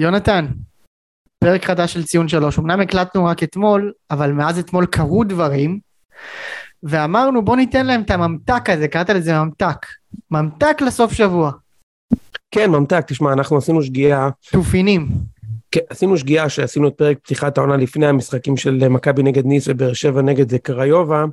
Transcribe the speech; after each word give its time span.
יונתן, 0.00 0.46
פרק 1.38 1.64
חדש 1.64 1.92
של 1.92 2.04
ציון 2.04 2.28
שלוש. 2.28 2.58
אמנם 2.58 2.80
הקלטנו 2.80 3.24
רק 3.24 3.42
אתמול, 3.42 3.92
אבל 4.10 4.32
מאז 4.32 4.58
אתמול 4.58 4.86
קרו 4.86 5.24
דברים, 5.24 5.78
ואמרנו 6.82 7.44
בוא 7.44 7.56
ניתן 7.56 7.86
להם 7.86 8.02
את 8.02 8.10
הממתק 8.10 8.70
הזה, 8.70 8.88
קראת 8.88 9.10
לזה 9.10 9.38
ממתק. 9.38 9.86
ממתק 10.30 10.76
לסוף 10.86 11.12
שבוע. 11.12 11.52
כן, 12.50 12.70
ממתק, 12.70 13.04
תשמע, 13.06 13.32
אנחנו 13.32 13.56
עשינו 13.56 13.82
שגיאה, 13.82 14.28
תופינים. 14.52 15.08
כן, 15.70 15.80
עשינו 15.90 16.16
שגיאה 16.16 16.48
שעשינו 16.48 16.88
את 16.88 16.94
פרק 16.94 17.18
פתיחת 17.18 17.58
העונה 17.58 17.76
לפני 17.76 18.06
המשחקים 18.06 18.56
של 18.56 18.88
מכבי 18.88 19.22
נגד 19.22 19.46
ניס 19.46 19.68
ובאר 19.68 19.92
שבע 19.92 20.22
נגד 20.22 20.56
קריובה. 20.56 21.24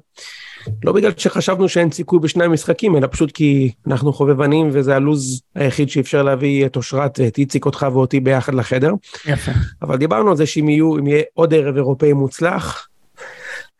לא 0.83 0.91
בגלל 0.91 1.11
שחשבנו 1.17 1.69
שאין 1.69 1.91
סיכוי 1.91 2.19
בשני 2.19 2.43
המשחקים, 2.43 2.95
אלא 2.95 3.07
פשוט 3.11 3.31
כי 3.31 3.71
אנחנו 3.87 4.13
חובבנים 4.13 4.69
וזה 4.73 4.95
הלוז 4.95 5.41
היחיד 5.55 5.89
שאפשר 5.89 6.23
להביא 6.23 6.65
את 6.65 6.75
אושרת 6.75 7.19
ואת 7.19 7.37
איציק 7.37 7.65
אותך 7.65 7.87
ואותי 7.93 8.19
ביחד 8.19 8.53
לחדר. 8.53 8.91
יפה. 9.25 9.51
אבל 9.81 9.97
דיברנו 9.97 10.29
על 10.29 10.37
זה 10.37 10.45
שאם 10.45 10.69
יהיו, 10.69 10.97
אם 10.97 11.07
יהיה 11.07 11.23
עוד 11.33 11.53
ערב 11.53 11.75
אירופאי 11.75 12.13
מוצלח, 12.13 12.87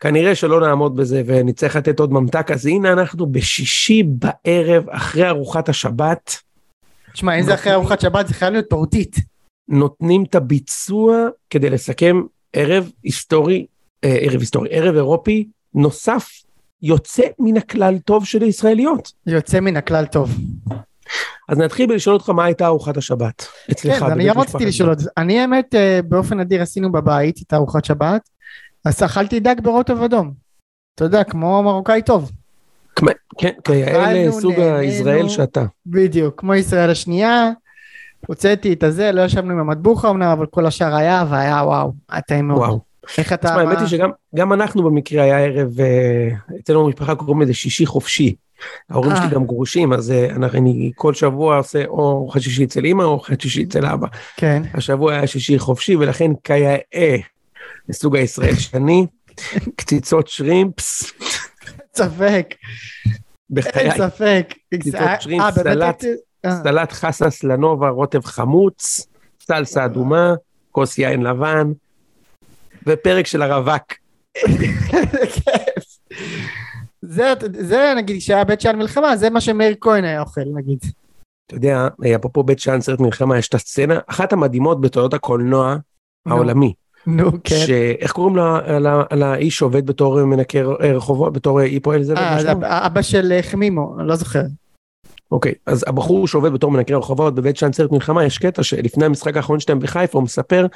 כנראה 0.00 0.34
שלא 0.34 0.60
נעמוד 0.60 0.96
בזה 0.96 1.22
ונצטרך 1.26 1.76
לתת 1.76 2.00
עוד 2.00 2.12
ממתק, 2.12 2.50
אז 2.50 2.66
הנה 2.66 2.92
אנחנו 2.92 3.26
בשישי 3.26 4.02
בערב 4.02 4.88
אחרי 4.90 5.28
ארוחת 5.28 5.68
השבת. 5.68 6.36
תשמע, 7.12 7.34
אם 7.34 7.42
זה 7.42 7.54
אחרי 7.54 7.72
ארוחת 7.72 8.00
שבת 8.00 8.26
זה 8.26 8.34
חייב 8.34 8.52
להיות 8.52 8.68
טורטית. 8.68 9.16
נותנים 9.68 10.24
את 10.24 10.34
הביצוע 10.34 11.28
כדי 11.50 11.70
לסכם 11.70 12.22
ערב 12.52 12.90
היסטורי, 13.02 13.66
אה, 14.04 14.16
ערב 14.20 14.40
היסטורי, 14.40 14.68
ערב 14.72 14.94
אירופי 14.94 15.48
נוסף 15.74 16.28
יוצא 16.82 17.22
מן 17.38 17.56
הכלל 17.56 17.98
טוב 17.98 18.24
של 18.24 18.42
הישראליות. 18.42 19.12
יוצא 19.26 19.60
מן 19.60 19.76
הכלל 19.76 20.06
טוב. 20.06 20.30
אז 21.48 21.58
נתחיל 21.58 21.86
בלשאול 21.86 22.14
אותך 22.14 22.28
מה 22.28 22.44
הייתה 22.44 22.66
ארוחת 22.66 22.96
השבת 22.96 23.46
אצלך. 23.70 23.98
כן, 23.98 24.10
אני 24.10 24.28
גם 24.28 24.38
רציתי 24.38 24.66
לשאול 24.66 24.92
את 24.92 24.98
זה. 24.98 25.10
אני 25.16 25.40
האמת, 25.40 25.74
אה, 25.74 26.00
באופן 26.08 26.40
נדיר 26.40 26.62
עשינו 26.62 26.92
בבית 26.92 27.42
את 27.42 27.54
ארוחת 27.54 27.84
שבת, 27.84 28.28
אז 28.84 29.02
אכלתי 29.02 29.40
דג 29.40 29.54
ברוטב 29.62 30.02
אדום. 30.02 30.32
אתה 30.94 31.04
יודע, 31.04 31.24
כמו 31.24 31.62
מרוקאי 31.62 32.02
טוב. 32.02 32.32
כן, 33.38 33.52
כאלה 33.64 34.32
סוג. 34.32 34.60
הישראל 34.60 35.28
שאתה. 35.28 35.64
בדיוק, 35.86 36.40
כמו 36.40 36.54
ישראל 36.54 36.90
השנייה. 36.90 37.50
הוצאתי 38.26 38.72
את 38.72 38.82
הזה, 38.82 39.12
לא 39.12 39.22
ישבנו 39.22 39.52
עם 39.52 39.58
המטבוחה 39.58 40.10
אמנם, 40.10 40.28
אבל 40.28 40.46
כל 40.46 40.66
השאר 40.66 40.94
היה, 40.94 41.24
והיה 41.30 41.62
וואו, 41.64 41.92
היה 42.08 42.20
טעים 42.20 42.48
מאוד. 42.48 42.58
וואו. 42.58 42.87
איך 43.18 43.32
אתה... 43.32 43.48
תשמע, 43.48 43.60
האמת 43.60 43.78
היא 43.78 43.86
שגם 43.86 44.10
גם 44.34 44.52
אנחנו 44.52 44.82
במקרה 44.82 45.22
היה 45.22 45.38
ערב, 45.38 45.80
אה, 45.80 46.28
אצלנו 46.60 46.84
במשפחה 46.84 47.14
קוראים 47.14 47.40
לזה 47.42 47.54
שישי 47.54 47.86
חופשי. 47.86 48.34
ההורים 48.90 49.12
אה. 49.12 49.16
שלי 49.16 49.30
גם 49.30 49.44
גרושים, 49.46 49.92
אז 49.92 50.10
אה, 50.10 50.28
אני 50.54 50.92
כל 50.94 51.14
שבוע 51.14 51.56
עושה 51.56 51.84
או 51.86 52.10
ארוחת 52.10 52.40
שישי 52.40 52.64
אצל 52.64 52.86
אמא 52.86 53.02
או 53.02 53.08
ארוחת 53.08 53.40
שישי 53.40 53.64
אצל 53.64 53.86
אבא. 53.86 54.06
כן. 54.36 54.62
השבוע 54.74 55.12
היה 55.12 55.26
שישי 55.26 55.58
חופשי, 55.58 55.96
ולכן 55.96 56.30
כיאה 56.44 56.76
לסוג 57.88 58.16
הישראל 58.16 58.54
שאני, 58.54 59.06
קציצות 59.76 60.28
שרימפס, 60.28 61.12
ספק, 61.96 62.54
בחיי, 63.50 63.90
אין 63.90 63.98
ספק. 63.98 64.54
קציצות 64.74 65.20
שרימפ, 65.20 65.44
באמת 65.54 65.66
סלט. 65.66 66.02
הייתי- 66.04 66.20
אה, 66.44 66.56
סלט 66.62 66.92
חסה 66.92 67.30
סלנובה, 67.30 67.88
רוטב 67.88 68.24
חמוץ, 68.24 69.06
סלסה 69.40 69.84
אדומה, 69.84 70.34
כוס 70.72 70.98
יין 70.98 71.22
לבן, 71.22 71.72
ופרק 72.86 73.26
של 73.26 73.42
הרווק. 73.42 73.92
כיף. 74.34 75.38
זה, 77.02 77.32
זה 77.58 77.92
נגיד 77.96 78.16
כשהיה 78.18 78.44
בית 78.44 78.60
שאן 78.60 78.78
מלחמה 78.78 79.16
זה 79.16 79.30
מה 79.30 79.40
שמאיר 79.40 79.74
כהן 79.80 80.04
היה 80.04 80.20
אוכל 80.20 80.40
נגיד. 80.54 80.78
אתה 81.46 81.56
יודע, 81.56 81.88
אפרופו 82.16 82.42
בית 82.42 82.58
שאן 82.58 82.80
סרט 82.80 83.00
מלחמה, 83.00 83.38
יש 83.38 83.48
את 83.48 83.54
הסצנה, 83.54 83.98
אחת 84.06 84.32
המדהימות 84.32 84.80
בתולדות 84.80 85.14
הקולנוע 85.14 85.76
נו. 86.26 86.34
העולמי, 86.34 86.72
נו 87.06 87.30
כן. 87.44 87.56
שאיך 87.66 88.12
קוראים 88.12 88.36
לאיש 89.12 89.58
שעובד 89.58 89.86
בתור 89.86 90.24
מנקה 90.24 90.58
רחובות, 90.96 91.32
בתור 91.32 91.60
אי 91.60 91.80
פועל 91.80 92.02
זה? 92.02 92.14
אה, 92.14 92.34
מה 92.34 92.42
זה 92.42 92.48
שמו? 92.48 92.60
אבא 92.64 93.02
של 93.02 93.32
אה, 93.32 93.42
חמימו, 93.42 93.96
אני 93.98 94.08
לא 94.08 94.16
זוכר. 94.16 94.42
אוקיי, 95.32 95.54
אז 95.66 95.84
הבחור 95.88 96.28
שעובד 96.28 96.52
בתור 96.52 96.70
מנקה 96.70 96.96
רחובות 96.96 97.34
בבית 97.34 97.56
שאן 97.56 97.72
סרט 97.72 97.92
מלחמה, 97.92 98.24
יש 98.24 98.38
קטע 98.38 98.62
שלפני 98.62 99.04
המשחק 99.04 99.36
האחרון 99.36 99.60
שלהם 99.60 99.78
בחיפה, 99.78 100.18
הוא 100.18 100.24
מספר 100.24 100.66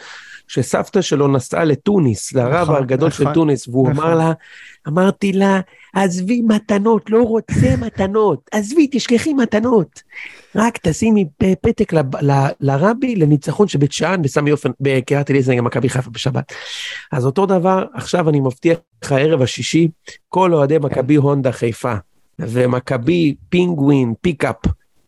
שסבתא 0.48 1.00
שלו 1.00 1.28
נסעה 1.28 1.64
לתוניס, 1.64 2.32
לרב 2.32 2.62
נכון, 2.62 2.76
הגדול 2.76 3.10
של 3.10 3.22
נכון, 3.22 3.34
תוניס, 3.34 3.68
והוא 3.68 3.90
נכון. 3.90 4.04
אמר 4.04 4.14
לה, 4.14 4.32
אמרתי 4.88 5.32
לה, 5.32 5.60
עזבי 5.94 6.42
מתנות, 6.48 7.10
לא 7.10 7.22
רוצה 7.22 7.76
מתנות, 7.78 8.40
עזבי, 8.52 8.88
תשכחי 8.92 9.34
מתנות. 9.34 10.02
רק 10.56 10.78
תשימי 10.82 11.26
פתק 11.60 11.92
לרבי 12.60 13.16
לניצחון 13.16 13.68
של 13.68 13.78
בית 13.78 13.92
שאן 13.92 14.22
בסמי 14.22 14.52
עופר, 14.52 14.70
בקריית 14.80 15.30
אליעזר 15.30 15.52
נגד 15.52 15.60
מכבי 15.60 15.88
חיפה 15.88 16.10
בשבת. 16.10 16.52
אז 17.12 17.26
אותו 17.26 17.46
דבר, 17.46 17.84
עכשיו 17.94 18.28
אני 18.28 18.40
מבטיח 18.40 18.78
לך 19.04 19.12
ערב 19.12 19.42
השישי, 19.42 19.88
כל 20.28 20.54
אוהדי 20.54 20.78
מכבי 20.78 21.14
הונדה 21.14 21.52
חיפה, 21.52 21.94
ומכבי 22.48 23.34
פינגווין, 23.48 24.14
פיקאפ, 24.20 24.56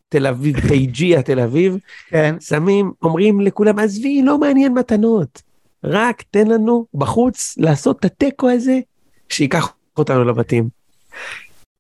תל 0.09 0.27
אביב, 0.27 0.61
פייג'יה 0.69 1.23
תל 1.23 1.41
אביב, 1.41 1.79
כן. 2.09 2.35
שמים, 2.41 2.93
אומרים 3.03 3.41
לכולם, 3.41 3.79
עזבי, 3.79 4.23
לא 4.23 4.39
מעניין 4.39 4.75
מתנות. 4.75 5.43
רק 5.85 6.23
תן 6.31 6.47
לנו 6.47 6.87
בחוץ 6.95 7.55
לעשות 7.59 7.99
את 7.99 8.05
התיקו 8.05 8.51
הזה, 8.51 8.81
שייקח 9.29 9.73
אותנו 9.97 10.25
לבתים. 10.25 10.69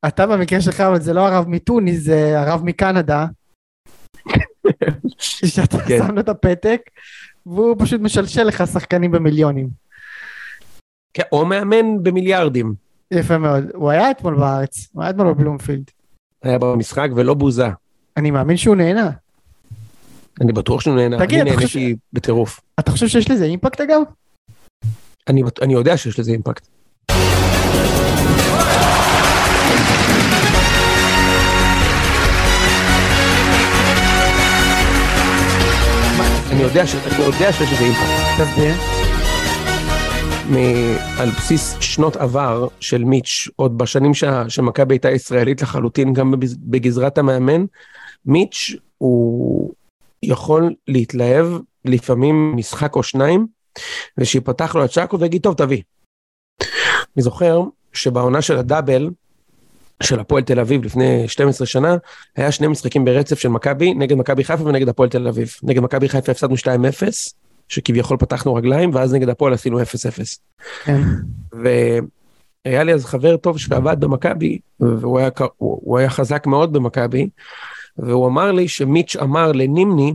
אתה 0.09 0.26
במקרה 0.26 0.60
שלך 0.60 0.81
אבל 0.81 1.00
זה 1.00 1.12
לא 1.12 1.20
הרב 1.20 1.48
מטוניס 1.48 2.00
זה 2.00 2.41
הרב 2.41 2.62
מקנדה. 2.65 3.26
שאתה 5.19 5.78
כן. 5.78 5.98
שם 5.98 6.15
לו 6.15 6.21
את 6.21 6.28
הפתק 6.28 6.81
והוא 7.47 7.76
פשוט 7.78 8.00
משלשל 8.00 8.42
לך 8.42 8.65
שחקנים 8.72 9.10
במיליונים. 9.10 9.69
כן, 11.15 11.22
או 11.32 11.47
מאמן 11.47 12.03
במיליארדים. 12.03 12.75
יפה 13.10 13.38
מאוד. 13.38 13.65
הוא 13.75 13.91
היה 13.91 14.10
אתמול 14.10 14.34
בארץ, 14.38 14.88
הוא 14.92 15.03
היה 15.03 15.10
אתמול 15.10 15.32
בבלומפילד. 15.32 15.84
היה 16.42 16.59
במשחק 16.59 17.09
ולא 17.16 17.34
בוזה. 17.34 17.66
אני 18.16 18.31
מאמין 18.31 18.56
שהוא 18.56 18.76
נהנה. 18.76 19.10
אני 20.41 20.53
בטוח 20.53 20.81
שהוא 20.81 20.94
נהנה, 20.97 21.19
תגיד, 21.19 21.41
אני 21.41 21.50
אתה 21.50 21.60
חושב 21.60 21.78
נהניתי 21.78 21.97
בטירוף. 22.12 22.60
אתה 22.81 22.91
חושב 22.91 23.09
שיש 23.09 23.31
לזה 23.31 23.44
אימפקט 23.44 23.81
אגב? 23.81 24.00
אני 25.28 25.42
אני 25.62 25.72
יודע 25.72 25.97
שיש 25.97 26.19
לזה 26.19 26.32
אימפקט. 26.32 26.66
אני 36.50 36.62
יודע 36.62 36.86
ש- 36.86 36.94
אני 36.94 37.25
יודע 37.25 37.53
שיש 37.53 37.72
לזה 37.72 37.84
אימפקט. 37.84 38.41
תסביר. 38.41 38.94
על 41.19 41.31
בסיס 41.31 41.77
שנות 41.81 42.16
עבר 42.16 42.69
של 42.81 43.05
מיץ', 43.05 43.49
עוד 43.56 43.78
בשנים 43.78 44.12
שמכבי 44.49 44.94
הייתה 44.94 45.10
ישראלית 45.10 45.62
לחלוטין, 45.62 46.12
גם 46.12 46.34
בגז- 46.34 46.56
בגזרת 46.59 47.19
המאמן, 47.19 47.65
מיץ' 48.27 48.77
הוא 48.99 49.72
יכול 50.22 50.75
להתלהב 50.88 51.47
לפעמים 51.84 52.53
משחק 52.56 52.97
או 52.97 53.03
שניים, 53.03 53.47
ושיפתח 54.19 54.75
לו 54.75 54.84
את 54.84 54.91
צ'אקו 54.91 55.21
ויגיד, 55.21 55.43
טוב, 55.43 55.54
תביא. 55.54 55.83
אני 57.16 57.22
זוכר 57.22 57.60
שבעונה 57.93 58.43
של 58.43 58.56
הדאבל, 58.59 59.10
של 60.03 60.21
הפועל 60.21 60.43
תל 60.43 60.60
אביב 60.60 60.84
לפני 60.84 61.28
12 61.28 61.66
שנה, 61.66 61.97
היה 62.37 62.53
שני 62.53 62.66
משחקים 62.66 63.04
ברצף 63.04 63.38
של 63.38 63.49
מכבי, 63.49 63.94
נגד 63.94 64.16
מכבי 64.16 64.44
חיפה 64.44 64.65
ונגד 64.65 64.88
הפועל 64.88 65.09
תל 65.09 65.28
אביב. 65.28 65.54
נגד 65.62 65.83
מכבי 65.83 66.09
חיפה 66.09 66.33
הפסדנו 66.33 66.56
2-0, 66.56 66.66
שכביכול 67.69 68.17
פתחנו 68.17 68.55
רגליים, 68.55 68.95
ואז 68.95 69.15
נגד 69.15 69.29
הפועל 69.29 69.53
עשינו 69.53 69.81
0-0. 69.81 69.85
כן. 70.85 71.01
והיה 71.53 72.85
לי 72.85 72.95
אז 72.95 73.05
חבר 73.05 73.37
טוב 73.37 73.59
שעבד 73.59 74.01
במכבי, 74.01 74.59
והוא 74.81 75.19
היה, 75.19 75.31
היה 75.99 76.11
חזק 76.11 76.47
מאוד 76.47 76.73
במכבי, 76.73 77.29
והוא 77.99 78.27
אמר 78.27 78.53
לי 78.53 78.69
שמיץ' 78.69 79.17
אמר 79.17 79.53
לנימני, 79.53 80.15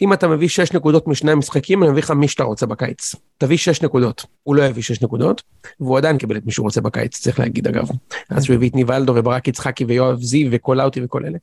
אם 0.00 0.12
אתה 0.12 0.28
מביא 0.28 0.48
6 0.48 0.72
נקודות 0.72 1.08
משני 1.08 1.32
המשחקים, 1.32 1.82
אני 1.82 1.90
מביא 1.90 2.02
לך 2.02 2.10
מי 2.10 2.28
שאתה 2.28 2.42
רוצה 2.42 2.66
בקיץ. 2.66 3.14
תביא 3.38 3.56
6 3.56 3.82
נקודות. 3.82 4.26
הוא 4.42 4.56
לא 4.56 4.62
הביא 4.62 4.82
6 4.82 5.02
נקודות, 5.02 5.42
והוא 5.80 5.98
עדיין 5.98 6.18
קיבל 6.18 6.36
את 6.36 6.46
מי 6.46 6.52
שהוא 6.52 6.64
רוצה 6.64 6.80
בקיץ, 6.80 7.18
צריך 7.18 7.38
להגיד 7.38 7.68
אגב. 7.68 7.88
אז 8.30 8.44
שהוא 8.44 8.54
הביא 8.54 8.68
את 8.68 8.74
ניבלדו 8.74 9.12
וברק 9.16 9.48
יצחקי 9.48 9.84
ויואב 9.84 10.22
זיו 10.22 10.48
וקולאוטי 10.52 11.00
וכל 11.04 11.24
אלה. 11.24 11.38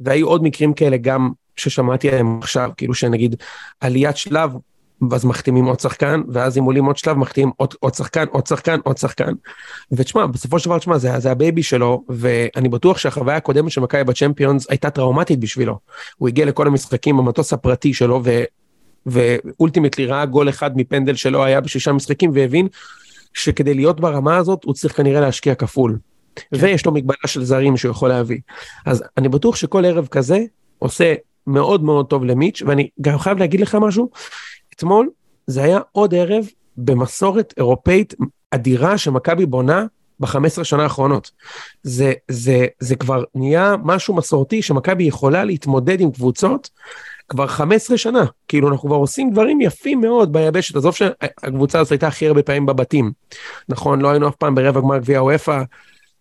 והיו 0.00 0.28
עוד 0.28 0.42
מקרים 0.42 0.74
כאלה 0.74 0.96
גם 0.96 1.30
ששמעתי 1.56 2.08
עליהם 2.08 2.38
עכשיו, 2.38 2.70
כאילו 2.76 2.94
שנגיד 2.94 3.36
עליית 3.80 4.16
שלב, 4.16 4.52
ואז 5.10 5.24
מחתימים 5.24 5.64
עוד 5.64 5.80
שחקן, 5.80 6.22
ואז 6.28 6.58
אם 6.58 6.64
עולים 6.64 6.84
עוד 6.84 6.96
שלב 6.96 7.16
מחתימים 7.16 7.50
עוד, 7.56 7.74
עוד 7.80 7.94
שחקן, 7.94 8.24
עוד 8.30 8.46
שחקן, 8.46 8.78
עוד 8.84 8.98
שחקן. 8.98 9.32
ותשמע, 9.92 10.26
בסופו 10.26 10.58
של 10.58 10.64
דבר, 10.64 10.78
תשמע, 10.78 10.98
זה, 10.98 11.18
זה 11.18 11.30
ה 11.30 11.36
baby 11.36 11.62
שלו, 11.62 12.04
ואני 12.08 12.68
בטוח 12.68 12.98
שהחוויה 12.98 13.36
הקודמת 13.36 13.70
של 13.70 13.80
מכבי 13.80 14.04
בצ'מפיונס 14.04 14.66
הייתה 14.70 14.90
טראומטית 14.90 15.40
בשבילו. 15.40 15.78
הוא 16.16 16.28
הגיע 16.28 16.46
לכל 16.46 16.66
המשחקים 16.66 17.16
במטוס 17.16 17.52
הפרטי 17.52 17.94
שלו, 17.94 18.20
ו, 18.24 18.42
ו 19.06 19.15
ultimately 19.15 20.06
ראה 20.06 20.26
גול 20.26 20.48
אחד 20.48 20.76
מפנדל 20.76 21.14
שלא 21.14 21.44
היה 21.44 21.60
בשישה 21.60 21.92
משחקים, 21.92 22.30
והבין 22.34 22.68
שכדי 23.34 23.74
להיות 23.74 24.00
ברמה 24.00 24.36
הזאת, 24.36 24.64
הוא 24.64 24.74
צריך 24.74 24.96
כנראה 24.96 25.20
להשקיע 25.20 25.54
כפול. 25.54 25.98
ויש 26.52 26.86
לו 26.86 26.92
מגבלה 26.92 27.16
של 27.26 27.44
זרים 27.44 27.76
שהוא 27.76 27.90
יכול 27.90 28.08
להביא. 28.08 28.38
אז 28.86 29.04
אני 29.18 29.28
בטוח 29.28 29.56
שכל 29.56 29.84
ערב 29.84 30.06
כזה 30.06 30.38
עושה 30.78 31.14
מאוד 31.46 31.84
מאוד 31.84 32.06
טוב 32.06 32.24
למיץ', 32.24 32.62
ואני 32.66 32.88
גם 33.00 33.18
חייב 33.18 33.38
להגיד 33.38 33.60
לך 33.60 33.74
משהו, 33.74 34.10
אתמול 34.80 35.10
זה 35.46 35.62
היה 35.62 35.80
עוד 35.92 36.14
ערב 36.14 36.44
במסורת 36.76 37.54
אירופאית 37.56 38.14
אדירה 38.50 38.98
שמכבי 38.98 39.46
בונה 39.46 39.86
ב-15 40.20 40.64
שנה 40.64 40.82
האחרונות. 40.82 41.30
זה, 41.82 42.12
זה, 42.28 42.66
זה 42.78 42.96
כבר 42.96 43.24
נהיה 43.34 43.74
משהו 43.82 44.14
מסורתי 44.14 44.62
שמכבי 44.62 45.04
יכולה 45.04 45.44
להתמודד 45.44 46.00
עם 46.00 46.10
קבוצות 46.10 46.70
כבר 47.28 47.46
15 47.46 47.96
שנה. 47.96 48.24
כאילו 48.48 48.68
אנחנו 48.68 48.88
כבר 48.88 48.96
עושים 48.96 49.30
דברים 49.30 49.60
יפים 49.60 50.00
מאוד 50.00 50.32
ביבשת, 50.32 50.76
עזוב 50.76 50.94
שהקבוצה 50.94 51.80
הזאת 51.80 51.92
הייתה 51.92 52.06
הכי 52.06 52.26
הרבה 52.26 52.42
פעמים 52.42 52.66
בבתים. 52.66 53.12
נכון, 53.68 54.00
לא 54.00 54.10
היינו 54.10 54.28
אף 54.28 54.36
פעם 54.36 54.54
ברבע 54.54 54.80
גמר 54.80 54.98
גביע 54.98 55.22
וופא, 55.22 55.62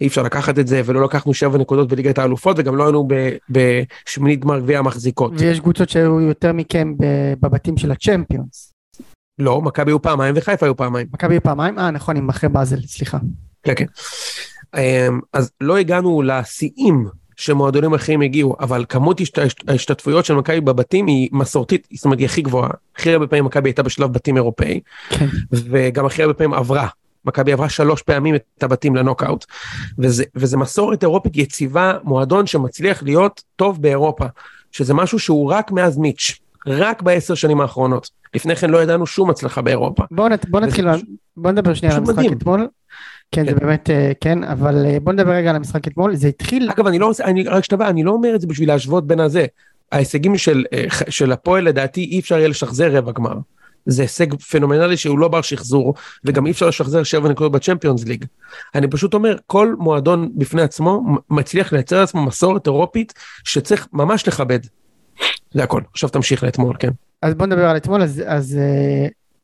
אי 0.01 0.07
אפשר 0.07 0.23
לקחת 0.23 0.59
את 0.59 0.67
זה, 0.67 0.81
ולא 0.85 1.03
לקחנו 1.03 1.33
שבע 1.33 1.57
נקודות 1.57 1.89
בליגת 1.89 2.17
האלופות, 2.17 2.55
וגם 2.59 2.75
לא 2.75 2.83
היינו 2.83 3.07
בשמינית 3.49 4.39
גמר 4.39 4.59
גביע 4.59 4.79
המחזיקות. 4.79 5.31
ויש 5.35 5.59
קבוצות 5.59 5.89
שהיו 5.89 6.21
יותר 6.21 6.53
מכם 6.53 6.93
בבתים 7.39 7.77
של 7.77 7.91
הצ'מפיונס. 7.91 8.73
לא, 9.39 9.61
מכבי 9.61 9.91
היו 9.91 10.01
פעמיים 10.01 10.35
וחיפה 10.37 10.65
היו 10.65 10.77
פעמיים. 10.77 11.07
מכבי 11.13 11.33
היו 11.33 11.43
פעמיים? 11.43 11.79
אה, 11.79 11.91
נכון, 11.91 12.17
עם 12.17 12.29
אחרי 12.29 12.49
באזל, 12.49 12.81
סליחה. 12.81 13.17
כן, 13.63 13.73
כן. 13.75 13.85
אמ, 14.77 15.19
אז 15.33 15.51
לא 15.61 15.77
הגענו 15.77 16.21
לשיאים 16.21 17.07
שמועדונים 17.35 17.93
אחרים 17.93 18.21
הגיעו, 18.21 18.55
אבל 18.59 18.85
כמות 18.89 19.21
ההשתתפויות 19.67 20.25
של 20.25 20.33
מכבי 20.33 20.61
בבתים 20.61 21.07
היא 21.07 21.29
מסורתית, 21.31 21.87
זאת 21.93 22.05
אומרת 22.05 22.19
היא 22.19 22.25
הכי 22.25 22.41
גבוהה. 22.41 22.69
הכי 22.95 23.13
הרבה 23.13 23.27
פעמים 23.27 23.45
מכבי 23.45 23.69
הייתה 23.69 23.83
בשלב 23.83 24.13
בתים 24.13 24.37
אירופאי, 24.37 24.79
כן. 25.09 25.25
וגם 25.51 26.05
הכי 26.05 26.21
הרבה 26.23 26.33
פעמים 26.33 26.53
עברה. 26.53 26.87
מכבי 27.25 27.53
עברה 27.53 27.69
שלוש 27.69 28.01
פעמים 28.01 28.35
את 28.35 28.63
הבתים 28.63 28.95
לנוקאוט, 28.95 29.45
וזה, 29.99 30.23
וזה 30.35 30.57
מסורת 30.57 31.03
אירופית 31.03 31.37
יציבה, 31.37 31.93
מועדון 32.03 32.47
שמצליח 32.47 33.03
להיות 33.03 33.43
טוב 33.55 33.81
באירופה, 33.81 34.25
שזה 34.71 34.93
משהו 34.93 35.19
שהוא 35.19 35.51
רק 35.51 35.71
מאז 35.71 35.97
מיץ', 35.97 36.39
רק 36.67 37.01
בעשר 37.01 37.33
שנים 37.33 37.61
האחרונות. 37.61 38.09
לפני 38.33 38.55
כן 38.55 38.69
לא 38.69 38.83
ידענו 38.83 39.07
שום 39.07 39.29
הצלחה 39.29 39.61
באירופה. 39.61 40.03
בוא, 40.11 40.29
נת, 40.29 40.49
בוא 40.49 40.59
נתחיל, 40.59 40.87
בוא 41.37 41.51
נדבר 41.51 41.73
שנייה 41.73 41.95
על 41.95 41.99
המשחק 41.99 42.17
מדהים. 42.17 42.33
אתמול. 42.33 42.67
כן, 43.31 43.45
כן, 43.45 43.53
זה 43.53 43.59
באמת, 43.59 43.89
אה, 43.89 44.11
כן, 44.21 44.43
אבל 44.43 44.85
אה, 44.85 44.97
בוא 44.99 45.13
נדבר 45.13 45.31
רגע 45.31 45.49
על 45.49 45.55
המשחק 45.55 45.87
אתמול, 45.87 46.15
זה 46.15 46.27
התחיל... 46.27 46.69
אגב, 46.71 46.87
אני 46.87 46.99
לא 46.99 47.05
רוצה, 47.05 47.23
אני, 47.23 47.43
רק 47.43 47.63
שתבע, 47.63 47.89
אני 47.89 48.03
לא 48.03 48.11
אומר 48.11 48.35
את 48.35 48.41
זה 48.41 48.47
בשביל 48.47 48.67
להשוות 48.67 49.07
בין 49.07 49.19
הזה. 49.19 49.45
ההישגים 49.91 50.37
של, 50.37 50.65
אה, 50.73 50.85
של 51.09 51.31
הפועל 51.31 51.63
לדעתי 51.63 52.03
אי 52.03 52.19
אפשר 52.19 52.37
יהיה 52.37 52.47
לשחזר 52.47 52.97
רבע 52.97 53.11
גמר. 53.11 53.33
זה 53.89 54.01
הישג 54.01 54.33
פנומנלי 54.33 54.97
שהוא 54.97 55.19
לא 55.19 55.27
בר 55.27 55.41
שחזור, 55.41 55.93
וגם 56.25 56.45
אי 56.45 56.51
אפשר 56.51 56.67
לשחזר 56.67 57.03
שבע 57.03 57.29
נקודות 57.29 57.51
בצ'מפיונס 57.51 58.05
ליג. 58.05 58.25
אני 58.75 58.87
פשוט 58.87 59.13
אומר, 59.13 59.37
כל 59.47 59.75
מועדון 59.79 60.31
בפני 60.35 60.61
עצמו 60.61 61.01
מצליח 61.29 61.73
לייצר 61.73 61.99
לעצמו 61.99 62.25
מסורת 62.25 62.67
אירופית 62.67 63.13
שצריך 63.43 63.87
ממש 63.93 64.27
לכבד. 64.27 64.59
זה 65.53 65.63
הכל. 65.63 65.81
עכשיו 65.93 66.09
תמשיך 66.09 66.43
לאתמול, 66.43 66.75
כן. 66.79 66.89
אז 67.21 67.33
בוא 67.33 67.45
נדבר 67.45 67.65
על 67.65 67.77
אתמול, 67.77 68.01
אז, 68.01 68.23
אז 68.25 68.59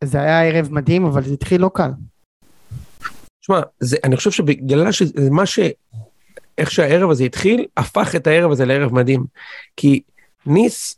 זה 0.04 0.22
היה 0.22 0.44
ערב 0.44 0.68
מדהים, 0.72 1.06
אבל 1.06 1.24
זה 1.24 1.34
התחיל 1.34 1.62
לא 1.62 1.72
קל. 1.74 1.90
שמע, 3.42 3.62
אני 4.04 4.16
חושב 4.16 4.32
שבגלל 4.32 4.92
שזה 4.92 5.30
מה 5.32 5.46
ש... 5.46 5.60
איך 6.58 6.72
שהערב 6.72 7.10
הזה 7.10 7.24
התחיל, 7.24 7.66
הפך 7.78 8.16
את 8.16 8.28
הערב 8.28 8.52
הזה 8.52 8.66
לערב 8.66 8.94
מדהים. 8.94 9.26
כי 9.78 10.02
ניס 10.46 10.98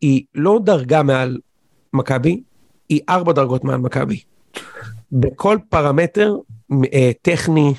היא 0.00 0.24
לא 0.34 0.58
דרגה 0.64 1.02
מעל 1.02 1.38
מכבי, 1.92 2.42
היא 2.88 3.00
ארבע 3.08 3.32
דרגות 3.32 3.64
מעל 3.64 3.78
מכבי. 3.78 4.20
בכל 5.12 5.58
פרמטר 5.68 6.34
אה, 6.92 7.10
טכני 7.22 7.74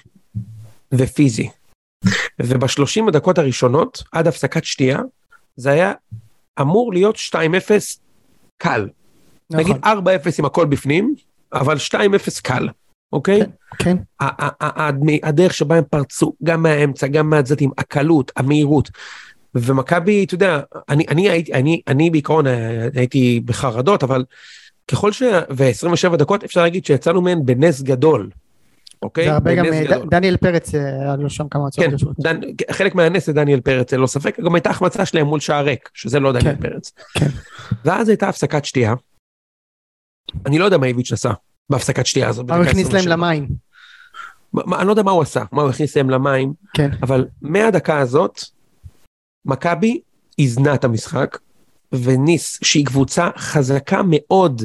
ופיזי. 0.92 1.50
ובשלושים 2.42 3.08
הדקות 3.08 3.38
הראשונות, 3.38 4.04
עד 4.12 4.28
הפסקת 4.28 4.64
שתייה, 4.64 5.00
זה 5.56 5.72
היה 5.72 5.94
אמור 6.62 6.94
להיות 6.94 7.16
2-0 7.16 7.38
קל. 8.58 8.88
נכון. 9.50 9.64
נגיד 9.64 9.76
4-0 9.86 9.88
עם 10.40 10.46
הכל 10.46 10.66
בפנים, 10.66 11.16
אבל 11.54 11.78
2-0 11.78 11.98
קל. 12.44 12.68
אוקיי? 13.14 13.42
כן. 13.80 13.98
הדרך 15.24 15.54
שבה 15.54 15.78
הם 15.78 15.84
פרצו, 15.90 16.34
גם 16.44 16.64
מהאמצע, 16.64 17.08
גם 17.08 17.30
מהצדדים, 17.30 17.72
הקלות, 17.78 18.32
המהירות. 18.36 18.90
ומכבי, 19.56 20.24
אתה 20.24 20.34
יודע, 20.34 20.60
אני, 20.90 21.06
אני, 21.10 21.30
הייתי, 21.30 21.54
אני, 21.54 21.82
אני 21.88 22.10
בעיקרון 22.10 22.46
הייתי 22.96 23.42
בחרדות, 23.46 24.04
אבל 24.04 24.26
ככל 24.92 25.12
ש... 25.12 25.24
ו-27 25.50 26.16
דקות 26.16 26.44
אפשר 26.44 26.62
להגיד 26.62 26.86
שיצאנו 26.86 27.22
מהן 27.22 27.46
בנס 27.46 27.82
גדול. 27.82 28.30
אוקיי? 29.02 29.26
זה 29.26 29.34
הרבה 29.34 29.56
גם, 29.56 29.66
ד, 29.66 30.10
דניאל 30.10 30.38
פרץ 30.38 30.76
אה, 30.76 31.02
היה 31.02 31.16
לו 31.16 31.30
שם 31.30 31.48
כמה 31.48 31.68
הצעות 31.68 31.88
כן, 31.88 31.96
דן, 32.20 32.40
חלק 32.72 32.96
מהנס 32.96 33.26
זה 33.26 33.34
דניאל 33.34 33.62
פרץ, 33.62 33.94
ללא 33.94 34.08
ספק, 34.08 34.40
גם 34.40 34.56
הייתה 34.56 34.70
החמצה 34.70 35.06
שלהם 35.06 35.28
מול 35.28 35.40
שער 35.40 35.64
ריק, 35.66 35.90
שזה 35.94 36.20
לא 36.20 36.32
דניאל 36.32 36.56
כן, 36.56 36.62
פרץ. 36.62 36.92
כן. 37.14 37.28
ואז 37.86 38.10
הייתה 38.10 38.30
הפסקת 38.30 38.66
שתייה. 38.66 38.94
אני 40.46 40.60
לא 40.60 40.66
יודע 40.66 40.78
מה 40.78 40.86
איביץ' 40.86 41.12
עשה. 41.12 41.32
בהפסקת 41.70 42.06
שתייה 42.06 42.30
הזאת. 42.30 42.48
מה 42.50 42.56
הוא 42.56 42.66
הכניס 42.66 42.94
להם 42.94 43.08
למים? 43.08 43.48
אני 44.80 44.88
לא 44.88 44.92
יודע 44.92 45.04
מה 45.04 45.12
הוא 45.12 45.22
עשה, 45.22 45.44
מה 45.52 45.62
הוא 45.62 45.70
הכניס 45.70 45.98
להם 45.98 46.10
למים, 46.10 46.54
כן. 46.74 46.90
אבל 47.04 47.28
מהדקה 47.42 48.00
הזאת, 48.00 48.40
מכבי 49.46 50.02
איזנה 50.40 50.74
את 50.74 50.84
המשחק, 50.84 51.38
וניס, 51.92 52.60
שהיא 52.64 52.86
קבוצה 52.86 53.30
חזקה 53.38 54.02
מאוד, 54.06 54.62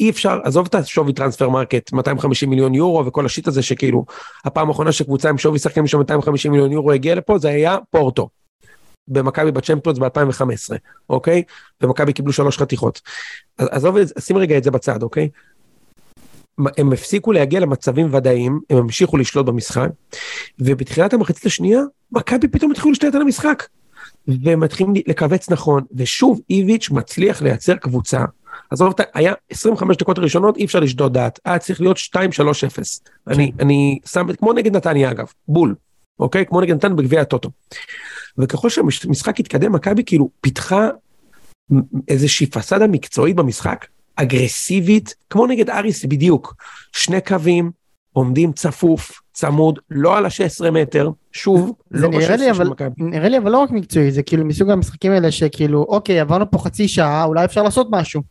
אי 0.00 0.10
אפשר, 0.10 0.40
עזוב 0.44 0.66
את 0.66 0.74
השווי 0.74 1.12
Transfermarkt, 1.12 1.92
250 1.92 2.50
מיליון 2.50 2.74
יורו 2.74 3.06
וכל 3.06 3.26
ה 3.26 3.30
shit 3.30 3.48
הזה 3.48 3.62
שכאילו, 3.62 4.04
הפעם 4.44 4.68
האחרונה 4.68 4.92
שקבוצה 4.92 5.28
עם 5.28 5.38
שווי 5.38 5.58
שחקנים 5.58 5.86
של 5.86 5.98
250 5.98 6.52
מיליון 6.52 6.72
יורו 6.72 6.92
הגיעה 6.92 7.14
לפה, 7.14 7.38
זה 7.38 7.48
היה 7.48 7.76
פורטו. 7.90 8.28
במכבי 9.08 9.52
בצ'מפיונס 9.52 9.98
ב-2015, 9.98 10.76
אוקיי? 11.10 11.42
ומכבי 11.82 12.12
קיבלו 12.12 12.32
שלוש 12.32 12.58
חתיכות. 12.58 13.00
עזוב, 13.58 13.96
שים 14.18 14.36
רגע 14.36 14.58
את 14.58 14.64
זה 14.64 14.70
בצד, 14.70 15.02
אוקיי? 15.02 15.28
הם 16.78 16.92
הפסיקו 16.92 17.32
להגיע 17.32 17.60
למצבים 17.60 18.14
ודאיים, 18.14 18.60
הם 18.70 18.78
המשיכו 18.78 19.16
לשלוט 19.16 19.46
במשחק, 19.46 19.88
ובתחילת 20.58 21.12
המחצית 21.12 21.46
השנייה, 21.46 21.80
מכבי 22.12 22.48
פתאום 22.48 22.70
התחילו 22.70 22.90
להשתלט 22.90 23.14
על 23.14 23.22
המשחק. 23.22 23.66
והם 24.44 24.60
מתחילים 24.60 24.94
לכווץ 25.06 25.50
נכון, 25.50 25.82
ושוב 25.94 26.40
איביץ' 26.50 26.90
מצליח 26.90 27.42
לייצר 27.42 27.76
קבוצה. 27.76 28.24
עזוב, 28.70 28.94
היה 29.14 29.32
25 29.50 29.96
דקות 29.96 30.18
ראשונות, 30.18 30.56
אי 30.56 30.64
אפשר 30.64 30.80
לשדוד 30.80 31.14
דעת, 31.14 31.40
היה 31.44 31.58
צריך 31.58 31.80
להיות 31.80 31.96
2-3-0. 31.96 32.20
אני. 33.26 33.52
אני 33.60 33.98
שם, 34.06 34.26
כמו 34.38 34.52
נגד 34.52 34.76
נתניה 34.76 35.10
אגב, 35.10 35.26
בול, 35.48 35.74
אוקיי? 36.20 36.46
כמו 36.46 36.60
נגד 36.60 36.74
נתניה 36.74 36.94
בגביע 36.94 37.20
הטוטו. 37.20 37.50
וככל 38.38 38.70
שהמשחק 38.70 39.40
התקדם, 39.40 39.72
מכבי 39.72 40.04
כאילו 40.04 40.30
פיתחה 40.40 40.88
איזושהי 42.08 42.46
פסאדה 42.46 42.86
מקצועית 42.86 43.36
במשחק, 43.36 43.86
אגרסיבית, 44.16 45.14
כמו 45.30 45.46
נגד 45.46 45.70
אריס 45.70 46.04
בדיוק. 46.04 46.54
שני 46.92 47.20
קווים, 47.20 47.70
עומדים 48.12 48.52
צפוף, 48.52 49.20
צמוד, 49.32 49.78
לא 49.90 50.16
על 50.16 50.26
ה-16 50.26 50.70
מטר, 50.70 51.10
שוב, 51.32 51.72
לא 51.90 52.08
ב-16 52.08 52.54
של 52.54 52.68
מכבי. 52.68 52.90
נראה 52.98 53.28
לי 53.28 53.38
אבל 53.38 53.50
לא 53.50 53.58
רק 53.58 53.70
מקצועי, 53.70 54.10
זה 54.10 54.22
כאילו 54.22 54.44
מסוג 54.44 54.70
המשחקים 54.70 55.12
האלה 55.12 55.30
שכאילו, 55.30 55.86
אוקיי, 55.88 56.20
עברנו 56.20 56.50
פה 56.50 56.58
חצי 56.58 56.88
שעה, 56.88 57.24
אולי 57.24 57.44
אפשר 57.44 57.62
לעשות 57.62 57.88
משהו. 57.90 58.22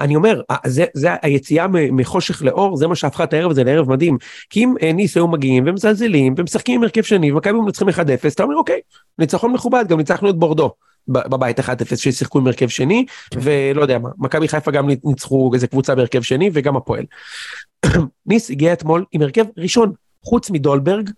אני 0.00 0.16
אומר, 0.16 0.40
זה, 0.66 0.84
זה 0.94 1.08
היציאה 1.22 1.66
מחושך 1.70 2.42
לאור, 2.42 2.76
זה 2.76 2.86
מה 2.86 2.96
שהפכה 2.96 3.24
את 3.24 3.32
הערב 3.32 3.50
הזה 3.50 3.64
לערב 3.64 3.90
מדהים. 3.90 4.18
כי 4.50 4.64
אם 4.64 4.74
אה, 4.82 4.92
ניס 4.92 5.16
היו 5.16 5.28
מגיעים 5.28 5.64
ומזלזלים 5.66 6.34
ומשחקים 6.36 6.74
עם 6.74 6.82
הרכב 6.82 7.02
שני 7.02 7.32
ומכבי 7.32 7.52
מנצחים 7.52 7.88
1-0, 7.88 7.92
אתה 8.34 8.42
אומר 8.42 8.56
אוקיי, 8.56 8.80
ניצחון 9.18 9.52
מכובד, 9.52 9.84
גם 9.88 9.98
ניצחנו 9.98 10.30
את 10.30 10.36
בורדו. 10.36 10.72
בבית 11.08 11.60
1-0 11.60 11.64
ששיחקו 11.96 12.38
עם 12.38 12.46
הרכב 12.46 12.68
שני. 12.68 13.06
ולא 13.34 13.82
יודע 13.82 13.98
מה, 13.98 14.08
מכבי 14.18 14.48
חיפה 14.48 14.70
גם 14.70 14.88
ניצחו 15.04 15.50
איזה 15.54 15.66
קבוצה 15.66 15.94
בהרכב 15.94 16.22
שני 16.22 16.50
וגם 16.52 16.76
הפועל. 16.76 17.04
ניס 18.26 18.50
הגיע 18.50 18.72
אתמול 18.72 19.04
עם 19.12 19.22
הרכב 19.22 19.44
ראשון, 19.56 19.92
חוץ 20.24 20.50
מדולברג, 20.50 21.10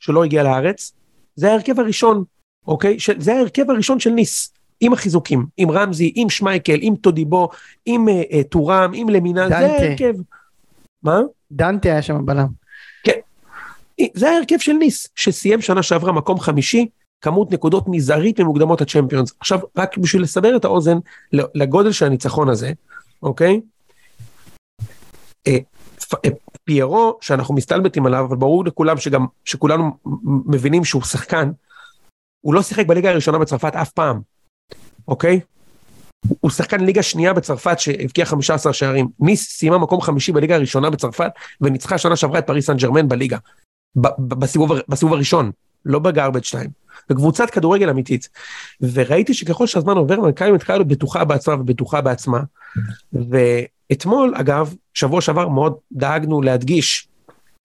שלא 0.00 0.24
הגיע 0.24 0.42
לארץ, 0.42 0.92
זה 1.36 1.50
ההרכב 1.50 1.80
הראשון, 1.80 2.24
אוקיי? 2.66 2.96
זה 3.18 3.34
ההרכב 3.34 3.70
הראשון 3.70 4.00
של 4.00 4.10
ניס. 4.10 4.55
עם 4.80 4.92
החיזוקים, 4.92 5.46
עם 5.56 5.70
רמזי, 5.70 6.12
עם 6.14 6.30
שמייקל, 6.30 6.78
עם 6.80 6.96
טודיבו, 6.96 7.48
עם 7.86 8.08
uh, 8.08 8.10
uh, 8.10 8.48
טורם, 8.48 8.92
עם 8.94 9.08
למינל, 9.08 9.48
זה 9.48 9.58
ההרכב. 9.58 10.14
מה? 11.02 11.20
דנטה 11.52 11.88
היה 11.88 12.02
שם 12.02 12.26
בלם. 12.26 12.46
כן. 13.04 13.18
זה 14.14 14.30
ההרכב 14.30 14.58
של 14.58 14.72
ניס, 14.72 15.08
שסיים 15.14 15.60
שנה 15.60 15.82
שעברה 15.82 16.12
מקום 16.12 16.40
חמישי, 16.40 16.86
כמות 17.20 17.52
נקודות 17.52 17.84
מזערית 17.88 18.40
ממוקדמות 18.40 18.80
הצ'מפיונס. 18.80 19.34
עכשיו, 19.40 19.58
רק 19.76 19.98
בשביל 19.98 20.22
לסבר 20.22 20.56
את 20.56 20.64
האוזן 20.64 20.98
לגודל 21.32 21.92
של 21.92 22.06
הניצחון 22.06 22.48
הזה, 22.48 22.72
אוקיי? 23.22 23.60
אה, 25.46 25.58
אה, 26.24 26.30
פיירו, 26.64 27.18
שאנחנו 27.20 27.54
מסתלבטים 27.54 28.06
עליו, 28.06 28.24
אבל 28.28 28.36
ברור 28.36 28.64
לכולם 28.64 28.96
שגם, 28.96 29.26
שכולנו 29.44 29.90
מבינים 30.46 30.84
שהוא 30.84 31.02
שחקן, 31.02 31.50
הוא 32.40 32.54
לא 32.54 32.62
שיחק 32.62 32.86
בליגה 32.86 33.10
הראשונה 33.10 33.38
בצרפת 33.38 33.76
אף 33.76 33.90
פעם, 33.90 34.20
אוקיי? 35.08 35.40
הוא 36.40 36.50
שחקן 36.50 36.80
ליגה 36.80 37.02
שנייה 37.02 37.32
בצרפת 37.32 37.78
שהבקיע 37.78 38.24
15 38.24 38.72
שערים. 38.72 39.08
ניס 39.20 39.48
סיימה 39.48 39.78
מקום 39.78 40.00
חמישי 40.00 40.32
בליגה 40.32 40.54
הראשונה 40.54 40.90
בצרפת, 40.90 41.30
וניצחה 41.60 41.98
שנה 41.98 42.16
שעברה 42.16 42.38
את 42.38 42.46
פריס 42.46 42.66
סן 42.66 42.76
ג'רמן 42.76 43.08
בליגה. 43.08 43.38
בסיבוב, 44.18 44.72
בסיבוב 44.88 45.14
הראשון, 45.14 45.50
לא 45.84 45.98
בגרבג' 45.98 46.44
2. 46.44 46.70
וקבוצת 47.10 47.50
כדורגל 47.50 47.90
אמיתית. 47.90 48.28
וראיתי 48.80 49.34
שככל 49.34 49.66
שהזמן 49.66 49.96
עובר, 49.96 50.20
מכבי 50.20 50.52
מתחילה 50.52 50.78
להיות 50.78 50.88
בטוחה 50.88 51.24
בעצמה 51.24 51.54
ובטוחה 51.54 52.00
בעצמה. 52.00 52.40
ואתמול, 53.12 54.34
אגב, 54.36 54.74
שבוע 54.94 55.20
שעבר 55.20 55.48
מאוד 55.48 55.74
דאגנו 55.92 56.42
להדגיש, 56.42 57.08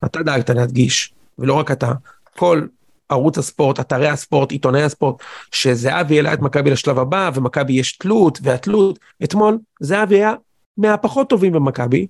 אתה 0.06 0.24
דאגת 0.24 0.50
להדגיש, 0.50 1.14
ולא 1.40 1.54
רק 1.54 1.72
אתה, 1.72 1.92
כל 2.38 2.62
ערוץ 3.12 3.38
הספורט, 3.38 3.80
אתרי 3.80 4.08
הספורט, 4.08 4.52
עיתונאי 4.52 4.84
הספורט, 4.84 5.16
שזהבי 5.52 6.18
העלה 6.18 6.34
את 6.34 6.40
מכבי 6.40 6.72
לשלב 6.72 7.00
הבא, 7.00 7.32
ומכבי 7.34 7.74
יש 7.74 7.98
תלות, 7.98 8.40
והתלות, 8.42 9.00
אתמול 9.24 9.60
זהבי 9.80 10.16
היה 10.16 10.34
מהפחות 10.78 11.30
טובים 11.30 11.54
במכבי, 11.54 12.08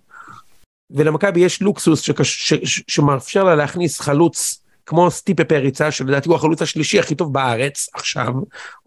ולמכבי 0.91 1.39
יש 1.39 1.61
לוקסוס 1.61 2.01
שקש, 2.01 2.53
ש, 2.53 2.53
ש, 2.53 2.81
שמאפשר 2.87 3.43
לה 3.43 3.55
להכניס 3.55 3.99
חלוץ 3.99 4.63
כמו 4.85 5.11
סטיפה 5.11 5.43
פריצה, 5.43 5.91
שלדעתי 5.91 6.29
הוא 6.29 6.35
החלוץ 6.35 6.61
השלישי 6.61 6.99
הכי 6.99 7.15
טוב 7.15 7.33
בארץ 7.33 7.89
עכשיו, 7.93 8.33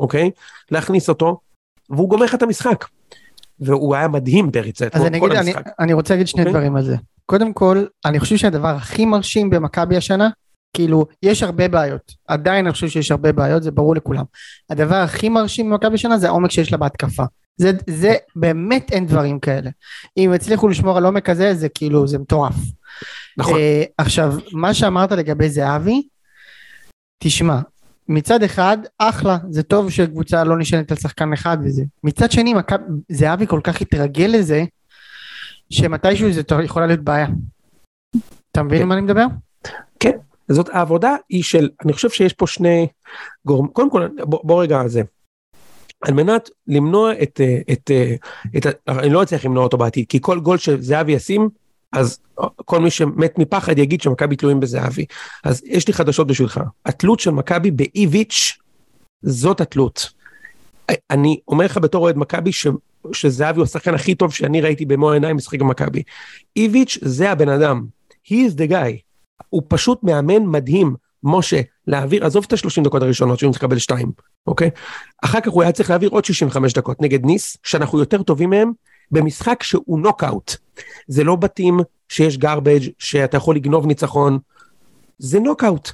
אוקיי? 0.01 0.31
להכניס 0.71 1.09
אותו, 1.09 1.41
והוא 1.91 2.09
גומר 2.09 2.25
לך 2.25 2.35
את 2.35 2.43
המשחק. 2.43 2.85
והוא 3.61 3.95
היה 3.95 4.09
מדהים 4.09 4.51
פריצה 4.51 4.87
אז 4.93 5.07
אני, 5.07 5.19
אגיד, 5.19 5.33
אני, 5.33 5.53
אני 5.81 5.93
רוצה 5.93 6.15
להגיד 6.15 6.29
שני. 6.29 6.41
אוקיי? 6.41 6.53
דברים 6.53 6.77
על 6.77 6.83
זה. 6.83 6.97
קודם 7.27 7.53
כל, 7.53 7.85
אני 8.05 8.21
חושב 8.21 8.37
שהדבר 8.37 8.69
הכי 8.69 9.07
מרשים 9.07 9.51
במכבי 9.51 9.97
השנה, 9.97 10.29
כאילו, 10.75 11.07
יש 11.23 11.43
הרבה 11.43 11.69
בעיות. 11.69 12.13
עדיין 12.29 12.65
אני 12.65 12.73
חושב 12.73 12.89
שיש 12.89 13.11
הרבה 13.11 13.33
בעיות, 13.33 13.63
זה 13.63 13.71
ברור 13.71 13.97
לכולם. 13.97 14.25
הדבר 14.71 14.95
הכי 14.95 15.29
מרשים 15.29 15.71
במכבי 15.71 15.95
השנה 15.95 16.19
זה 16.19 16.29
העומק 16.29 16.51
שיש 16.51 16.73
לה 16.73 16.79
בהתקפה. 16.79 17.25
זה, 17.57 17.71
זה 17.87 18.15
באמת 18.37 18.93
אין 18.93 19.07
דברים 19.07 19.41
כאלה. 19.41 19.71
אם 20.17 20.33
הצליחו 20.33 20.69
לשמור 20.69 20.97
על 20.97 21.05
עומק 21.05 21.25
כזה, 21.25 21.55
זה 21.55 21.69
כאילו, 21.69 22.07
זה 22.07 22.19
מטורף. 22.19 22.55
נכון. 23.37 23.55
Uh, 23.55 23.93
עכשיו, 23.99 24.35
מה 24.53 24.75
שאמרת 24.75 25.13
לגבי 25.13 25.49
זהבי, 25.49 26.03
תשמע, 27.23 27.59
מצד 28.09 28.43
אחד, 28.43 28.79
אחלה, 28.99 29.39
זה 29.51 29.63
טוב 29.63 29.91
שקבוצה 29.91 30.45
לא 30.45 30.59
נשענת 30.59 30.91
על 30.91 30.97
שחקן 30.97 31.33
אחד 31.33 31.59
וזה. 31.65 31.85
מצד 32.05 32.33
שני, 32.33 32.55
מכב, 32.55 32.79
זהבי 33.09 33.47
כל 33.47 33.61
כך 33.65 33.81
התרגל 33.81 34.31
לזה, 34.39 34.65
שמתישהו 35.71 36.33
זה 36.33 36.43
יכולה 36.65 36.87
להיות 36.87 37.01
בעיה. 37.01 37.27
אתה 38.53 38.63
מבין 38.63 38.79
כן. 38.83 38.89
מה 38.89 38.95
אני 38.95 39.03
מדבר? 39.03 39.27
זאת 40.49 40.69
העבודה 40.73 41.17
היא 41.29 41.43
של, 41.43 41.69
אני 41.85 41.93
חושב 41.93 42.11
שיש 42.11 42.33
פה 42.33 42.47
שני 42.47 42.87
גורמים, 43.45 43.73
קודם 43.73 43.91
כל, 43.91 44.09
בוא, 44.19 44.41
בוא 44.45 44.63
רגע 44.63 44.81
על 44.81 44.89
זה. 44.89 45.03
על 46.01 46.15
מנת 46.15 46.51
למנוע 46.67 47.13
את, 47.23 47.41
אה, 47.41 47.59
את, 47.73 47.91
אה, 47.91 48.15
את, 48.57 48.67
את, 48.67 48.89
אני 48.89 49.11
לא 49.11 49.23
אצליח 49.23 49.45
למנוע 49.45 49.65
אותו 49.65 49.79
בעתיד, 49.79 50.05
כי 50.09 50.19
כל 50.21 50.41
גול 50.41 50.59
שזהבי 50.59 51.13
ישים, 51.13 51.49
אז 51.93 52.19
כל 52.65 52.81
מי 52.81 52.91
שמת 52.91 53.39
מפחד 53.39 53.79
יגיד 53.79 54.01
שמכבי 54.01 54.37
תלויים 54.37 54.61
בזהבי. 54.61 55.05
אז 55.45 55.63
יש 55.65 55.89
לי 55.89 55.95
חדשות 55.95 56.27
בשבילך, 56.27 56.61
התלות 56.87 57.21
של 57.21 57.31
מכבי 57.31 57.71
באיביץ', 57.71 58.59
זאת 59.23 59.61
התלות. 59.61 60.13
אני 61.11 61.41
אומר 61.49 61.65
לך 61.65 61.79
בתור 61.79 62.03
אוהד 62.03 62.17
מכבי 62.17 62.51
שזהבי 63.13 63.59
הוא 63.59 63.65
השחקן 63.65 63.95
הכי 63.95 64.15
טוב 64.15 64.33
שאני 64.33 64.61
ראיתי 64.61 64.85
במו 64.87 65.11
העיניים 65.11 65.37
משחק 65.37 65.59
במכבי. 65.59 66.03
איביץ' 66.57 66.99
זה 67.03 67.31
הבן 67.31 67.49
אדם, 67.49 67.87
he 68.27 68.33
is 68.33 68.59
the 68.59 68.71
guy. 68.71 69.14
הוא 69.49 69.63
פשוט 69.69 70.03
מאמן 70.03 70.47
מדהים. 70.47 70.95
משה, 71.25 71.61
להעביר, 71.87 72.27
עזוב 72.27 72.45
את 72.49 72.53
ה-30 72.53 72.85
דקות 72.85 73.03
הראשונות 73.03 73.39
שהוא 73.39 73.53
צריך 73.53 73.65
לקבל 73.65 73.79
2, 73.79 74.13
אוקיי? 74.47 74.71
אחר 75.25 75.41
כך 75.41 75.49
הוא 75.49 75.63
היה 75.63 75.73
צריך 75.73 75.91
להעביר 75.91 76.11
עוד 76.11 76.25
65 76.25 76.73
דקות 76.73 77.03
נגד 77.03 77.27
ניס, 77.27 77.57
שאנחנו 77.63 77.99
יותר 77.99 78.23
טובים 78.23 78.51
מהם, 78.51 78.73
במשחק 79.11 79.63
שהוא 79.63 79.99
נוקאוט. 79.99 80.57
זה 81.09 81.25
לא 81.25 81.37
בתים 81.37 81.81
שיש 82.09 82.39
גרבג' 82.39 82.89
שאתה 82.99 83.37
יכול 83.37 83.57
לגנוב 83.57 83.87
ניצחון, 83.87 84.39
זה 85.19 85.41
נוקאוט. 85.41 85.91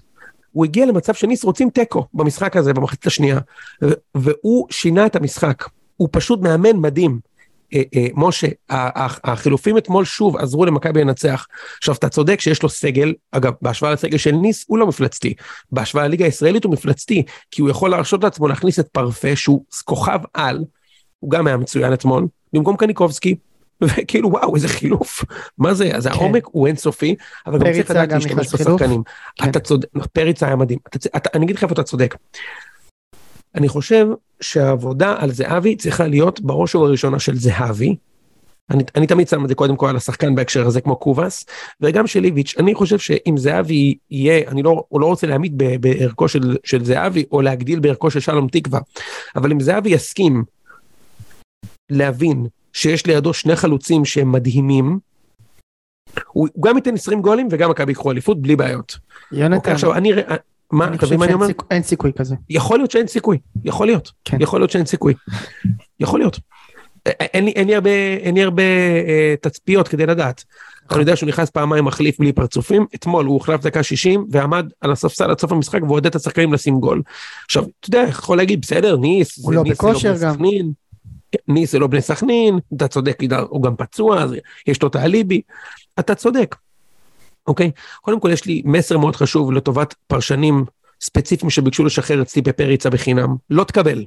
הוא 0.52 0.64
הגיע 0.64 0.86
למצב 0.86 1.14
שניס 1.14 1.44
רוצים 1.44 1.70
תיקו 1.70 2.06
במשחק 2.14 2.56
הזה, 2.56 2.72
במחצית 2.72 3.06
השנייה, 3.06 3.38
והוא 4.14 4.66
שינה 4.70 5.06
את 5.06 5.16
המשחק. 5.16 5.64
הוא 5.96 6.08
פשוט 6.12 6.40
מאמן 6.40 6.76
מדהים. 6.76 7.29
אה, 7.74 7.82
אה, 7.96 8.06
משה, 8.14 8.46
החילופים 9.24 9.78
אתמול 9.78 10.04
שוב 10.04 10.36
עזרו 10.36 10.64
למכבי 10.64 11.00
לנצח. 11.00 11.46
עכשיו, 11.78 11.94
אתה 11.94 12.08
צודק 12.08 12.40
שיש 12.40 12.62
לו 12.62 12.68
סגל, 12.68 13.14
אגב, 13.32 13.52
בהשוואה 13.62 13.92
לסגל 13.92 14.18
של 14.18 14.32
ניס 14.32 14.64
הוא 14.68 14.78
לא 14.78 14.86
מפלצתי. 14.86 15.34
בהשוואה 15.72 16.08
לליגה 16.08 16.24
הישראלית 16.24 16.64
הוא 16.64 16.72
מפלצתי, 16.72 17.22
כי 17.50 17.62
הוא 17.62 17.70
יכול 17.70 17.90
להרשות 17.90 18.24
לעצמו 18.24 18.48
להכניס 18.48 18.80
את 18.80 18.88
פרפה, 18.88 19.36
שהוא 19.36 19.64
כוכב 19.84 20.18
על, 20.34 20.64
הוא 21.18 21.30
גם 21.30 21.46
היה 21.46 21.56
מצוין 21.56 21.92
אתמול, 21.92 22.26
במקום 22.52 22.76
קניקובסקי, 22.76 23.36
וכאילו 23.84 24.30
וואו 24.30 24.56
איזה 24.56 24.68
חילוף 24.68 25.24
מה 25.58 25.74
זה 25.74 25.90
אז 25.96 26.06
כן. 26.06 26.12
העומק 26.12 26.44
הוא 26.46 26.66
אינסופי 26.66 27.16
אבל 27.46 27.58
גם 27.58 27.72
צריך 27.72 27.90
לדעת 27.90 28.12
להשתמש 28.12 28.54
בשחקנים 28.54 29.02
כן. 29.36 29.50
אתה 29.50 29.60
צודק 29.60 29.88
פריצה 30.12 30.46
היה 30.46 30.56
מדהים 30.56 30.78
אתה, 30.88 30.98
אתה, 31.16 31.30
אני 31.34 31.44
אגיד 31.44 31.56
לך 31.56 31.62
איפה 31.62 31.74
אתה 31.74 31.82
צודק 31.82 32.14
אני 33.54 33.68
חושב 33.68 34.06
שהעבודה 34.40 35.14
על 35.18 35.32
זהבי 35.32 35.76
צריכה 35.76 36.06
להיות 36.06 36.40
בראש 36.40 36.74
ובראשונה 36.74 37.18
של 37.18 37.36
זהבי. 37.36 37.96
אני, 38.70 38.82
אני 38.96 39.06
תמיד 39.06 39.28
שם 39.28 39.44
את 39.44 39.48
זה 39.48 39.54
קודם 39.54 39.76
כל 39.76 39.88
על 39.88 39.96
השחקן 39.96 40.34
בהקשר 40.34 40.66
הזה 40.66 40.80
כמו 40.80 40.96
קובאס 40.96 41.46
וגם 41.80 42.06
של 42.06 42.24
איביץ' 42.24 42.54
אני 42.58 42.74
חושב 42.74 42.98
שאם 42.98 43.34
זהבי 43.38 43.94
יהיה 44.10 44.48
אני 44.48 44.62
לא, 44.62 44.84
לא 44.92 45.06
רוצה 45.06 45.26
להעמיד 45.26 45.62
בערכו 45.80 46.28
של, 46.28 46.56
של 46.64 46.84
זהבי 46.84 47.24
או 47.32 47.42
להגדיל 47.42 47.80
בערכו 47.80 48.10
של 48.10 48.20
שלום 48.20 48.48
תקווה 48.48 48.80
אבל 49.36 49.52
אם 49.52 49.60
זהבי 49.60 49.90
יסכים 49.90 50.44
להבין 51.90 52.46
שיש 52.72 53.06
לידו 53.06 53.34
שני 53.34 53.56
חלוצים 53.56 54.04
שהם 54.04 54.32
מדהימים 54.32 54.98
הוא 56.32 56.48
גם 56.60 56.76
ייתן 56.76 56.94
20 56.94 57.22
גולים 57.22 57.48
וגם 57.50 57.70
מכבי 57.70 57.90
ייקחו 57.90 58.10
אליפות 58.10 58.42
בלי 58.42 58.56
בעיות. 58.56 58.98
יונתן. 59.32 59.56
אוקיי, 59.56 59.72
עכשיו 59.72 59.94
אני 59.94 60.12
מה, 60.70 60.94
אתה 60.94 61.06
מבין 61.06 61.18
מה 61.18 61.24
אני 61.24 61.34
אומר? 61.34 61.46
אין 61.70 61.82
סיכוי 61.82 62.12
כזה. 62.12 62.36
יכול 62.50 62.78
להיות 62.78 62.90
שאין 62.90 63.06
סיכוי, 63.06 63.38
יכול 63.64 63.86
להיות, 63.86 64.12
כן. 64.24 64.36
יכול 64.40 64.60
להיות 64.60 64.70
שאין 64.70 64.86
סיכוי, 64.86 65.14
יכול 66.00 66.20
להיות. 66.20 66.40
אין 67.06 67.44
לי, 67.44 67.50
אין 67.50 67.66
לי 67.66 67.74
הרבה, 67.74 67.90
אין 68.20 68.34
לי 68.34 68.42
הרבה 68.42 68.62
אה, 69.06 69.34
תצפיות 69.40 69.88
כדי 69.88 70.06
לדעת. 70.06 70.44
אני 70.90 71.00
יודע 71.00 71.16
שהוא 71.16 71.28
נכנס 71.28 71.50
פעמיים 71.50 71.84
מחליף 71.84 72.18
בלי 72.18 72.32
פרצופים, 72.32 72.86
אתמול 72.94 73.26
הוא 73.26 73.34
הוחלף 73.34 73.62
דקה 73.62 73.82
60 73.82 74.26
ועמד 74.30 74.66
על 74.80 74.92
הספסל 74.92 75.30
עד 75.30 75.40
סוף 75.40 75.52
המשחק 75.52 75.82
ועודד 75.82 76.06
את 76.06 76.14
השחקנים 76.14 76.52
לשים 76.52 76.80
גול. 76.80 77.02
עכשיו, 77.44 77.64
אתה 77.80 77.88
יודע, 77.88 78.04
יכול 78.08 78.36
להגיד, 78.36 78.60
בסדר, 78.60 78.96
ניס, 78.96 79.44
הוא 79.44 79.52
לא 79.52 79.62
בכושר 79.62 80.14
גם. 80.20 80.34
סכנין, 80.34 80.72
ניס 81.48 81.72
זה 81.72 81.78
לא 81.78 81.86
בני 81.86 82.00
סכנין, 82.00 82.58
אתה 82.76 82.88
צודק, 82.88 83.18
הוא 83.48 83.62
גם 83.62 83.76
פצוע, 83.76 84.24
יש 84.66 84.82
לו 84.82 84.88
את 84.88 84.96
האליבי, 84.96 85.40
אתה 85.98 86.14
צודק. 86.14 86.56
אוקיי? 87.46 87.70
קודם 88.00 88.20
כל 88.20 88.30
יש 88.32 88.44
לי 88.44 88.62
מסר 88.64 88.98
מאוד 88.98 89.16
חשוב 89.16 89.52
לטובת 89.52 89.94
פרשנים 90.06 90.64
ספציפיים 91.00 91.50
שביקשו 91.50 91.84
לשחרר 91.84 92.22
את 92.22 92.28
סטיפה 92.28 92.52
פריצה 92.52 92.90
בחינם. 92.90 93.36
לא 93.50 93.64
תקבל. 93.64 94.04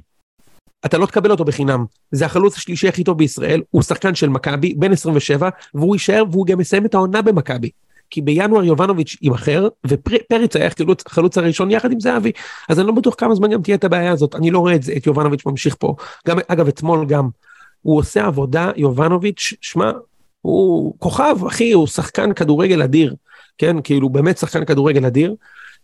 אתה 0.86 0.98
לא 0.98 1.06
תקבל 1.06 1.30
אותו 1.30 1.44
בחינם. 1.44 1.84
זה 2.10 2.26
החלוץ 2.26 2.56
השלישי 2.56 2.88
הכי 2.88 3.04
טוב 3.04 3.18
בישראל, 3.18 3.62
הוא 3.70 3.82
שחקן 3.82 4.14
של 4.14 4.28
מכבי, 4.28 4.74
בן 4.74 4.92
27, 4.92 5.48
והוא 5.74 5.94
יישאר 5.94 6.24
והוא 6.30 6.46
גם 6.46 6.58
מסיים 6.58 6.86
את 6.86 6.94
העונה 6.94 7.22
במכבי. 7.22 7.70
כי 8.10 8.20
בינואר 8.20 8.64
יובנוביץ' 8.64 9.16
יימכר, 9.22 9.68
ופריץ 9.86 10.56
היה 10.56 10.70
חלוץ, 10.70 11.02
חלוץ 11.08 11.38
הראשון 11.38 11.70
יחד 11.70 11.92
עם 11.92 12.00
זהבי, 12.00 12.32
אז 12.68 12.78
אני 12.78 12.86
לא 12.86 12.92
בטוח 12.92 13.14
כמה 13.18 13.34
זמן 13.34 13.50
גם 13.50 13.62
תהיה 13.62 13.76
את 13.76 13.84
הבעיה 13.84 14.12
הזאת, 14.12 14.34
אני 14.34 14.50
לא 14.50 14.58
רואה 14.58 14.74
את, 14.74 14.82
זה, 14.82 14.92
את 14.96 15.06
יובנוביץ' 15.06 15.46
ממשיך 15.46 15.76
פה. 15.78 15.94
גם, 16.28 16.38
אגב, 16.48 16.68
אתמול 16.68 17.06
גם, 17.06 17.28
הוא 17.82 17.98
עושה 17.98 18.26
עבודה, 18.26 18.70
יובנוביץ', 18.76 19.54
שמע, 19.60 19.90
הוא 20.44 20.94
כוכב, 20.98 21.36
אחי, 21.46 21.72
הוא 21.72 21.86
שחקן 21.86 22.32
כדורגל 22.32 22.82
אדיר. 22.82 23.14
כן, 23.58 23.76
כאילו 23.84 24.08
באמת 24.08 24.38
שחקן 24.38 24.64
כדורגל 24.64 25.06
אדיר, 25.06 25.34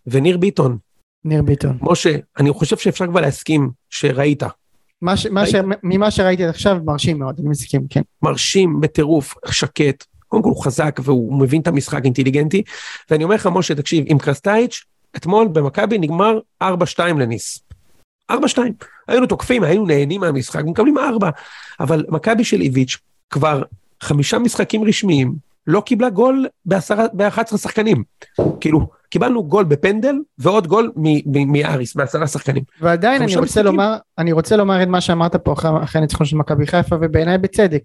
וניר 0.07 0.39
ביטון. 0.39 0.79
ניר 1.25 1.43
ביטון. 1.43 1.79
משה, 1.83 2.17
אני 2.39 2.53
חושב 2.53 2.77
שאפשר 2.77 3.07
כבר 3.07 3.21
להסכים 3.21 3.71
שראית. 3.91 4.43
מה 5.03 5.17
ש, 5.17 5.27
מה 5.27 5.47
ש, 5.47 5.55
ממה 5.83 6.11
שראיתי 6.11 6.45
עד 6.45 6.49
עכשיו 6.49 6.79
מרשים 6.85 7.19
מאוד, 7.19 7.35
אני 7.39 7.49
מסכים, 7.49 7.87
כן. 7.91 8.01
מרשים 8.23 8.81
בטירוף, 8.81 9.35
שקט, 9.51 10.05
קודם 10.29 10.43
כל 10.43 10.49
הוא 10.49 10.65
חזק 10.65 11.01
והוא 11.03 11.41
מבין 11.41 11.61
את 11.61 11.67
המשחק 11.67 12.05
אינטליגנטי, 12.05 12.63
ואני 13.11 13.25
אומר 13.25 13.35
לך 13.35 13.49
משה, 13.53 13.75
תקשיב, 13.75 14.05
עם 14.09 14.19
קרסטייץ', 14.19 14.85
אתמול 15.17 15.49
במכבי 15.49 15.99
נגמר 15.99 16.39
4-2 16.63 16.67
לניס. 17.19 17.61
4-2. 18.33 18.35
היינו 19.09 19.27
תוקפים, 19.27 19.63
היינו 19.63 19.87
נהנים 19.87 20.21
מהמשחק, 20.21 20.63
מקבלים 20.65 20.99
4. 20.99 21.31
אבל 21.81 22.05
מכבי 22.09 22.45
של 22.45 22.61
איביץ' 22.61 22.97
כבר 23.31 23.63
חמישה 24.03 24.39
משחקים 24.39 24.85
רשמיים, 24.85 25.35
לא 25.67 25.81
קיבלה 25.81 26.11
גול 26.11 26.47
ב-11 26.67 27.57
שחקנים. 27.57 28.05
כאילו, 28.61 28.87
קיבלנו 29.11 29.45
גול 29.45 29.65
בפנדל 29.65 30.15
ועוד 30.39 30.67
גול 30.67 30.93
מאריס 31.27 31.95
בעשרה 31.95 32.27
שחקנים. 32.27 32.63
ועדיין 32.81 33.23
אני 33.23 33.37
רוצה 33.37 33.63
לומר, 33.63 33.97
אני 34.19 34.33
רוצה 34.33 34.57
לומר 34.57 34.83
את 34.83 34.89
מה 34.89 35.01
שאמרת 35.01 35.37
פה 35.37 35.53
אחרי 35.53 35.99
הניצחון 35.99 36.27
של 36.27 36.37
מכבי 36.37 36.67
חיפה 36.67 36.97
ובעיניי 37.01 37.39
בצדק. 37.39 37.83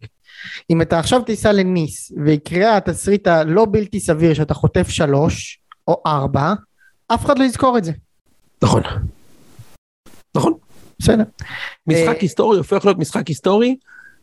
אם 0.69 0.81
אתה 0.81 0.99
עכשיו 0.99 1.21
תיסע 1.21 1.51
לניס 1.51 2.11
ויקרה 2.25 2.77
התסריט 2.77 3.27
הלא 3.27 3.67
בלתי 3.71 3.99
סביר 3.99 4.33
שאתה 4.33 4.53
חוטף 4.53 4.89
שלוש 4.89 5.59
או 5.87 6.01
ארבע, 6.05 6.53
אף 7.07 7.25
אחד 7.25 7.39
לא 7.39 7.43
יזכור 7.43 7.77
את 7.77 7.83
זה. 7.83 7.91
נכון. 8.63 8.81
נכון. 10.35 10.53
בסדר. 10.99 11.23
משחק 11.87 12.07
אה, 12.07 12.21
היסטורי 12.21 12.57
הופך 12.57 12.85
להיות 12.85 12.97
משחק 12.97 13.27
היסטורי, 13.27 13.75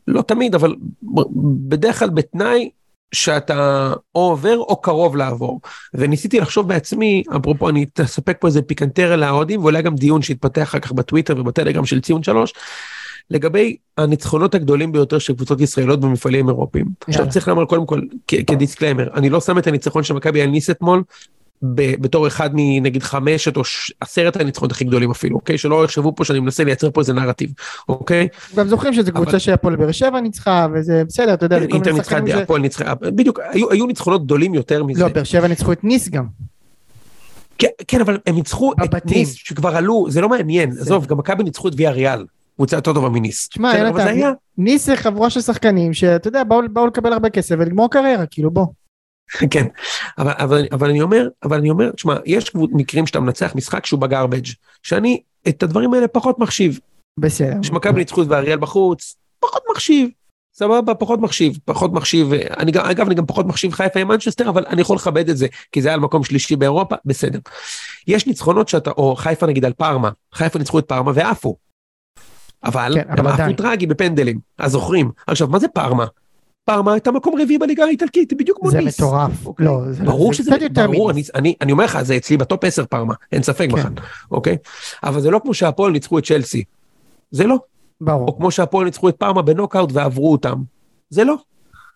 לא 0.08 0.22
תמיד, 0.22 0.54
אבל 0.54 0.74
בדרך 1.68 1.98
כלל 1.98 2.10
בתנאי 2.10 2.70
שאתה 3.14 3.92
או 4.14 4.20
עובר 4.20 4.58
או 4.58 4.80
קרוב 4.80 5.16
לעבור. 5.16 5.60
וניסיתי 5.94 6.40
לחשוב 6.40 6.68
בעצמי, 6.68 7.22
אפרופו 7.36 7.68
אני 7.68 7.86
אספק 8.04 8.36
פה 8.40 8.46
איזה 8.46 8.62
פיקנטריה 8.62 9.16
לאוהדים 9.16 9.60
ואולי 9.60 9.82
גם 9.82 9.94
דיון 9.94 10.22
שיתפתח 10.22 10.62
אחר 10.62 10.78
כך 10.78 10.92
בטוויטר 10.92 11.34
ובטלגרם 11.38 11.86
של 11.86 12.00
ציון 12.00 12.22
שלוש, 12.22 12.52
לגבי 13.30 13.76
הניצחונות 13.98 14.54
הגדולים 14.54 14.92
ביותר 14.92 15.18
של 15.18 15.34
קבוצות 15.34 15.60
ישראליות 15.60 16.00
במפעלים 16.00 16.48
אירופיים. 16.48 16.86
עכשיו 17.08 17.28
צריך 17.28 17.48
לומר 17.48 17.64
קודם 17.64 17.86
כל 17.86 18.00
כ 18.46 18.56
disclaimer, 18.56 19.08
אני 19.14 19.30
לא 19.30 19.40
שם 19.40 19.58
את 19.58 19.66
הניצחון 19.66 20.02
של 20.02 20.14
מכבי 20.14 20.42
על 20.42 20.50
ניס 20.50 20.70
אתמול 20.70 21.02
בתור 21.62 22.26
אחד 22.26 22.50
מנגיד 22.52 23.02
חמשת 23.02 23.56
או 23.56 23.62
עשרת 24.00 24.36
הניצחונות 24.36 24.72
הכי 24.72 24.84
גדולים 24.84 25.10
אפילו, 25.10 25.36
אוקיי? 25.36 25.58
שלא 25.58 25.84
יחשבו 25.84 26.14
פה 26.16 26.24
שאני 26.24 26.40
מנסה 26.40 26.64
לייצר 26.64 26.90
פה 26.90 27.00
איזה 27.00 27.12
נרטיב, 27.12 27.50
אוקיי? 27.88 28.28
גם 28.56 28.68
זוכרים 28.68 28.94
שזו 28.94 29.12
קבוצה 29.12 29.38
שהפועל 29.38 29.76
באר 29.76 29.92
שבע 29.92 30.20
ניצחה 30.20 30.66
וזה 30.74 31.02
בסדר, 31.08 31.34
אתה 31.34 31.46
יודע, 31.46 31.58
אינטר 31.58 31.92
ניצחה, 31.92 32.18
הפועל 32.42 32.60
ניצחה, 32.60 32.94
בדיוק, 32.94 33.40
היו 33.70 33.86
ניצחונות 33.86 34.24
גדולים 34.24 34.54
יותר 34.54 34.84
מזה. 34.84 35.02
לא, 35.02 35.08
באר 35.08 35.24
שבע 35.24 35.48
ניצחו 35.48 35.72
את 35.72 35.84
ניס 35.84 36.08
גם. 36.08 36.24
כן, 37.58 37.68
כן, 37.88 38.00
אבל 38.00 38.18
הם 38.26 38.34
ניצחו 38.34 38.72
את 38.84 39.06
ניס 39.06 39.32
שכבר 39.32 39.76
עלו, 39.76 40.06
זה 40.08 40.20
לא 40.20 40.28
מעניין, 40.28 40.70
עזוב, 40.70 41.06
גם 41.06 41.18
מכבי 41.18 41.42
ניצחו 41.42 41.68
את 41.68 41.72
ויאריאל. 41.76 42.24
קבוצה 42.56 42.76
יותר 42.76 42.92
טובה 42.92 43.08
מניס. 43.08 43.48
תשמע, 43.48 43.78
יונתן, 43.78 44.32
ניס 44.58 44.86
זה 44.86 44.96
חבורה 44.96 45.30
של 45.30 45.40
שחקנים 45.40 45.94
שאתה 45.94 46.28
יודע, 46.28 46.42
באו 46.44 46.86
לקבל 46.86 47.12
הרבה 47.12 47.30
כסף 47.30 47.54
ולגמור 47.58 47.90
קריירה, 47.90 48.26
כאילו 48.26 48.50
בוא. 48.50 48.66
כן, 49.52 49.66
אבל, 50.18 50.32
אבל, 50.36 50.66
אבל 50.72 50.90
אני 50.90 51.00
אומר, 51.00 51.28
אבל 51.42 51.58
אני 51.58 51.70
אומר, 51.70 51.90
תשמע, 51.90 52.16
יש 52.24 52.54
מקרים 52.54 53.06
שאתה 53.06 53.20
מנצח 53.20 53.52
משחק 53.54 53.86
שהוא 53.86 54.00
בגרבג', 54.00 54.46
שאני 54.82 55.22
את 55.48 55.62
הדברים 55.62 55.94
האלה 55.94 56.08
פחות 56.08 56.38
מחשיב. 56.38 56.78
בסדר. 57.20 57.62
שמכבי 57.62 57.98
ניצחו 57.98 58.22
את 58.22 58.26
ואריאל 58.30 58.58
בחוץ, 58.58 59.16
פחות 59.40 59.62
מחשיב. 59.70 60.08
סבבה, 60.54 60.94
פחות 60.94 61.20
מחשיב, 61.20 61.58
פחות 61.64 61.92
מחשיב, 61.92 62.32
אני 62.32 62.72
גם, 62.72 62.84
אגב, 62.84 63.06
אני 63.06 63.14
גם 63.14 63.26
פחות 63.26 63.46
מחשיב 63.46 63.72
חיפה 63.72 64.00
עם 64.00 64.08
מנצ'סטר, 64.08 64.48
אבל 64.48 64.64
אני 64.66 64.80
יכול 64.80 64.96
לכבד 64.96 65.28
את 65.28 65.36
זה, 65.36 65.46
כי 65.72 65.82
זה 65.82 65.88
היה 65.88 65.94
על 65.94 66.00
מקום 66.00 66.24
שלישי 66.24 66.56
באירופה, 66.56 66.96
בסדר. 67.04 67.38
יש 68.06 68.26
ניצחונות 68.26 68.68
שאתה, 68.68 68.90
או 68.90 69.16
חיפה 69.16 69.46
נגיד 69.46 69.64
על 69.64 69.72
פארמה, 69.72 70.10
חיפה 70.34 70.58
ניצחו 70.58 70.78
את 70.78 70.88
פארמה 70.88 71.12
ועפו. 71.14 71.56
אבל 72.64 72.92
כן, 72.94 73.02
הם 73.08 73.26
עפו 73.26 73.52
טרגי 73.56 73.86
בפנדלים, 73.86 74.38
אז 74.58 74.72
זוכרים. 74.72 75.10
עכשיו, 75.26 75.48
מה 75.48 75.58
זה 75.58 75.68
פארמה? 75.68 76.06
פארמה 76.64 76.92
הייתה 76.92 77.12
מקום 77.12 77.40
רביעי 77.40 77.58
בליגה 77.58 77.84
האיטלקית, 77.84 78.32
בדיוק 78.32 78.58
כמו 78.58 78.70
ניס. 78.70 78.98
זה 78.98 79.04
מטורף. 79.04 79.46
אוקיי? 79.46 79.66
לא, 79.66 79.80
זה, 79.90 80.04
ברור 80.04 80.32
שזה, 80.32 80.50
ברור, 80.74 81.10
אני, 81.10 81.22
אני, 81.34 81.54
אני 81.60 81.72
אומר 81.72 81.84
לך, 81.84 82.02
זה 82.02 82.16
אצלי 82.16 82.36
בטופ 82.36 82.64
10 82.64 82.84
פארמה, 82.84 83.14
אין 83.32 83.42
ספק 83.42 83.68
כן. 83.70 83.76
בכלל, 83.76 83.92
אוקיי? 84.30 84.56
אבל 85.04 85.20
זה 85.20 85.30
לא 85.30 85.40
כמו 85.42 85.54
שהפועל 85.54 85.92
ניצחו 85.92 86.18
את 86.18 86.24
צ'לסי. 86.26 86.64
זה 87.30 87.46
לא. 87.46 87.56
ברור. 88.00 88.28
או 88.28 88.36
כמו 88.36 88.50
שהפועל 88.50 88.84
ניצחו 88.84 89.08
את 89.08 89.16
פארמה 89.16 89.42
בנוקאוט 89.42 89.90
ועברו 89.92 90.32
אותם. 90.32 90.62
זה 91.10 91.24
לא. 91.24 91.34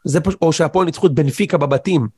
זה 0.04 0.20
פש... 0.20 0.34
או 0.42 0.52
שהפועל 0.52 0.86
ניצחו 0.86 1.06
את 1.06 1.12
בנפיקה 1.12 1.58
בבתים. 1.58 2.08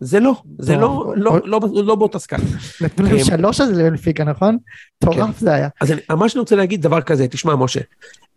זה 0.00 0.20
לא, 0.20 0.42
זה 0.58 0.76
לא, 0.76 1.12
לא, 1.16 1.40
לא, 1.44 1.60
לא 1.72 1.94
באותה 1.94 2.18
סקאלה. 2.18 2.42
נתנו 2.80 3.06
להם 3.06 3.24
שלוש 3.24 3.60
על 3.60 3.74
זה 3.74 3.82
לבנפיקה, 3.82 4.24
נכון? 4.24 4.58
מטורף 5.02 5.38
זה 5.38 5.52
היה. 5.52 5.68
אז 5.80 5.92
מה 6.10 6.28
שאני 6.28 6.40
רוצה 6.40 6.56
להגיד 6.56 6.82
דבר 6.82 7.00
כזה, 7.00 7.28
תשמע 7.28 7.54
משה, 7.54 7.80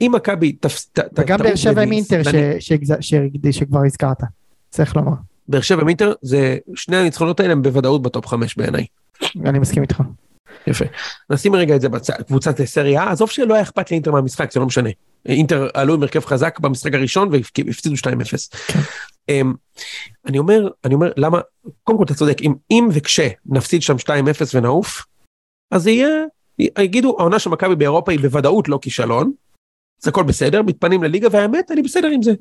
אם 0.01 0.12
מכבי 0.16 0.51
תפס... 0.51 0.92
וגם 1.18 1.39
באר 1.39 1.56
שבע 1.56 1.82
עם 1.82 1.92
אינטר 1.92 2.22
שכבר 3.51 3.86
הזכרת, 3.86 4.18
צריך 4.70 4.96
לומר. 4.96 5.12
באר 5.48 5.62
שבע 5.62 5.82
עם 5.82 5.88
אינטר, 5.88 6.13
זה 6.22 6.58
שני 6.75 6.98
הניצחונות 6.98 7.39
האלה 7.39 7.51
הם 7.51 7.62
בוודאות 7.62 8.01
בטופ 8.01 8.28
חמש 8.28 8.58
בעיניי. 8.58 8.86
אני 9.46 9.60
מסכים 9.60 9.84
איתך. 9.84 10.01
יפה. 10.68 10.86
נשים 11.30 11.56
רגע 11.56 11.75
את 11.75 11.82
זה 11.82 11.89
בקבוצת 11.89 12.62
סריה, 12.62 13.12
עזוב 13.12 13.30
שלא 13.30 13.54
היה 13.54 13.63
אכפת 13.63 13.92
לאינטר 13.92 14.12
מהמשחק, 14.12 14.51
זה 14.51 14.60
לא 14.60 14.66
משנה. 14.66 14.89
אינטר 15.25 15.68
עלו 15.74 15.94
עם 15.94 16.01
הרכב 16.01 16.25
חזק 16.25 16.60
במשחק 16.60 16.94
הראשון 16.94 17.30
והפסידו 17.32 17.96
2-0. 17.96 18.08
כן. 19.29 19.33
אמ, 19.33 19.53
אני 20.25 20.39
אומר, 20.39 20.67
אני 20.86 20.93
אומר, 20.93 21.12
למה, 21.17 21.39
קודם 21.83 21.98
כל 21.98 22.03
אתה 22.03 22.13
צודק, 22.13 22.41
אם, 22.41 22.53
אם 22.71 22.88
וכשנפסיד 22.93 23.81
שם 23.81 23.95
2-0 23.95 24.07
ונעוף, 24.53 25.05
אז 25.71 25.88
יהיה, 25.88 26.09
יגידו, 26.59 27.15
העונה 27.19 27.39
של 27.39 27.50
מכבי 27.50 27.75
באירופה 27.75 28.12
היא 28.12 28.19
בוודאות 28.19 28.69
לא 28.69 28.79
כישלון, 28.81 29.31
זה 30.01 30.09
הכל 30.09 30.24
בסדר, 30.24 30.62
מתפנים 30.62 31.03
לליגה, 31.03 31.27
והאמת, 31.31 31.71
אני 31.71 31.81
בסדר 31.81 32.07
עם 32.07 32.21
זה. 32.21 32.31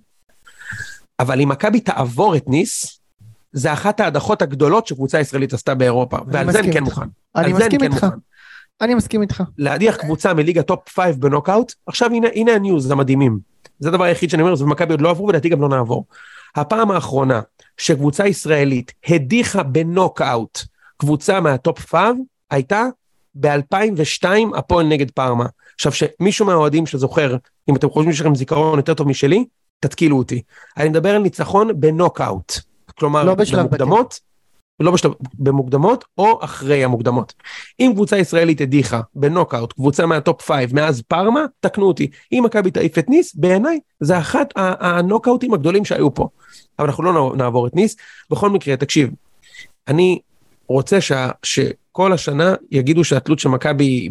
אבל 1.21 1.41
אם 1.41 1.49
מכבי 1.49 1.81
תעבור 1.81 2.37
את 2.37 2.49
ניס, 2.49 3.01
זה 3.53 3.73
אחת 3.73 4.01
ההדחות 4.01 4.43
הגדולות 4.43 4.87
שקבוצה 4.87 5.21
ישראלית 5.21 5.53
עשתה 5.53 5.75
באירופה, 5.75 6.17
ועל 6.27 6.53
זה 6.53 6.59
אני 6.59 6.73
כן 6.73 6.85
מוכן. 6.85 7.07
אני 7.37 7.53
מסכים 7.53 7.81
כן 7.81 7.93
איתך. 7.93 8.07
אני 8.81 8.95
מסכים 8.95 9.23
איתך. 9.23 9.43
להדיח 9.59 9.97
קבוצה 9.97 10.35
מליגה 10.35 10.63
top 10.63 10.89
5 10.89 11.17
בנוקאוט, 11.17 11.73
עכשיו 11.87 12.11
הנה, 12.11 12.29
הנה 12.35 12.53
ה 12.53 12.60
news 12.60 12.91
המדהימים. 12.91 13.39
זה 13.79 13.89
הדבר 13.89 14.05
היחיד 14.05 14.31
שאני 14.31 14.43
אומר, 14.43 14.55
זה 14.55 14.65
ומכבי 14.65 14.93
עוד 14.93 15.01
לא 15.01 15.11
עברו 15.11 15.27
ולדעתי 15.27 15.49
גם 15.49 15.61
לא 15.61 15.69
נעבור. 15.69 16.05
הפעם 16.57 16.91
האחרונה 16.91 17.41
שקבוצה 17.77 18.27
ישראלית 18.27 18.93
הדיחה 19.09 19.63
בנוקאוט 19.63 20.59
קבוצה 20.97 21.41
מה 21.41 21.56
top 21.56 21.79
5 21.79 22.03
הייתה 22.51 22.85
ב-2002 23.35 24.25
הפועל 24.57 24.87
נגד 24.87 25.11
פארמה. 25.11 25.47
עכשיו 25.75 25.93
שמישהו 25.93 26.47
מהאוהדים 26.47 26.87
שזוכר, 26.87 27.37
אם 27.71 27.77
אתם 27.77 27.91
חושבים 27.91 28.13
שיש 28.13 28.21
לכם 28.21 28.35
זיכרון 28.35 28.79
יותר 28.79 28.95
טוב 28.95 29.09
משלי, 29.09 29.45
תתקילו 29.81 30.19
אותי. 30.19 30.43
אני 30.77 30.89
מדבר 30.89 31.15
על 31.15 31.23
ניצחון 31.23 31.81
בנוקאוט. 31.81 32.53
כלומר, 32.99 33.25
לא 33.25 33.35
בשלב 33.35 33.59
במוקדמות, 33.59 34.21
לא 34.81 34.91
בשלב, 34.91 35.13
במוקדמות 35.35 36.05
או 36.19 36.39
אחרי 36.45 36.85
המוקדמות. 36.85 37.35
אם 37.81 37.91
קבוצה 37.95 38.19
ישראלית 38.19 38.61
הדיחה 38.61 39.01
בנוקאוט, 39.15 39.73
קבוצה 39.73 40.07
מה 40.07 40.21
top 40.21 40.43
5 40.43 40.73
מאז 40.73 41.03
פארמה, 41.03 41.45
תקנו 41.61 41.87
אותי. 41.87 42.11
אם 42.33 42.43
מכבי 42.45 42.71
תעיף 42.71 42.99
את 42.99 43.09
ניס, 43.09 43.35
בעיניי 43.35 43.81
זה 44.01 44.19
אחת 44.19 44.53
הנוקאוטים 44.57 45.55
הגדולים 45.55 45.85
שהיו 45.85 46.15
פה. 46.15 46.29
אבל 46.79 46.87
אנחנו 46.87 47.05
לא 47.05 47.33
נעבור 47.37 47.67
את 47.67 47.75
ניס. 47.75 47.97
בכל 48.31 48.51
מקרה, 48.51 48.77
תקשיב, 48.77 49.11
אני 49.89 50.19
רוצה 50.69 51.01
שה, 51.01 51.31
שכל 51.99 52.13
השנה 52.13 52.55
יגידו 52.71 53.05
שהתלות 53.05 53.39
של 53.39 53.49
מכבי, 53.49 54.09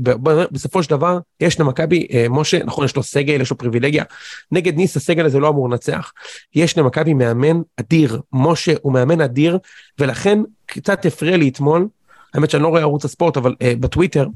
בסופו 0.51 0.83
של 0.83 0.89
דבר, 0.89 1.19
יש 1.39 1.59
למכבי, 1.59 2.07
אה, 2.13 2.25
משה, 2.29 2.63
נכון, 2.63 2.85
יש 2.85 2.95
לו 2.95 3.03
סגל, 3.03 3.41
יש 3.41 3.51
לו 3.51 3.57
פריבילגיה, 3.57 4.03
נגד 4.51 4.75
ניס 4.75 4.97
הסגל 4.97 5.25
הזה 5.25 5.39
לא 5.39 5.49
אמור 5.49 5.69
לנצח. 5.69 6.11
יש 6.55 6.77
למכבי 6.77 7.13
מאמן 7.13 7.61
אדיר, 7.79 8.21
משה 8.33 8.73
הוא 8.81 8.93
מאמן 8.93 9.21
אדיר, 9.21 9.57
ולכן 9.99 10.39
קצת 10.65 11.05
הפריע 11.05 11.37
לי 11.37 11.49
אתמול, 11.49 11.87
האמת 12.33 12.49
שאני 12.49 12.63
לא 12.63 12.67
רואה 12.67 12.81
ערוץ 12.81 13.05
הספורט, 13.05 13.37
אבל 13.37 13.51
uh, 13.51 13.79
בטוויטר, 13.79 14.27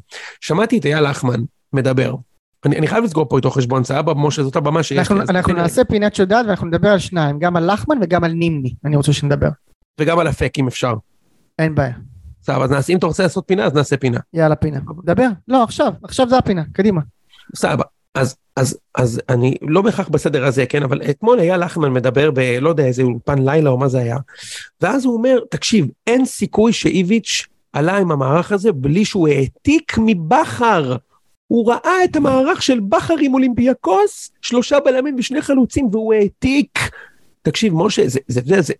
שמעתי 0.42 0.78
את 0.78 0.86
אייל 0.86 1.10
לחמן 1.10 1.42
מדבר. 1.74 2.16
אני, 2.66 2.78
אני 2.78 2.88
חייב 2.88 3.04
לסגור 3.04 3.30
פה 3.30 3.38
איתו 3.38 3.52
חשבון, 3.52 3.84
סבבה, 3.84 4.14
משה, 4.14 4.44
זאת 4.44 4.56
הבמה 4.56 4.84
שיש 4.84 4.98
אנחנו, 4.98 5.16
לי. 5.16 5.24
אנחנו 5.30 5.54
נעשה 5.54 5.84
פינת 5.84 6.16
שודד 6.16 6.44
ואנחנו 6.48 6.68
נדבר 6.68 6.90
על 6.90 7.00
שניים, 7.00 7.40
גם 7.40 7.56
על 7.56 7.74
לחמן 7.74 7.98
וגם 8.02 8.24
על 8.24 8.32
נימני, 8.32 8.74
אני 8.86 8.96
רוצה 8.96 9.14
שנדבר. 9.14 9.50
וגם 10.00 10.20
על 10.20 10.30
אפק 10.30 10.54
אם 10.60 10.68
אפשר. 10.68 10.94
אין 11.60 11.76
בעיה. 11.76 12.11
סבבה, 12.43 12.63
אז 12.63 12.71
נעשה, 12.71 12.93
אם 12.93 12.97
אתה 12.97 13.08
רוצה 13.08 13.23
לעשות 13.23 13.43
פינה, 13.47 13.65
אז 13.65 13.73
נעשה 13.73 13.97
פינה. 13.97 14.19
יאללה, 14.34 14.56
פינה. 14.56 14.80
דבר. 15.04 15.27
לא, 15.47 15.63
עכשיו, 15.63 15.93
עכשיו 16.04 16.30
זה 16.30 16.38
הפינה, 16.38 16.63
קדימה. 16.73 17.01
סבבה. 17.56 17.84
אז, 18.15 18.36
אז, 18.56 18.80
אז 18.95 19.21
אני 19.30 19.56
לא 19.62 19.82
בהכרח 19.82 20.10
בסדר 20.10 20.45
הזה, 20.45 20.65
כן, 20.65 20.84
אבל 20.84 21.01
אתמול 21.10 21.39
היה 21.39 21.58
לחמן 21.58 21.93
מדבר 21.93 22.32
ב... 22.32 22.39
לא 22.39 22.69
יודע, 22.69 22.86
איזה 22.86 23.04
אולפן 23.04 23.38
לילה 23.45 23.69
או 23.69 23.77
מה 23.77 23.88
זה 23.88 23.99
היה, 23.99 24.17
ואז 24.82 25.06
הוא 25.06 25.13
אומר, 25.13 25.39
תקשיב, 25.49 25.88
אין 26.08 26.25
סיכוי 26.25 26.73
שאיביץ' 26.73 27.47
עלה 27.73 27.97
עם 27.97 28.12
המערך 28.12 28.51
הזה 28.51 28.71
בלי 28.71 29.06
שהוא 29.06 29.27
העתיק 29.27 29.95
מבכר. 29.97 30.95
הוא 31.47 31.71
ראה 31.71 32.04
את 32.04 32.15
המערך 32.15 32.62
של 32.62 32.80
בכר 32.80 33.15
עם 33.21 33.34
אולימפיאקוס, 33.34 34.32
שלושה 34.41 34.80
בלמים 34.80 35.15
ושני 35.19 35.41
חלוצים, 35.41 35.88
והוא 35.91 36.13
העתיק. 36.13 36.80
תקשיב, 37.41 37.73
משה, 37.73 38.08
זה, 38.08 38.19
זה, 38.27 38.41
זה, 38.45 38.62
זה, 38.62 38.73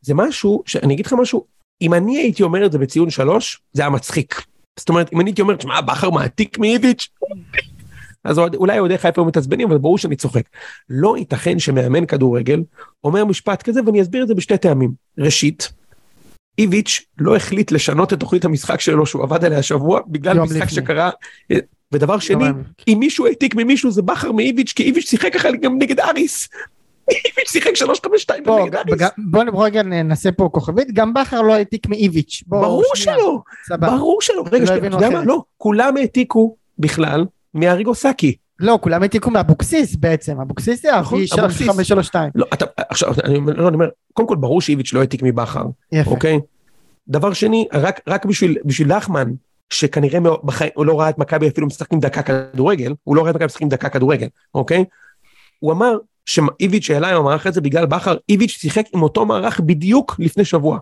זה 0.00 0.14
משהו, 0.14 0.62
שאני 0.66 0.94
אגיד 0.94 1.06
לך 1.06 1.12
משהו, 1.12 1.44
אם 1.82 1.94
אני 1.94 2.18
הייתי 2.18 2.42
אומר 2.42 2.66
את 2.66 2.72
זה 2.72 2.78
בציון 2.78 3.10
שלוש, 3.10 3.60
זה 3.72 3.82
היה 3.82 3.90
מצחיק. 3.90 4.44
זאת 4.78 4.88
אומרת, 4.88 5.12
אם 5.12 5.20
אני 5.20 5.30
הייתי 5.30 5.42
אומר, 5.42 5.56
תשמע, 5.56 5.80
בכר 5.80 6.10
מעתיק 6.10 6.58
מאיביץ', 6.58 7.08
אז 8.24 8.38
אולי 8.38 8.78
אוהדי 8.78 8.98
חיפה 8.98 9.20
היו 9.20 9.26
מתעצבנים, 9.26 9.68
אבל 9.68 9.78
ברור 9.78 9.98
שאני 9.98 10.16
צוחק. 10.16 10.42
לא 10.90 11.16
ייתכן 11.18 11.58
שמאמן 11.58 12.06
כדורגל 12.06 12.62
אומר 13.04 13.24
משפט 13.24 13.62
כזה, 13.62 13.80
ואני 13.86 14.02
אסביר 14.02 14.22
את 14.22 14.28
זה 14.28 14.34
בשתי 14.34 14.58
טעמים. 14.58 14.92
ראשית, 15.18 15.72
איביץ' 16.58 17.00
לא 17.18 17.36
החליט 17.36 17.72
לשנות 17.72 18.12
את 18.12 18.20
תוכנית 18.20 18.44
המשחק 18.44 18.80
שלו 18.80 19.06
שהוא 19.06 19.22
עבד 19.22 19.44
עליה 19.44 19.58
השבוע, 19.58 20.00
בגלל 20.06 20.40
משחק 20.40 20.56
לפני. 20.56 20.68
שקרה. 20.68 21.10
ודבר 21.92 22.18
שני, 22.18 22.44
אם 22.88 22.96
מישהו 23.00 23.26
העתיק 23.26 23.54
ממישהו 23.54 23.90
זה 23.90 24.02
בכר 24.02 24.32
מאיביץ', 24.32 24.72
כי 24.72 24.82
איביץ' 24.82 25.08
שיחק 25.08 25.34
ככה 25.34 25.48
גם 25.50 25.78
נגד 25.78 26.00
אריס. 26.00 26.48
איביץ' 27.10 27.50
שיחק 27.50 27.76
352 27.76 28.44
נגד 28.62 28.74
אריס. 28.74 29.02
בוא 29.52 29.64
רגע 29.64 29.82
נעשה 29.82 30.32
פה 30.32 30.48
כוכבית, 30.52 30.92
גם 30.92 31.14
בכר 31.14 31.42
לא 31.42 31.54
העתיק 31.54 31.86
מאיביץ'. 31.86 32.42
ברור 32.46 32.84
שלא, 32.94 33.38
ברור 33.70 34.22
שלא. 34.22 34.44
רגע, 34.52 34.76
אתה 34.76 34.86
יודע 34.86 35.10
מה? 35.10 35.24
לא, 35.24 35.42
כולם 35.56 35.96
העתיקו 35.96 36.56
בכלל 36.78 37.24
מאריגו 37.54 37.94
סאקי. 37.94 38.36
לא, 38.58 38.78
כולם 38.82 39.02
העתיקו 39.02 39.30
מאבוקסיס 39.30 39.96
בעצם, 39.96 40.40
אבוקסיס 40.40 40.82
זה 40.82 40.96
הכי 40.96 41.26
532. 41.30 42.30
לא, 42.34 42.46
אתה, 42.54 42.64
עכשיו, 42.76 43.14
לא, 43.46 43.68
אני 43.68 43.74
אומר, 43.74 43.88
קודם 44.12 44.28
כל 44.28 44.36
ברור 44.36 44.60
שאיביץ' 44.60 44.92
לא 44.92 45.00
העתיק 45.00 45.22
מבכר, 45.22 45.64
אוקיי? 46.06 46.40
דבר 47.08 47.32
שני, 47.32 47.68
רק, 47.72 48.00
רק 48.06 48.24
בשביל, 48.24 48.58
בשביל 48.64 48.96
לחמן, 48.96 49.30
שכנראה 49.70 50.20
בחיים, 50.44 50.70
הוא 50.74 50.86
לא 50.86 51.00
ראה 51.00 51.08
את 51.08 51.18
מכבי 51.18 51.48
אפילו 51.48 51.66
משחקים 51.66 52.00
דקה 52.00 52.22
כדורגל, 52.22 52.94
הוא 53.04 53.16
לא 53.16 53.22
ראה 53.22 53.30
את 53.30 53.34
מכבי 53.34 53.46
משחקים 53.46 53.68
דקה 53.68 53.88
כדורגל, 53.88 54.26
אוקיי? 54.54 54.84
הוא 55.58 55.72
אמר, 55.72 55.96
שאיביץ' 56.26 56.90
העלה 56.90 57.10
עם 57.10 57.16
המערך 57.16 57.46
הזה 57.46 57.60
בגלל 57.60 57.86
בכר, 57.86 58.16
איביץ' 58.28 58.50
שיחק 58.50 58.86
עם 58.94 59.02
אותו 59.02 59.26
מערך 59.26 59.60
בדיוק 59.60 60.16
לפני 60.18 60.44
שבוע. 60.44 60.78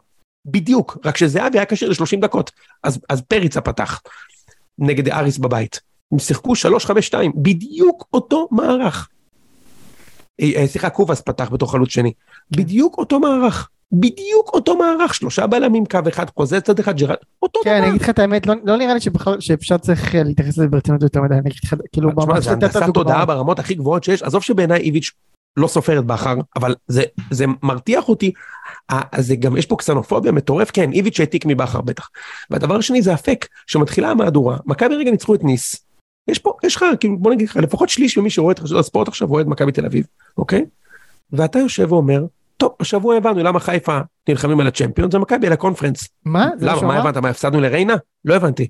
בדיוק, 0.47 0.99
רק 1.05 1.17
שזהבי 1.17 1.59
היה 1.59 1.65
כשיר 1.67 1.89
ל-30 1.89 2.21
דקות, 2.21 2.51
אז, 2.83 2.99
אז 3.09 3.21
פריצה 3.21 3.61
פתח 3.61 4.01
נגד 4.79 5.09
אריס 5.09 5.39
בבית. 5.39 5.81
הם 6.13 6.19
שיחקו 6.19 6.53
3-5-2, 6.53 7.15
בדיוק 7.35 8.09
אותו 8.13 8.49
מערך. 8.51 9.09
אה, 10.41 10.51
אה, 10.57 10.67
סליחה, 10.67 10.91
קובאס 10.91 11.21
פתח 11.21 11.49
בתור 11.53 11.73
חלוץ 11.73 11.89
שני. 11.91 12.13
בדיוק 12.51 12.99
אותו 12.99 13.21
מערך. 13.21 13.69
בדיוק 13.93 14.51
אותו 14.55 14.77
מערך, 14.77 15.15
שלושה 15.15 15.47
בלמים, 15.47 15.87
קו 15.87 15.99
אחד, 16.09 16.27
חוזה 16.37 16.61
צד 16.61 16.79
אחד, 16.79 16.97
ג'רד, 16.97 17.17
אותו 17.43 17.61
כן, 17.65 17.71
דבר. 17.71 17.79
אני 17.83 17.91
אגיד 17.91 18.03
לך 18.03 18.11
את 18.11 18.19
האמת, 18.19 18.47
לא- 18.47 18.55
לא 18.65 18.77
נראה 18.77 18.95
לי 18.95 19.01
שבכלל- 19.01 19.41
שאפשר 19.41 19.79
צריך 19.79 20.15
אה, 20.15 20.23
להתייחס 20.23 20.59
לזה 20.59 20.69
ברצינות 20.69 21.03
יותר 21.03 21.23
מדי, 21.23 21.35
אני 21.35 21.41
אגיד 21.41 21.61
לך, 21.65 21.75
כאילו, 21.93 22.11
תשמע, 22.21 22.41
זה 22.41 22.53
הנדסת. 22.53 22.83
תודעה 22.95 23.25
ברמות 23.25 23.59
הכי 23.59 23.75
גבוהות 23.75 24.05
שיש, 24.05 24.23
עזוב 24.23 24.43
שבעיניי 24.43 24.81
איביץ' 24.81 25.11
לא 25.57 25.67
סופר 25.69 25.99
את 25.99 26.05
בכר, 26.05 26.35
אבל 26.57 26.75
זה, 26.87 27.03
זה 27.31 27.45
מרתיח 27.63 28.09
אותי, 28.09 28.33
זה 29.17 29.37
גם, 29.37 29.57
יש 29.57 29.67
פה 29.67 29.77
קסנופוביה 29.77 30.33
מטורף, 30.33 30.71
כן, 30.71 30.93
איביץ' 30.93 31.21
העתיק 31.21 31.47
מבכר 31.47 31.81
בטח. 31.81 32.09
והדבר 32.51 32.77
השני 32.77 33.03
זה 33.03 33.15
הפק, 33.15 33.47
שמתחילה 33.67 34.11
המהדורה, 34.11 34.57
מכבי 34.67 34.95
רגע 34.95 35.11
ניצחו 35.11 35.35
את 35.35 35.45
ניס, 35.45 35.77
יש 36.29 36.39
פה, 36.39 36.53
יש 36.65 36.77
לך, 36.77 36.85
כאילו, 37.01 37.19
בוא 37.19 37.33
נגיד 37.33 37.49
לך, 37.49 37.57
לפחות 37.57 37.89
שליש 37.89 38.19
ממי 38.19 38.31
שרואה 38.31 38.53
את 38.53 38.59
חדשות 38.59 38.79
הספורט 38.79 39.09
עכשיו 39.09 39.29
רואה 39.29 39.43
את 39.43 39.47
מכבי 39.47 39.73
תל 39.73 39.87
אביב, 39.87 40.07
אוקיי? 40.39 40.65
ואתה 41.33 41.59
יושב 41.59 41.93
ואומר, 41.93 42.25
טוב, 42.57 42.75
השבוע 42.81 43.17
הבנו 43.17 43.43
למה 43.43 43.61
חיפה 43.61 43.99
נלחמים 44.29 44.61
על 44.61 44.67
הצ'מפיונס, 44.67 45.15
ומכבי 45.15 45.47
על 45.47 45.53
הקונפרנס. 45.53 46.09
מה? 46.25 46.49
מה 46.61 46.75
למה, 46.75 46.83
מה? 46.83 46.99
הבנת, 46.99 47.17
מה 47.17 47.29
הפסדנו 47.29 47.61
לריינה? 47.61 47.95
לא 48.25 48.35
הבנתי. 48.35 48.69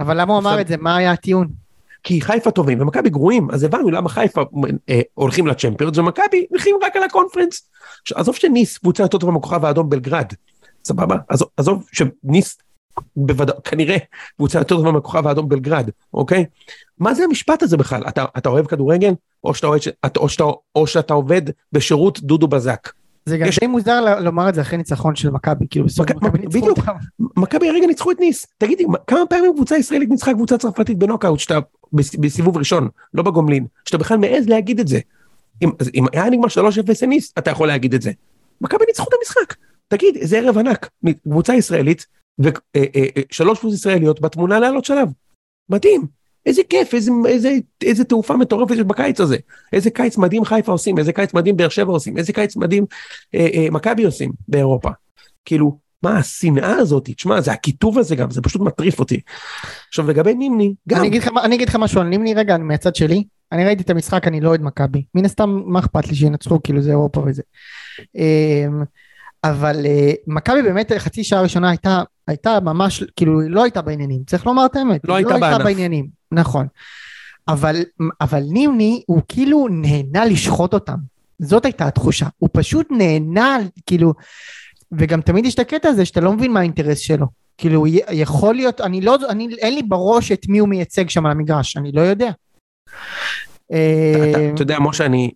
אבל 0.00 0.20
למה 0.20 0.32
הוא 0.32 0.40
אמר 0.40 0.60
את 0.60 0.68
זה? 0.68 0.76
מה 0.76 0.96
היה 0.96 1.12
הטיעון? 1.12 1.65
כי 2.06 2.20
חיפה 2.20 2.50
טובים 2.50 2.80
ומכבי 2.80 3.10
גרועים, 3.10 3.50
אז 3.50 3.62
הבנו 3.62 3.90
למה 3.90 4.08
חיפה 4.08 4.42
אה, 4.88 5.00
הולכים 5.14 5.46
לצ'מפיונס 5.46 5.98
ומכבי 5.98 6.46
הולכים 6.50 6.76
רק 6.82 6.96
על 6.96 7.02
הקונפרנס. 7.02 7.70
עזוב 8.14 8.36
שניס 8.36 8.78
קבוצה 8.78 9.02
יותר 9.02 9.18
טובה 9.18 9.32
מהכוכב 9.32 9.64
האדום 9.64 9.90
בלגרד, 9.90 10.26
סבבה? 10.84 11.16
עזוב, 11.28 11.48
עזוב 11.56 11.86
שניס 11.92 12.58
בוודאות, 13.16 13.68
כנראה 13.68 13.96
קבוצה 14.36 14.58
יותר 14.58 14.76
טובה 14.76 14.92
מהכוכב 14.92 15.26
האדום 15.26 15.48
בלגרד, 15.48 15.90
אוקיי? 16.14 16.44
מה 16.98 17.14
זה 17.14 17.24
המשפט 17.24 17.62
הזה 17.62 17.76
בכלל? 17.76 18.02
אתה, 18.08 18.24
אתה 18.38 18.48
אוהב 18.48 18.66
כדורגל? 18.66 19.12
או 19.44 19.54
שאתה, 19.54 19.66
או, 20.16 20.28
שאתה, 20.28 20.44
או 20.74 20.86
שאתה 20.86 21.14
עובד 21.14 21.42
בשירות 21.72 22.20
דודו 22.20 22.48
בזק? 22.48 22.88
זה 23.26 23.38
גם 23.38 23.48
יש- 23.48 23.58
די 23.58 23.66
מוזר 23.66 24.20
לומר 24.20 24.48
את 24.48 24.54
זה 24.54 24.60
אחרי 24.60 24.78
ניצחון 24.78 25.14
של 25.16 25.30
מכבי, 25.30 25.66
כאילו 25.70 25.86
בסוף 25.86 26.10
מכ- 26.10 26.16
מכבי 26.22 26.38
ניצחו 26.38 26.60
בדיוק. 26.60 26.78
מכבי 27.36 27.68
הרגע 27.68 27.86
ניצחו 27.86 28.10
את 28.10 28.20
ניס, 28.20 28.46
תגידי, 28.58 28.84
מה- 28.84 28.98
כמה 29.06 29.20
פעמים 29.30 29.52
קבוצה 29.54 29.76
ישראלית 29.76 30.08
ניצחה 30.08 30.32
קבוצה 30.34 30.58
צרפתית 30.58 30.98
בנוקאוט 30.98 31.38
שאתה 31.40 31.58
בס- 31.92 32.14
בסיבוב 32.16 32.56
ראשון, 32.56 32.88
לא 33.14 33.22
בגומלין, 33.22 33.66
שאתה 33.84 33.98
בכלל 33.98 34.18
מעז 34.18 34.48
להגיד 34.48 34.80
את 34.80 34.88
זה. 34.88 34.98
אם, 35.62 35.70
אם 35.94 36.04
היה 36.12 36.30
נגמר 36.30 36.48
3-0 36.48 37.02
לניס, 37.02 37.32
אתה 37.38 37.50
יכול 37.50 37.68
להגיד 37.68 37.94
את 37.94 38.02
זה. 38.02 38.12
מכבי 38.60 38.84
ניצחו 38.88 39.08
את 39.08 39.14
המשחק. 39.20 39.54
תגיד, 39.88 40.16
איזה 40.16 40.38
ערב 40.38 40.58
ענק, 40.58 40.88
קבוצה 41.22 41.54
ישראלית 41.54 42.06
ושלוש 42.40 43.60
פלוס 43.60 43.74
ישראליות 43.74 44.20
בתמונה 44.20 44.58
לעלות 44.60 44.84
שלב. 44.84 45.08
מדהים. 45.70 46.06
איזה 46.46 46.62
כיף, 46.68 46.94
איזה, 46.94 47.10
איזה, 47.28 47.50
איזה 47.82 48.04
תעופה 48.04 48.36
מטורפת 48.36 48.74
יש 48.74 48.80
בקיץ 48.80 49.20
הזה. 49.20 49.36
איזה 49.72 49.90
קיץ 49.90 50.16
מדהים 50.16 50.44
חיפה 50.44 50.72
עושים, 50.72 50.98
איזה 50.98 51.12
קיץ 51.12 51.34
מדהים 51.34 51.56
באר 51.56 51.68
שבע 51.68 51.92
עושים, 51.92 52.18
איזה 52.18 52.32
קיץ 52.32 52.56
מדהים 52.56 52.86
אה, 53.34 53.48
אה, 53.54 53.66
מכבי 53.70 54.04
עושים 54.04 54.32
באירופה. 54.48 54.90
כאילו, 55.44 55.78
מה 56.02 56.18
השנאה 56.18 56.76
הזאת, 56.76 57.08
תשמע, 57.16 57.40
זה 57.40 57.52
הקיטוב 57.52 57.98
הזה 57.98 58.16
גם, 58.16 58.30
זה 58.30 58.42
פשוט 58.42 58.62
מטריף 58.62 58.98
אותי. 58.98 59.20
עכשיו 59.88 60.10
לגבי 60.10 60.34
נימני, 60.34 60.74
גם, 60.88 60.98
אני 60.98 61.08
אגיד 61.08 61.22
לך 61.22 61.30
אני 61.44 61.54
אגיד 61.54 61.68
לך 61.68 61.76
משהו 61.76 62.00
על 62.00 62.06
נימני 62.06 62.34
רגע, 62.34 62.58
מהצד 62.58 62.96
שלי, 62.96 63.24
אני 63.52 63.64
ראיתי 63.64 63.82
את 63.82 63.90
המשחק, 63.90 64.26
אני 64.26 64.40
לא 64.40 64.48
אוהד 64.48 64.62
מכבי, 64.62 65.04
מן 65.14 65.24
הסתם 65.24 65.60
מה 65.66 65.78
אכפת 65.78 66.08
לי 66.08 66.14
שינצחו, 66.14 66.62
כאילו 66.62 66.82
זה 66.82 66.90
אירופה 66.90 67.22
וזה. 67.26 67.42
אמ, 68.16 68.82
אבל 69.44 69.86
אה, 69.86 70.12
מכבי 70.26 70.62
באמת 70.62 70.92
חצי 70.98 71.24
שעה 71.24 71.42
ראשונה 71.42 71.70
הייתה, 71.70 72.02
הייתה 72.26 72.60
ממש, 72.60 73.04
כאילו 73.16 73.40
היא 73.40 73.50
לא 73.50 73.62
הייתה 73.62 73.82
בעניינים, 73.82 74.22
צריך 74.26 74.46
לומר 74.46 74.66
את 74.66 74.76
האמת, 74.76 75.00
לא 75.04 75.16
היא 75.16 75.26
הייתה 75.26 75.40
בענף. 75.40 75.64
בעניינים, 75.64 76.06
נכון. 76.32 76.66
אבל, 77.48 77.76
אבל 78.20 78.42
נימני 78.50 79.02
הוא 79.06 79.22
כאילו 79.28 79.66
נהנה 79.70 80.24
לשחוט 80.24 80.74
אותם, 80.74 80.96
זאת 81.38 81.64
הייתה 81.64 81.86
התחושה, 81.86 82.26
הוא 82.38 82.48
פשוט 82.52 82.86
נהנה, 82.90 83.58
כאילו, 83.86 84.14
וגם 84.92 85.20
תמיד 85.20 85.44
יש 85.44 85.54
את 85.54 85.58
הקטע 85.58 85.88
הזה 85.88 86.04
שאתה 86.04 86.20
לא 86.20 86.32
מבין 86.32 86.52
מה 86.52 86.60
האינטרס 86.60 86.98
שלו. 86.98 87.26
כאילו 87.58 87.86
יכול 88.10 88.54
להיות, 88.54 88.80
אני 88.80 89.00
לא, 89.00 89.16
אני, 89.28 89.48
אין 89.58 89.74
לי 89.74 89.82
בראש 89.82 90.32
את 90.32 90.48
מי 90.48 90.58
הוא 90.58 90.68
מייצג 90.68 91.08
שם 91.08 91.26
על 91.26 91.32
המגרש, 91.32 91.76
אני 91.76 91.92
לא 91.92 92.00
יודע. 92.00 92.30
אתה, 94.54 94.62
יודע, 94.62 94.78
משה, 94.78 95.06
אני, 95.06 95.30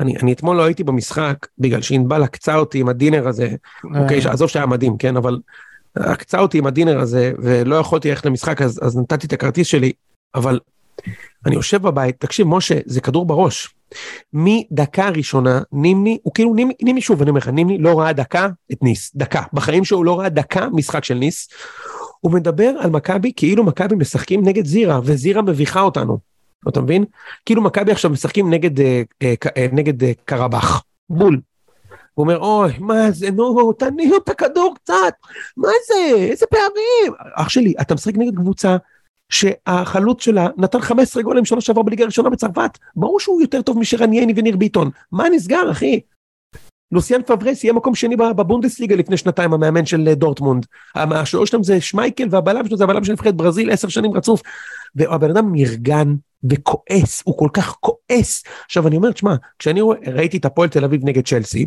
אני, 0.00 0.16
אני 0.16 0.32
אתמול 0.32 0.56
לא 0.56 0.64
הייתי 0.64 0.84
במשחק, 0.84 1.46
בגלל 1.58 1.82
שענבל 1.82 2.22
עקצה 2.22 2.56
אותי 2.56 2.80
עם 2.80 2.88
הדינר 2.88 3.28
הזה, 3.28 3.48
אוקיי, 3.84 4.26
אה, 4.26 4.32
עזוב 4.32 4.48
שהיה 4.48 4.66
מדהים, 4.66 4.96
כן, 4.98 5.16
אבל 5.16 5.38
עקצה 5.94 6.38
אותי 6.38 6.58
עם 6.58 6.66
הדינר 6.66 6.98
הזה, 6.98 7.32
ולא 7.38 7.76
יכולתי 7.76 8.08
ללכת 8.08 8.26
למשחק, 8.26 8.62
אז, 8.62 8.80
אז 8.82 8.96
נתתי 8.96 9.26
את 9.26 9.32
הכרטיס 9.32 9.66
שלי, 9.66 9.92
אבל 10.34 10.60
אני 11.46 11.54
יושב 11.54 11.82
בבית, 11.82 12.16
תקשיב, 12.18 12.46
משה, 12.46 12.78
זה 12.86 13.00
כדור 13.00 13.26
בראש. 13.26 13.74
מדקה 14.32 15.08
ראשונה, 15.08 15.60
נימני, 15.72 16.18
הוא 16.22 16.34
כאילו, 16.34 16.54
נימני, 16.54 16.74
נימני 16.82 17.00
שוב, 17.00 17.20
אני 17.22 17.30
אומר 17.30 17.38
לך, 17.38 17.48
נימני 17.48 17.78
לא 17.78 18.00
ראה 18.00 18.12
דקה 18.12 18.48
את 18.72 18.82
ניס, 18.82 19.12
דקה. 19.16 19.42
בחיים 19.52 19.84
שלו 19.84 19.98
הוא 19.98 20.04
לא 20.04 20.20
ראה 20.20 20.28
דקה 20.28 20.68
משחק 20.72 21.04
של 21.04 21.14
ניס. 21.14 21.48
הוא 22.20 22.32
מדבר 22.32 22.68
על 22.80 22.90
מכבי 22.90 23.32
כאילו 23.36 23.64
מכבי 23.64 23.94
משחקים 23.94 24.48
נגד 24.48 24.66
זירה, 24.66 25.00
וזירה 25.04 25.42
מביכה 25.42 25.80
אותנו. 25.80 26.18
אתה 26.68 26.80
מבין? 26.80 27.04
כאילו 27.46 27.62
מכבי 27.62 27.92
עכשיו 27.92 28.10
משחקים 28.10 28.50
נגד, 28.50 28.80
אה, 28.80 29.02
אה, 29.22 29.66
נגד 29.72 30.04
אה, 30.04 30.12
קרבח. 30.24 30.82
בול. 31.10 31.40
הוא 32.14 32.24
אומר, 32.24 32.38
אוי, 32.38 32.72
מה 32.78 33.10
זה, 33.10 33.30
נו, 33.30 33.72
תניעו 33.72 34.16
את 34.16 34.28
הכדור 34.28 34.74
קצת, 34.74 35.14
מה 35.56 35.68
זה, 35.88 36.16
איזה 36.16 36.46
פערים. 36.46 37.12
אח 37.34 37.48
שלי, 37.48 37.74
אתה 37.80 37.94
משחק 37.94 38.12
נגד 38.16 38.36
קבוצה 38.36 38.76
שהחלוץ 39.28 40.22
שלה 40.22 40.48
נתן 40.56 40.80
15 40.80 41.22
גולים 41.22 41.44
שנה 41.44 41.60
שעברה 41.60 41.82
בליגה 41.82 42.04
הראשונה 42.04 42.30
בצרפת. 42.30 42.78
ברור 42.96 43.20
שהוא 43.20 43.40
יותר 43.40 43.62
טוב 43.62 43.78
משרנייני 43.78 44.32
וניר 44.36 44.56
ביטון. 44.56 44.90
מה 45.12 45.28
נסגר, 45.28 45.70
אחי? 45.70 46.00
לוסיאן 46.92 47.22
פברס 47.22 47.64
יהיה 47.64 47.72
מקום 47.72 47.94
שני 47.94 48.16
בב- 48.16 48.36
בבונדסליגה 48.36 48.96
לפני 48.96 49.16
שנתיים, 49.16 49.52
המאמן 49.52 49.86
של 49.86 50.08
אה, 50.08 50.14
דורטמונד. 50.14 50.66
השוער 50.94 51.44
שלהם 51.44 51.62
זה 51.62 51.80
שמייקל 51.80 52.28
והבלם 52.30 52.66
שלו 52.66 52.76
זה 52.76 52.84
הבלם 52.84 53.04
של 53.04 53.12
נבחרת 53.12 53.34
ברזיל 53.34 53.70
עשר 53.70 53.88
שנים 53.88 54.12
רצוף. 54.12 54.42
והבן 54.94 55.30
אדם 55.30 55.54
נרגן 55.54 56.14
וכועס, 56.50 57.22
הוא 57.24 57.38
כל 57.38 57.48
כך 57.52 57.76
כועס. 57.80 58.44
עכשיו 58.64 58.88
אני 58.88 58.96
אומר, 58.96 59.12
תשמע, 59.12 59.34
כשאני 59.58 59.80
ראיתי 60.06 60.36
את 60.36 60.44
הפועל 60.44 60.68
תל 60.68 60.84
אביב 60.84 61.00
נגד 61.04 61.26
צ'לסי, 61.26 61.66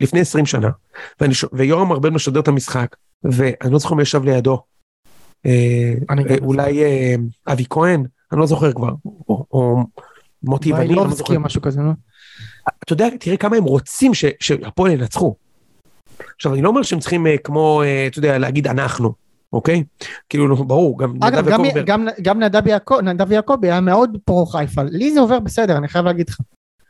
לפני 0.00 0.20
20 0.20 0.46
שנה, 0.46 0.68
ואני. 1.20 1.34
ויורם 1.52 1.92
ארבל 1.92 2.10
משדר 2.10 2.40
את 2.40 2.48
המשחק, 2.48 2.96
ואני 3.24 3.72
לא 3.72 3.78
זוכר 3.78 3.94
מי 3.94 4.02
ישב 4.02 4.24
לידו. 4.24 4.62
אה, 5.46 5.94
גם 6.10 6.22
אה, 6.30 6.36
לא 6.40 6.46
אולי 6.46 6.82
אה, 6.84 7.14
אבי 7.46 7.64
כהן, 7.70 8.04
אני 8.32 8.40
לא 8.40 8.46
זוכר 8.46 8.72
כבר, 8.72 8.90
או, 9.28 9.76
מוטי 10.42 10.72
וניר, 10.72 10.84
אני 10.84 10.94
לא 10.94 11.10
זוכר. 11.10 11.38
משהו 11.38 11.62
כזה, 11.62 11.80
נו. 11.80 11.92
אתה 12.84 12.92
יודע, 12.92 13.08
תראה 13.20 13.36
כמה 13.36 13.56
הם 13.56 13.64
רוצים 13.64 14.12
שהפועל 14.14 14.92
ינצחו. 14.92 15.34
עכשיו, 16.36 16.54
אני 16.54 16.62
לא 16.62 16.68
אומר 16.68 16.82
שהם 16.82 16.98
צריכים 16.98 17.26
כמו, 17.44 17.82
אתה 18.06 18.18
יודע, 18.18 18.38
להגיד 18.38 18.66
אנחנו, 18.66 19.12
אוקיי? 19.52 19.84
כאילו, 20.28 20.48
נו, 20.48 20.56
ברור, 20.64 20.98
גם 20.98 21.14
אגב, 21.22 21.38
נדב 21.38 21.48
יעקב 21.48 21.64
אומר, 21.64 21.82
גם- 22.22 22.42
נדב 22.42 22.66
יעקב- 22.66 22.98
היה 23.64 23.80
מאוד 23.80 24.18
פרו 24.24 24.46
חיפה, 24.46 24.82
לי 24.82 25.12
זה 25.12 25.20
עובר 25.20 25.40
בסדר, 25.40 25.76
אני 25.76 25.88
חייב 25.88 26.04
להגיד 26.04 26.28
לך. 26.30 26.40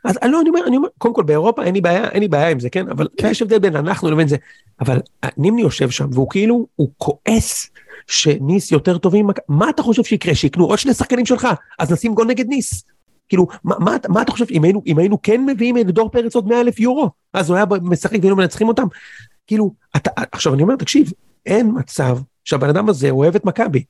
אז 0.07 0.17
לא, 0.29 0.41
אני 0.41 0.49
אומר, 0.49 0.59
אני 0.67 0.77
אומר, 0.77 0.89
קודם 0.97 1.13
כל 1.13 1.23
באירופה 1.23 1.63
אין 1.63 1.73
לי 1.73 1.81
בעיה, 1.81 2.09
אין 2.09 2.21
לי 2.21 2.27
בעיה 2.27 2.49
עם 2.49 2.59
זה, 2.59 2.69
כן? 2.69 2.89
אבל 2.89 3.07
כן. 3.17 3.27
יש 3.31 3.41
הבדל 3.41 3.59
בין 3.59 3.75
אנחנו 3.75 4.11
לבין 4.11 4.27
זה. 4.27 4.37
אבל 4.79 4.99
אה, 5.23 5.29
נימני 5.37 5.61
יושב 5.61 5.89
שם, 5.89 6.07
והוא 6.11 6.29
כאילו, 6.29 6.67
הוא 6.75 6.89
כועס 6.97 7.69
שניס 8.07 8.71
יותר 8.71 8.97
טובים, 8.97 9.29
מה 9.47 9.69
אתה 9.69 9.83
חושב 9.83 10.03
שיקרה? 10.03 10.35
שיקנו 10.35 10.65
עוד 10.65 10.79
שני 10.79 10.93
שחקנים 10.93 11.25
שלך, 11.25 11.47
אז 11.79 11.91
נשים 11.91 12.13
גול 12.13 12.27
נגד 12.27 12.47
ניס. 12.47 12.83
כאילו, 13.29 13.47
מה, 13.63 13.75
מה, 13.79 13.95
מה 14.09 14.21
אתה 14.21 14.31
חושב, 14.31 14.45
אם 14.51 14.63
היינו, 14.63 14.81
אם 14.87 14.97
היינו 14.97 15.21
כן 15.21 15.45
מביאים 15.45 15.77
את 15.77 15.85
דור 15.85 16.09
פרץ 16.09 16.35
עוד 16.35 16.47
100 16.47 16.61
אלף 16.61 16.79
יורו, 16.79 17.09
אז 17.33 17.49
הוא 17.49 17.55
היה 17.57 17.65
משחק 17.81 18.19
והיינו 18.19 18.35
מנצחים 18.35 18.67
אותם? 18.67 18.87
כאילו, 19.47 19.73
אתה, 19.95 20.11
עכשיו 20.31 20.53
אני 20.53 20.63
אומר, 20.63 20.75
תקשיב, 20.75 21.11
אין 21.45 21.71
מצב 21.75 22.17
שהבן 22.45 22.69
אדם 22.69 22.89
הזה 22.89 23.09
אוהב 23.09 23.35
את 23.35 23.45
מכבי. 23.45 23.83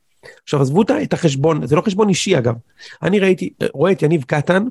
עכשיו 0.44 0.62
עזבו 0.62 0.82
את 0.82 1.14
החשבון, 1.14 1.68
זה 1.68 1.76
לא 1.76 1.82
חשבון 1.82 2.10
אישי 2.10 2.38
אגב. 2.38 2.56
אני 3.04 3.20
ראיתי, 3.20 3.54
רואה 3.74 3.92
את 3.92 4.02
יניב 4.02 4.24
קטן, 4.24 4.66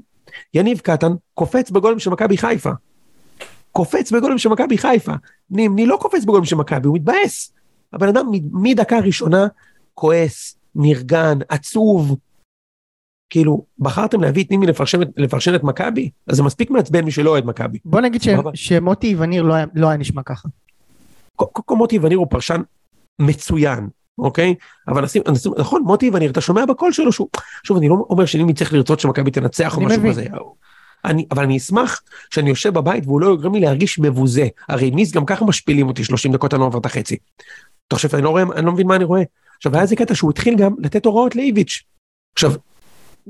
יניב 0.54 0.78
קטן 0.78 1.12
קופץ 1.34 1.70
בגולים 1.70 1.98
של 1.98 2.10
מכבי 2.10 2.36
חיפה. 2.36 2.70
קופץ 3.72 4.12
בגולים 4.12 4.38
של 4.38 4.48
מכבי 4.48 4.78
חיפה. 4.78 5.12
נימני 5.50 5.86
לא 5.86 5.98
קופץ 6.00 6.22
בגולים 6.24 6.44
של 6.44 6.56
מכבי, 6.56 6.86
הוא 6.88 6.94
מתבאס. 6.96 7.52
הבן 7.92 8.08
אדם 8.08 8.26
מדקה 8.52 8.98
ראשונה 8.98 9.46
כועס, 9.94 10.56
נרגן, 10.74 11.38
עצוב. 11.48 12.16
כאילו, 13.30 13.64
בחרתם 13.78 14.20
להביא 14.20 14.44
את 14.44 14.50
נימני 14.50 14.66
לפרשן, 14.66 15.02
את- 15.02 15.08
לפרשן 15.16 15.54
את 15.54 15.62
מכבי? 15.64 16.10
אז 16.26 16.36
זה 16.36 16.42
מספיק 16.42 16.70
מעצבן 16.70 17.04
מי 17.04 17.10
שלא 17.10 17.30
אוהד 17.30 17.44
מכבי. 17.44 17.78
בוא 17.84 18.00
נגיד 18.00 18.22
ש-. 18.22 18.28
שמוטי 18.54 19.16
וניר 19.18 19.42
לא 19.42 19.54
היה- 19.54 19.66
לא 19.74 19.88
היה 19.88 19.96
נשמע 19.96 20.22
ככה. 20.22 20.48
קודם 21.36 21.50
כל 21.66 21.76
מוטי 21.76 21.98
וניר 22.02 22.18
הוא 22.18 22.26
פרשן 22.30 22.60
מצוין, 23.18 23.88
אוקיי? 24.18 24.54
אבל 24.88 25.02
נשים, 25.02 25.22
נשים, 25.28 25.52
נכון, 25.58 25.82
מוטי 25.82 26.10
וניר, 26.12 26.30
אתה 26.30 26.40
שומע 26.40 26.64
בקול 26.64 26.92
שלו 26.92 27.12
שהוא, 27.12 27.28
שוב, 27.62 27.76
אני 27.76 27.88
לא 27.88 28.06
אומר 28.10 28.26
שנימי 28.26 28.54
צריך 28.54 28.72
לרצות 28.72 29.00
שמכבי 29.00 29.30
תנצח 29.30 29.76
או 29.76 29.82
משהו 29.82 29.98
מבין. 29.98 30.12
כזה. 30.12 30.26
אני, 31.04 31.26
אבל 31.30 31.42
אני 31.42 31.56
אשמח 31.56 32.02
שאני 32.30 32.48
יושב 32.48 32.74
בבית 32.74 33.06
והוא 33.06 33.20
לא 33.20 33.34
יגרם 33.34 33.54
לי 33.54 33.60
להרגיש 33.60 33.98
מבוזה. 33.98 34.46
הרי 34.68 34.90
ניס 34.90 35.12
גם 35.12 35.26
ככה 35.26 35.44
משפילים 35.44 35.88
אותי 35.88 36.04
30 36.04 36.32
דקות, 36.32 36.54
אני 36.54 36.60
לא 36.60 36.66
עובר 36.66 36.78
את 36.78 36.86
החצי. 36.86 37.16
אתה 37.88 37.96
חושב, 37.96 38.14
אני 38.14 38.24
לא, 38.24 38.28
רואה, 38.28 38.42
אני 38.42 38.66
לא 38.66 38.72
מבין 38.72 38.86
מה 38.86 38.96
אני 38.96 39.04
רואה. 39.04 39.22
עכשיו, 39.56 39.74
היה 39.74 39.82
איזה 39.82 39.96
קטע 39.96 40.14
שהוא 40.14 40.30
התחיל 40.30 40.56
גם 40.56 40.74
לתת 40.78 41.04
הוראות 41.04 41.36
לאיביץ'. 41.36 41.82
עכשיו, 42.34 42.52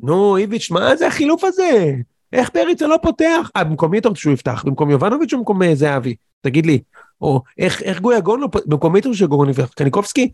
נו, 0.03 0.37
איביץ', 0.37 0.71
מה 0.71 0.97
זה 0.97 1.07
החילוף 1.07 1.45
הזה? 1.45 1.93
איך 2.33 2.51
פריצה 2.51 2.87
לא 2.87 2.99
פותח? 3.03 3.51
אה, 3.57 3.65
במקום 3.65 3.91
מי 3.91 3.99
אתה 3.99 4.09
רוצה 4.09 4.21
שהוא 4.21 4.33
יפתח? 4.33 4.65
במקום 4.67 4.91
יובנוביץ' 4.91 5.33
או 5.33 5.39
במקום 5.39 5.63
אה, 5.63 5.75
זהבי? 5.75 6.15
תגיד 6.41 6.67
לי. 6.67 6.81
או 7.21 7.43
איך, 7.59 7.83
איך 7.83 8.01
גויגון 8.01 8.41
לא? 8.41 8.49
במקום 8.67 8.93
מי 8.93 9.01
אתה 9.01 9.09
רוצה 9.09 9.19
שגויגון 9.19 9.51
יפתח? 9.51 9.73
קניקובסקי? 9.75 10.31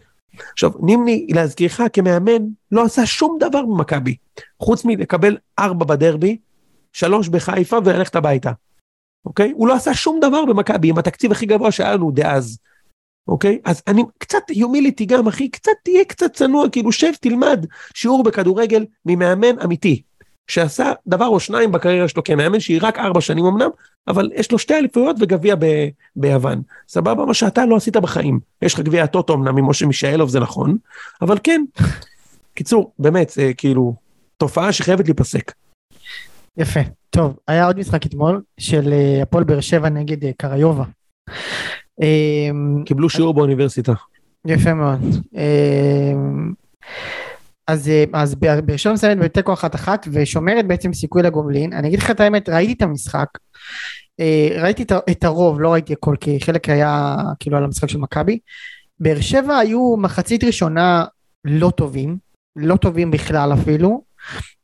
עכשיו, 0.53 0.71
נימני, 0.81 1.27
להזכירך, 1.31 1.81
כמאמן, 1.93 2.43
לא 2.73 2.85
עשה 2.85 3.07
שום 3.07 3.37
דבר 3.41 3.63
במכבי, 3.63 4.17
חוץ 4.63 4.85
מלקבל 4.85 5.37
ארבע 5.59 5.85
בדרבי, 5.85 6.39
שלוש 6.93 7.29
בחיפה 7.29 7.79
וללכת 7.85 8.17
הביתה. 8.17 8.53
אוקיי? 9.25 9.53
הוא 9.55 9.69
לא 9.69 9.75
עשה 9.75 9.95
שום 9.95 10.21
דבר 10.21 10.45
במכבי 10.45 10.89
עם 10.89 10.99
התקציב 10.99 11.33
הכי 11.33 11.47
גבוה 11.47 11.73
שהיה 11.73 11.95
לנו 11.95 12.11
דאז. 12.11 12.59
אוקיי? 13.29 13.59
אז 13.65 13.83
אני 13.87 14.03
קצת 14.19 14.43
יומיליטי 14.51 15.05
גם, 15.05 15.29
אחי, 15.29 15.49
קצת 15.49 15.73
תהיה 15.85 16.05
קצת 16.05 16.33
צנוע, 16.33 16.69
כאילו 16.69 16.93
שב, 16.93 17.13
תלמד 17.21 17.67
שיעור 17.95 18.23
בכדורגל 18.23 18.87
ממאמן 19.07 19.59
אמיתי. 19.65 20.03
שעשה 20.47 20.93
דבר 21.07 21.27
או 21.27 21.41
שניים 21.41 21.73
בקריירה 21.73 22.09
שלו 22.09 22.25
כמאמן, 22.25 22.61
שהיא 22.61 22.79
רק 22.83 22.99
ארבע 22.99 23.21
שנים 23.21 23.45
אמנם, 23.45 23.69
אבל 24.09 24.31
יש 24.35 24.53
לו 24.53 24.59
שתי 24.59 24.75
אליפויות 24.75 25.17
וגביע 25.21 25.55
ב- 25.59 25.89
ביוון. 26.17 26.63
סבבה, 26.89 27.25
מה 27.25 27.35
שאתה 27.35 27.67
לא 27.67 27.77
עשית 27.77 27.97
בחיים. 27.97 28.41
יש 28.63 28.75
לך 28.75 28.81
גביע 28.81 29.05
הטוטו 29.05 29.35
אמנם 29.35 29.55
ממשה 29.55 29.87
מישאלוב, 29.87 30.29
זה 30.29 30.41
נכון, 30.41 30.77
אבל 31.23 31.39
כן. 31.43 31.65
קיצור, 32.55 32.93
באמת, 32.99 33.31
זה 33.31 33.53
כאילו, 33.57 33.95
תופעה 34.37 34.73
שחייבת 34.73 35.05
להיפסק. 35.05 35.53
יפה. 36.57 36.81
טוב, 37.11 37.37
היה 37.49 37.67
עוד 37.67 37.79
משחק 37.79 38.07
אתמול 38.07 38.43
של 38.59 38.93
אה, 38.93 39.23
הפועל 39.23 39.45
באר 39.45 39.61
שבע 39.61 39.89
נגד 39.89 40.25
אה, 40.25 40.31
קריובה. 40.37 40.85
קיבלו 42.85 43.11
שיעור 43.11 43.35
באוניברסיטה. 43.35 43.93
יפה 44.47 44.75
מאוד. 44.75 45.01
אז, 47.67 47.89
אה, 47.89 48.05
אז 48.13 48.35
באר 48.35 48.77
שבע 48.77 48.93
מסיימת 48.93 49.19
בתיקו 49.19 49.53
אחת 49.53 49.75
אחת 49.75 50.09
ושומרת 50.13 50.67
בעצם 50.67 50.93
סיכוי 50.93 51.23
לגומלין. 51.23 51.73
אני 51.73 51.89
אגיד 51.89 51.99
לך 51.99 52.11
את 52.11 52.21
האמת, 52.21 52.49
ראיתי 52.49 52.73
את 52.73 52.83
המשחק. 52.83 53.27
אה, 54.21 54.49
ראיתי 54.63 54.85
את 55.11 55.25
הרוב, 55.25 55.61
לא 55.61 55.73
ראיתי 55.73 55.93
הכל, 55.93 56.17
כי 56.21 56.41
חלק 56.41 56.69
היה 56.69 57.17
כאילו 57.41 57.57
על 57.57 57.65
המשחק 57.65 57.89
של 57.89 57.99
מכבי. 57.99 58.39
באר 59.01 59.21
שבע 59.21 59.59
היו 59.59 59.97
מחצית 59.97 60.45
ראשונה 60.45 61.05
לא 61.45 61.71
טובים, 61.71 62.17
לא 62.57 62.77
טובים 62.77 63.11
בכלל 63.11 63.53
אפילו. 63.53 64.03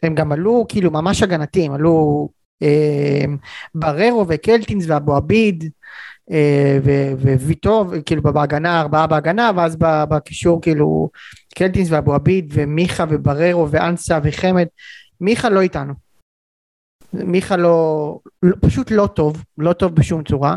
הם 0.02 0.14
גם 0.14 0.32
עלו 0.32 0.66
כאילו 0.68 0.90
ממש 0.90 1.22
הגנתיים, 1.22 1.72
עלו 1.72 2.28
אה, 2.62 3.24
בררו 3.74 4.24
וקלטינס 4.28 4.84
ואבו 4.88 5.16
עביד 5.16 5.70
אה, 6.30 6.78
ו- 6.84 7.34
וויטור, 7.44 7.84
כאילו 8.06 8.22
בהגנה, 8.22 8.80
ארבעה 8.80 9.06
בהגנה, 9.06 9.50
ואז 9.56 9.76
בקישור 9.80 10.62
כאילו 10.62 11.10
קלטינס 11.58 11.90
ואבו 11.90 12.14
עביד 12.14 12.50
ומיכה 12.54 13.04
ובררו 13.08 13.70
ואנסה 13.70 14.18
וחמד. 14.22 14.66
מיכה 15.20 15.48
לא 15.48 15.60
איתנו. 15.60 15.92
מיכה 17.12 17.56
לא, 17.56 18.18
לא, 18.42 18.56
פשוט 18.60 18.90
לא 18.90 19.06
טוב, 19.06 19.44
לא 19.58 19.72
טוב 19.72 19.94
בשום 19.94 20.24
צורה. 20.24 20.56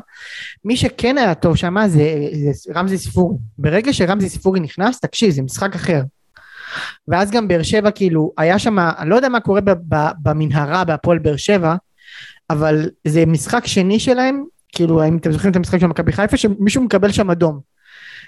מי 0.65 0.77
שכן 0.77 1.17
היה 1.17 1.35
טוב 1.35 1.55
שם 1.55 1.75
זה, 1.87 2.27
זה 2.31 2.73
רמזי 2.75 2.97
ספורי. 2.97 3.37
ברגע 3.57 3.93
שרמזי 3.93 4.29
ספורי 4.29 4.59
נכנס, 4.59 4.99
תקשיב, 4.99 5.29
זה 5.29 5.41
משחק 5.41 5.75
אחר. 5.75 6.01
ואז 7.07 7.31
גם 7.31 7.47
באר 7.47 7.63
שבע 7.63 7.91
כאילו, 7.91 8.33
היה 8.37 8.59
שם, 8.59 8.79
אני 8.79 9.09
לא 9.09 9.15
יודע 9.15 9.29
מה 9.29 9.39
קורה 9.39 9.61
במנהרה 10.23 10.83
בהפועל 10.83 11.19
באר 11.19 11.37
שבע, 11.37 11.75
אבל 12.49 12.89
זה 13.07 13.25
משחק 13.25 13.67
שני 13.67 13.99
שלהם, 13.99 14.43
כאילו 14.71 15.07
אם 15.07 15.17
אתם 15.17 15.31
זוכרים 15.31 15.51
את 15.51 15.55
המשחק 15.55 15.79
של 15.79 15.87
מכבי 15.87 16.11
חיפה, 16.11 16.37
שמישהו 16.37 16.83
מקבל 16.83 17.11
שם 17.11 17.31
אדום. 17.31 17.70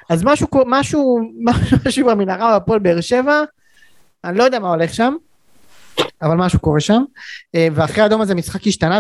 אז 0.10 0.24
משהו, 0.24 0.48
משהו, 0.68 1.20
משהו 1.86 2.08
במנהרה 2.08 2.60
בהפועל 2.60 2.80
באר 2.80 3.02
שבע, 3.02 3.42
אני 4.24 4.38
לא 4.38 4.44
יודע 4.44 4.60
מה 4.60 4.70
הולך 4.70 4.94
שם, 4.94 5.14
אבל 6.22 6.36
משהו 6.36 6.60
קורה 6.60 6.80
שם, 6.80 7.04
אה, 7.56 7.68
ואחרי 7.74 8.04
האדום 8.04 8.22
הזה 8.22 8.34
המשחק 8.34 8.68
השתנה 8.68 9.00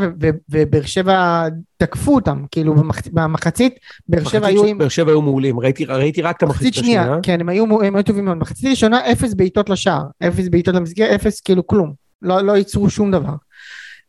ובאר 0.49 0.81
שבע 0.85 1.47
תקפו 1.77 2.15
אותם, 2.15 2.45
כאילו 2.51 2.75
במח- 2.75 3.07
במחצית, 3.13 3.75
באר 4.09 4.23
שבע 4.23 4.47
היו 4.47 4.65
עם... 4.65 4.77
באר 4.77 4.87
שבע 4.89 5.11
היו 5.11 5.21
מעולים, 5.21 5.59
ראיתי, 5.59 5.85
ראיתי 5.85 6.21
רק 6.21 6.37
את 6.37 6.43
מחצית 6.43 6.61
המחצית 6.65 6.73
שנייה, 6.73 7.01
השנייה. 7.01 7.19
כן, 7.23 7.41
הם 7.41 7.49
היו, 7.49 7.81
הם 7.83 7.95
היו 7.95 8.03
טובים 8.03 8.25
מאוד. 8.25 8.37
מחצית 8.37 8.65
ראשונה, 8.69 9.11
אפס 9.11 9.33
בעיטות 9.33 9.69
לשער, 9.69 10.03
אפס 10.27 10.47
בעיטות 10.47 10.75
למסגרת, 10.75 11.09
אפס 11.21 11.41
כאילו 11.41 11.67
כלום. 11.67 11.93
לא, 12.21 12.41
לא 12.41 12.57
ייצרו 12.57 12.89
שום 12.89 13.11
דבר. 13.11 13.33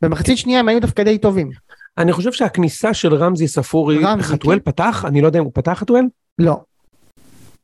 במחצית 0.02 0.38
שנייה 0.38 0.60
הם 0.60 0.68
היו 0.68 0.80
דווקא 0.80 1.02
די 1.02 1.18
טובים. 1.18 1.50
אני 1.98 2.12
חושב 2.12 2.32
שהכניסה 2.32 2.94
של 2.94 3.14
רמזי 3.14 3.48
ספורי, 3.48 3.98
רמזי, 4.04 4.28
חתואל 4.28 4.58
כן. 4.58 4.70
פתח, 4.70 5.04
אני 5.08 5.20
לא 5.20 5.26
יודע 5.26 5.38
אם 5.38 5.44
הוא 5.44 5.52
פתח 5.54 5.72
חתואל? 5.72 6.04
לא, 6.38 6.60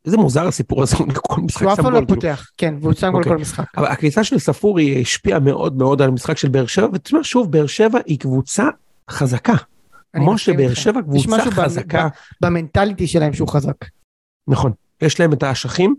איזה 0.06 0.16
מוזר 0.16 0.46
הסיפור 0.46 0.82
הזה, 0.82 0.96
הוא 0.98 1.06
כל 1.14 1.40
משחק 1.40 1.62
הוא 1.62 1.72
אף 1.72 1.76
שם 1.76 1.82
פעם 1.82 1.92
לא 1.92 2.00
גול. 2.00 2.08
פותח, 2.08 2.50
כן, 2.56 2.74
והוא 2.80 2.92
שם 2.92 3.10
גול 3.10 3.16
אוקיי. 3.18 3.32
כל 3.32 3.38
משחק. 3.38 3.64
אבל 3.76 3.86
הכניסה 3.86 4.24
של 4.24 4.38
ספורי 4.38 5.00
השפיעה 5.02 5.38
מאוד 5.38 5.76
מאוד 5.76 6.02
על 6.02 6.08
המשחק 6.08 6.38
של 6.38 6.48
באר 6.48 6.66
שבע, 6.66 6.88
ותשמע 6.92 7.20
שוב, 7.22 7.52
באר 7.52 7.66
שבע 7.66 7.98
היא 8.06 8.18
קבוצה 8.18 8.64
חזקה. 9.10 9.54
שבאר 10.36 10.68
איתך. 10.68 10.80
שבע 10.80 11.02
קבוצה 11.02 11.50
חזקה, 11.50 12.08
במנטליטי 12.40 13.06
שלהם 13.06 13.32
שהוא 13.32 13.48
חזק. 13.48 13.76
נכון, 14.48 14.72
יש 15.02 15.20
להם 15.20 15.32
את 15.32 15.42
האשכים, 15.42 15.94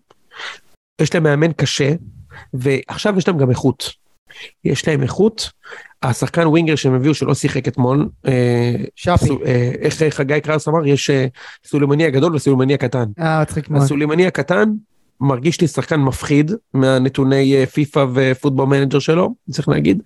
יש 1.02 1.14
להם 1.14 1.24
מאמן 1.24 1.54
קשה, 1.54 1.94
ועכשיו 2.54 3.18
יש 3.18 3.28
להם 3.28 3.38
גם 3.38 3.50
איכות. 3.50 3.90
יש 4.64 4.88
להם 4.88 5.04
איכות, 5.04 5.52
השחקן 6.04 6.48
winger 6.48 6.76
שהם 6.76 6.94
הביאו 6.94 7.14
שלא 7.14 7.34
שיחק 7.34 7.68
אתמול, 7.68 8.10
אה, 8.28 8.76
שפי. 8.96 9.30
אה, 9.46 9.72
איך 9.82 10.14
חגי 10.14 10.42
קראוס 10.42 10.68
אמר, 10.68 10.86
יש 10.86 11.10
אה, 11.10 11.26
סולימני 11.66 12.06
הגדול 12.06 12.36
וסולימני 12.36 12.74
הקטן. 12.74 13.06
אה, 13.20 13.42
מצחיק 13.42 13.70
מאוד. 13.70 13.84
הסולימני 13.84 14.28
הקטן 14.28 14.70
מרגיש 15.22 15.62
לי 15.62 15.68
שחקן 15.68 16.00
מפחיד 16.00 16.52
מהנתוני 16.74 17.66
FIFA 17.66 18.06
ו 18.14 18.19
Football 18.19 18.66
Manager 18.66 19.00
שלו, 19.00 19.34
צריך 19.52 19.70
להגיד. 19.70 20.02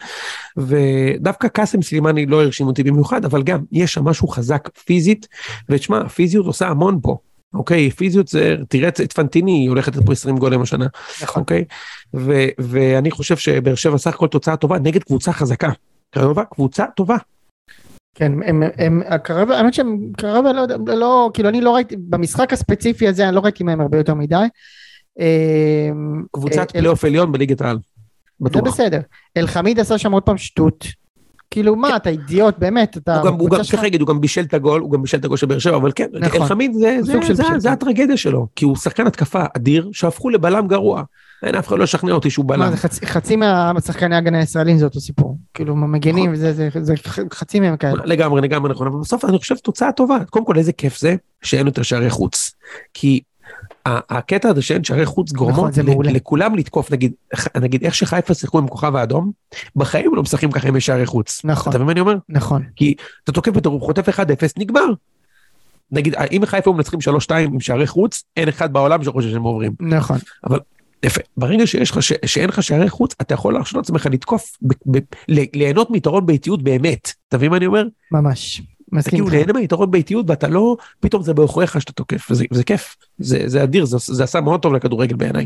ודווקא 0.57 1.47
קאסם 1.47 1.81
סולימני 1.81 2.25
לא 2.25 2.43
הרשים 2.43 2.67
אותי 2.67 2.83
במיוחד, 2.83 3.25
אבל 3.25 3.43
גם 3.43 3.59
יש 3.71 3.93
שם 3.93 4.05
משהו 4.05 4.27
חזק 4.27 4.69
פיזית, 4.85 5.27
ותשמע, 5.69 6.01
הפיזיות 6.01 6.45
עושה 6.45 6.67
המון 6.67 6.99
פה. 7.03 7.17
אוקיי, 7.55 7.89
פיזיות 7.91 8.27
זה, 8.27 8.55
תראה 8.69 8.87
את 8.87 9.13
פנטיני, 9.13 9.51
היא 9.51 9.69
הולכת 9.69 9.95
לתת 9.95 10.05
פה 10.05 10.11
20 10.11 10.37
גולים 10.37 10.61
השנה, 10.61 10.85
נכון. 11.23 11.41
אוקיי? 11.41 11.65
ו- 12.13 12.47
ואני 12.59 13.11
חושב 13.11 13.37
שבאר 13.37 13.75
שבע 13.75 13.97
סך 13.97 14.13
הכל 14.13 14.27
תוצאה 14.27 14.57
טובה 14.57 14.79
נגד 14.79 15.03
קבוצה 15.03 15.33
חזקה. 15.33 15.69
קרבה, 16.09 16.43
קבוצה 16.43 16.85
טובה. 16.95 17.17
כן, 18.15 18.31
הם, 18.45 18.63
הם, 18.77 19.01
הקרבה, 19.07 19.57
האמת 19.57 19.73
שהם, 19.73 19.97
קרבה 20.17 20.53
לא 20.53 20.63
לא, 20.87 21.29
כאילו 21.33 21.49
אני 21.49 21.61
לא 21.61 21.75
ראיתי, 21.75 21.95
במשחק 21.97 22.53
הספציפי 22.53 23.07
הזה 23.07 23.27
אני 23.27 23.35
לא 23.35 23.39
ראיתי 23.39 23.63
מהם 23.63 23.81
הרבה 23.81 23.97
יותר 23.97 24.13
מדי. 24.13 24.35
אה, 25.19 25.89
קבוצת 26.31 26.57
אה, 26.57 26.65
פלייאוף 26.65 27.05
עליון 27.05 27.31
בליגת 27.31 27.61
העל. 27.61 27.77
זה 28.39 28.45
בטוח. 28.45 28.63
בסדר. 28.63 28.99
אלחמיד 29.37 29.79
עשה 29.79 29.97
שם 29.97 30.11
עוד 30.11 30.23
פעם 30.23 30.37
שטות. 30.37 30.85
כאילו 31.55 31.75
מה, 31.75 31.95
אתה 31.95 32.09
אידיוט, 32.09 32.55
באמת, 32.57 32.97
אתה... 32.97 33.21
הוא 33.21 33.49
גם, 33.49 33.63
צריך 33.63 33.83
להגיד, 33.83 34.01
הוא 34.01 34.07
גם 34.07 34.21
בישל 34.21 34.41
את 34.41 34.53
הגול, 34.53 34.81
הוא 34.81 34.91
גם 34.91 35.01
בישל 35.01 35.17
את 35.17 35.25
הגול 35.25 35.37
של 35.37 35.45
באר 35.45 35.59
שבע, 35.59 35.75
אבל 35.75 35.91
כן, 35.95 36.07
נכון. 36.13 36.41
אלחמיד 36.41 36.73
זה, 36.73 36.97
כן. 37.63 37.69
הטרגדיה 37.69 38.17
שלו, 38.17 38.47
כי 38.55 38.65
הוא 38.65 38.75
שחקן 38.75 39.07
התקפה 39.07 39.43
אדיר, 39.57 39.89
שהפכו 39.93 40.29
לבלם 40.29 40.67
גרוע. 40.67 41.03
אין 41.43 41.55
אף 41.55 41.67
אחד 41.67 41.77
לא 41.77 41.83
ישכנע 41.83 42.11
אותי 42.11 42.29
שהוא 42.29 42.45
בלם. 42.45 42.59
מה, 42.59 42.77
חצי, 42.77 43.05
חצי 43.05 43.35
מהשחקני 43.35 44.15
ההגנה 44.15 44.39
הישראלים 44.39 44.77
זה 44.77 44.85
אותו 44.85 44.99
סיפור. 44.99 45.37
כאילו, 45.53 45.75
מגנים, 45.75 46.33
נכון. 46.33 46.35
זה, 46.35 46.69
זה, 46.81 46.93
חצי 47.33 47.59
מהם 47.59 47.77
כאלה. 47.77 48.05
לגמרי, 48.05 48.41
לגמרי 48.41 48.71
נכון, 48.71 48.87
אבל 48.87 48.99
בסוף 48.99 49.25
אני 49.25 49.37
חושב 49.37 49.55
תוצאה 49.55 49.91
טובה. 49.91 50.17
קודם 50.29 50.45
כל, 50.45 50.57
איזה 50.57 50.73
כיף 50.73 50.99
זה 50.99 51.15
שאין 51.41 51.67
יותר 51.67 51.81
שערי 51.81 52.09
חוץ. 52.09 52.53
כי 52.93 53.21
הקטע 53.85 54.49
הזה 54.49 54.61
שאין 54.61 54.83
שערי 54.83 55.05
חוץ 55.05 55.33
נכון, 55.33 55.51
גורמות 55.51 55.77
מעולה. 55.77 56.11
לכולם 56.11 56.55
לתקוף, 56.55 56.91
נגיד, 56.91 57.13
נגיד 57.61 57.83
איך 57.83 57.95
שחיפה 57.95 58.33
שיחקו 58.33 58.57
עם 58.59 58.67
כוכב 58.67 58.95
האדום, 58.95 59.31
בחיים 59.75 60.15
לא 60.15 60.21
משחקים 60.21 60.51
ככה 60.51 60.67
עם 60.67 60.79
שערי 60.79 61.05
חוץ. 61.05 61.41
נכון, 61.43 61.69
אתה 61.69 61.77
מבין 61.77 61.85
מה 61.85 61.91
אני 61.91 61.99
אומר? 61.99 62.15
נכון. 62.29 62.63
אתה 63.23 63.31
תוקף 63.31 63.51
בטירוף, 63.51 63.83
חוטף 63.83 64.09
1-0, 64.09 64.19
נגמר. 64.57 64.85
נגיד, 65.91 66.15
אם 66.15 66.41
חיפה 66.45 66.71
מנצחים 66.73 66.99
3-2 67.29 67.33
עם 67.33 67.59
שערי 67.59 67.87
חוץ, 67.87 68.23
אין 68.37 68.49
אחד 68.49 68.73
בעולם 68.73 69.03
שחושב 69.03 69.29
שהם 69.29 69.43
עוברים. 69.43 69.71
נכון. 69.79 70.17
יפה. 71.03 71.21
ברגע 71.37 71.67
שיש 71.67 71.91
לך, 71.91 72.03
ש, 72.03 72.13
שאין 72.25 72.49
לך 72.49 72.63
שערי 72.63 72.89
חוץ, 72.89 73.15
אתה 73.21 73.33
יכול 73.33 73.53
להרשות 73.53 73.75
לעצמך 73.75 74.07
לתקוף, 74.11 74.57
ב, 74.61 74.73
ב, 74.91 74.99
ליהנות 75.27 75.91
מיתרון 75.91 76.25
באיטיות 76.25 76.63
באמת. 76.63 77.13
אתה 77.27 77.37
מבין 77.37 77.49
מה 77.51 77.57
אני 77.57 77.65
אומר? 77.65 77.83
ממש. 78.11 78.61
אתה 78.99 79.07
מסכים 79.07 79.27
כאילו. 79.27 79.45
נהנה 79.45 79.53
מיתרון 79.59 79.91
באיטיות 79.91 80.29
ואתה 80.29 80.47
לא, 80.47 80.77
פתאום 80.99 81.23
זה 81.23 81.33
בעוכריך 81.33 81.81
שאתה 81.81 81.93
תוקף, 81.93 82.31
וזה, 82.31 82.45
וזה 82.51 82.63
כיף. 82.63 82.95
זה, 83.17 83.43
זה 83.45 83.63
אדיר, 83.63 83.85
זה, 83.85 83.97
זה 83.99 84.23
עשה 84.23 84.41
מאוד 84.41 84.61
טוב 84.61 84.73
לכדורגל 84.73 85.15
בעיניי. 85.15 85.45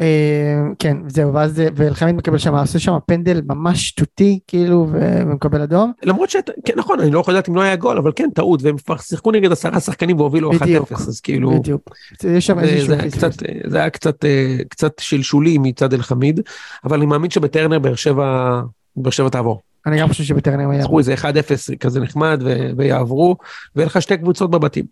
אה, 0.00 0.62
כן, 0.78 0.96
זהו, 1.06 1.34
ואז, 1.34 1.62
ואלחמיד 1.76 2.14
מקבל 2.14 2.38
שם, 2.38 2.54
עושה 2.54 2.78
שם 2.78 2.96
פנדל 3.06 3.40
ממש 3.46 3.88
שטותי, 3.88 4.38
כאילו, 4.46 4.86
ומקבל 4.92 5.62
אדום. 5.62 5.92
למרות 6.02 6.30
שאתה, 6.30 6.52
כן 6.64 6.72
נכון, 6.76 7.00
אני 7.00 7.10
לא 7.10 7.20
יכול 7.20 7.34
לדעת 7.34 7.48
אם 7.48 7.54
לא 7.54 7.60
היה 7.60 7.76
גול, 7.76 7.98
אבל 7.98 8.12
כן, 8.16 8.28
טעות, 8.34 8.62
והם 8.62 8.76
כבר 8.76 8.96
שיחקו 8.96 9.30
נגד 9.30 9.52
עשרה 9.52 9.80
שחקנים 9.80 10.20
והובילו 10.20 10.52
1-0, 10.52 10.58
בדיוק. 10.58 10.92
אז 10.92 11.20
כאילו... 11.20 11.50
בדיוק. 11.50 11.90
יש 12.24 12.46
שם 12.46 12.54
זה, 12.54 12.60
איזשהו 12.60 12.86
זה, 12.86 12.94
היה 12.94 13.10
פספוס. 13.10 13.24
קצת, 13.24 13.42
זה 13.66 13.78
היה 13.78 13.90
קצת, 13.90 14.24
אה, 14.24 14.56
קצת 14.68 14.92
שלשולי 15.00 15.58
מצד 15.58 15.94
אלחמיד, 15.94 16.40
אבל 16.84 16.96
אני 16.96 17.06
מאמין 17.06 17.30
שבטרנר 17.30 17.78
באר 17.78 17.94
שבע, 17.94 18.60
באר 18.96 19.10
שבע 19.10 19.28
תעבור. 19.28 19.60
אני 19.88 20.00
גם 20.00 20.08
חושב 20.08 20.24
שבית"ר 20.24 20.58
היה... 20.70 20.82
זכו 20.82 20.98
איזה 20.98 21.14
1-0 21.14 21.76
כזה 21.80 22.00
נחמד 22.00 22.42
ויעברו, 22.76 23.36
ויהיה 23.76 23.86
לך 23.86 24.02
שתי 24.02 24.16
קבוצות 24.16 24.50
בבתים. 24.50 24.84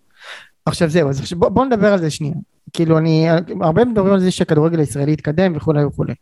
עכשיו 0.66 0.88
זהו, 0.88 1.08
אז 1.08 1.32
בוא, 1.32 1.48
בוא 1.48 1.64
נדבר 1.64 1.92
על 1.92 1.98
זה 1.98 2.10
שנייה. 2.10 2.34
כאילו 2.72 2.98
אני, 2.98 3.26
הרבה 3.60 3.84
מדברים 3.84 4.12
על 4.12 4.20
זה 4.20 4.30
שהכדורגל 4.30 4.78
הישראלי 4.78 5.12
יתקדם 5.12 5.52
וכולי 5.56 5.84
וכולי. 5.84 6.14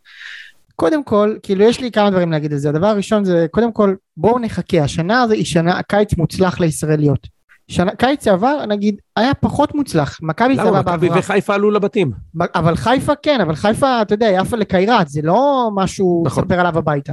קודם 0.76 1.04
כל, 1.04 1.36
כאילו 1.42 1.64
יש 1.64 1.80
לי 1.80 1.90
כמה 1.90 2.10
דברים 2.10 2.32
להגיד 2.32 2.52
על 2.52 2.58
זה. 2.58 2.68
הדבר 2.68 2.86
הראשון 2.86 3.24
זה, 3.24 3.46
קודם 3.50 3.72
כל, 3.72 3.94
בואו 4.16 4.38
נחכה, 4.38 4.82
השנה 4.82 5.22
הזו 5.22 5.34
היא 5.34 5.44
שנה, 5.44 5.82
קיץ 5.82 6.16
מוצלח 6.16 6.60
לישראליות. 6.60 7.26
שנה, 7.68 7.90
קיץ 7.94 8.24
שעבר, 8.24 8.66
נגיד, 8.66 8.96
היה 9.16 9.34
פחות 9.34 9.74
מוצלח. 9.74 10.18
מכבי 10.22 10.56
סבבה 10.56 10.70
למה? 10.70 10.80
מכבי. 10.80 11.08
וחיפה 11.14 11.54
עלו 11.54 11.70
לבתים. 11.70 12.10
אבל 12.54 12.76
חיפה 12.76 13.12
כן, 13.22 13.40
אבל 13.40 13.54
חיפה, 13.54 14.02
אתה 14.02 14.14
יודע, 14.14 14.26
היא 14.26 14.38
עפה 14.38 14.56
לקיירת, 14.56 15.08
זה 15.08 15.20
לא 15.22 15.70
משהו 15.74 16.22
נכון. 16.26 16.44
לספר 16.44 16.60
עליו 16.60 16.78
הביתה. 16.78 17.12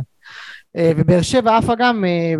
אה, 0.77 0.91
ובאר 0.97 1.21
שבע 1.21 1.57
עפה 1.57 1.75
גם, 1.75 2.05
אה, 2.05 2.33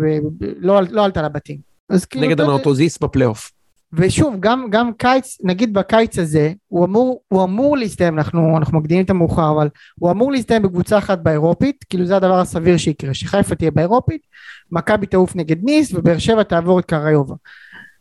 לא, 0.58 0.80
לא 0.90 1.04
עלתה 1.04 1.22
לבתים. 1.22 1.58
אז 1.88 2.04
כאילו, 2.04 2.26
נגד 2.26 2.40
הנאוטוזיס 2.40 2.98
בפלייאוף. 2.98 3.50
ושוב, 3.92 4.36
גם, 4.40 4.66
גם 4.70 4.90
קיץ, 4.98 5.38
נגיד 5.44 5.74
בקיץ 5.74 6.18
הזה, 6.18 6.52
הוא 6.68 6.84
אמור, 6.84 7.20
הוא 7.28 7.44
אמור 7.44 7.76
להסתיים, 7.76 8.18
אנחנו, 8.18 8.58
אנחנו 8.58 8.78
מקדימים 8.80 9.04
את 9.04 9.10
המאוחר, 9.10 9.50
אבל 9.50 9.68
הוא 9.98 10.10
אמור 10.10 10.32
להסתיים 10.32 10.62
בקבוצה 10.62 10.98
אחת 10.98 11.18
באירופית, 11.18 11.84
כאילו 11.90 12.06
זה 12.06 12.16
הדבר 12.16 12.40
הסביר 12.40 12.76
שיקרה, 12.76 13.14
שחיפה 13.14 13.54
תהיה 13.54 13.70
באירופית, 13.70 14.22
מכבי 14.70 15.06
תעוף 15.06 15.36
נגד 15.36 15.64
ניס, 15.64 15.94
ובאר 15.94 16.18
שבע 16.18 16.42
תעבור 16.42 16.78
את 16.78 16.84
קראיובה. 16.84 17.34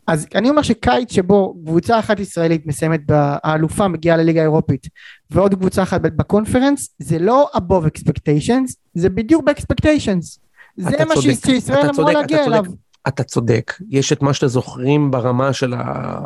אז 0.08 0.28
אני 0.36 0.50
אומר 0.50 0.62
שקיץ 0.62 1.12
שבו 1.12 1.56
קבוצה 1.66 2.00
אחת 2.00 2.20
ישראלית 2.20 2.66
מסיימת, 2.66 3.02
האלופה 3.44 3.88
מגיעה 3.88 4.18
לליגה 4.18 4.40
האירופית, 4.40 4.88
ועוד 5.32 5.56
קבוצה 5.56 5.84
אחת 5.84 6.02
בקונפרנס, 6.02 6.96
זה 7.00 7.20
לא 7.20 7.50
above 7.56 7.86
expectations, 7.86 8.74
זה 8.94 9.10
בדיוק 9.10 9.44
ב-expectations. 9.44 10.40
זה 10.78 11.06
מה 11.08 11.22
שישראל 11.22 11.90
אמורה 11.90 12.14
להגיע 12.14 12.42
אתה 12.42 12.48
אליו. 12.48 12.64
צודק. 12.64 12.78
אתה 13.08 13.24
צודק, 13.24 13.74
יש 13.90 14.14
את 14.14 14.22
מה 14.22 14.34
שאתם 14.34 14.48
זוכרים 14.48 15.12
ברמה 15.12 15.54
של, 15.54 15.74
ה... 15.74 16.20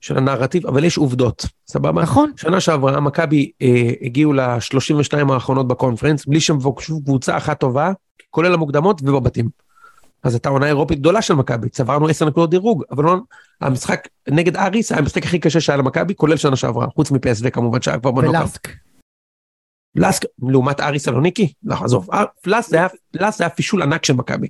של 0.00 0.18
הנרטיב, 0.18 0.66
אבל 0.66 0.84
יש 0.84 0.96
עובדות, 0.96 1.46
סבבה? 1.68 2.02
נכון, 2.02 2.32
שנה 2.36 2.60
שעברה 2.60 3.00
מכבי 3.00 3.50
אה, 3.62 3.90
הגיעו 4.02 4.32
ל-32 4.32 5.32
האחרונות 5.32 5.68
בקונפרנס, 5.68 6.26
בלי 6.26 6.40
שהם 6.40 6.58
קבוצה 7.04 7.36
אחת 7.36 7.60
טובה, 7.60 7.92
כולל 8.30 8.54
המוקדמות 8.54 9.00
ובבתים. 9.04 9.67
אז 10.22 10.34
הייתה 10.34 10.48
עונה 10.48 10.66
אירופית 10.66 10.98
גדולה 10.98 11.22
של 11.22 11.34
מכבי, 11.34 11.68
צברנו 11.68 12.08
10 12.08 12.24
נקודות 12.24 12.50
דירוג, 12.50 12.84
אבל 12.90 13.04
לא, 13.04 13.16
המשחק 13.60 14.08
נגד 14.28 14.56
אריס 14.56 14.92
היה 14.92 14.98
המשחק 15.00 15.24
הכי 15.24 15.38
קשה 15.38 15.60
שהיה 15.60 15.76
למכבי, 15.76 16.14
כולל 16.14 16.36
שנה 16.36 16.56
שעברה, 16.56 16.86
חוץ 16.94 17.10
מפסו 17.10 17.44
כמובן 17.52 17.82
שהיה 17.82 17.98
כבר 17.98 18.10
בנוקאאוט. 18.10 18.34
ולאסק. 18.36 18.68
לסק, 19.96 20.24
לעומת 20.42 20.80
אריס 20.80 21.04
סלוניקי? 21.04 21.52
לא, 21.64 21.76
עזוב, 21.84 22.10
אה, 22.12 22.24
לס 22.46 22.70
זה 22.70 22.76
היה- 23.38 23.50
פישול 23.50 23.82
ענק 23.82 24.04
של 24.04 24.12
מכבי. 24.12 24.48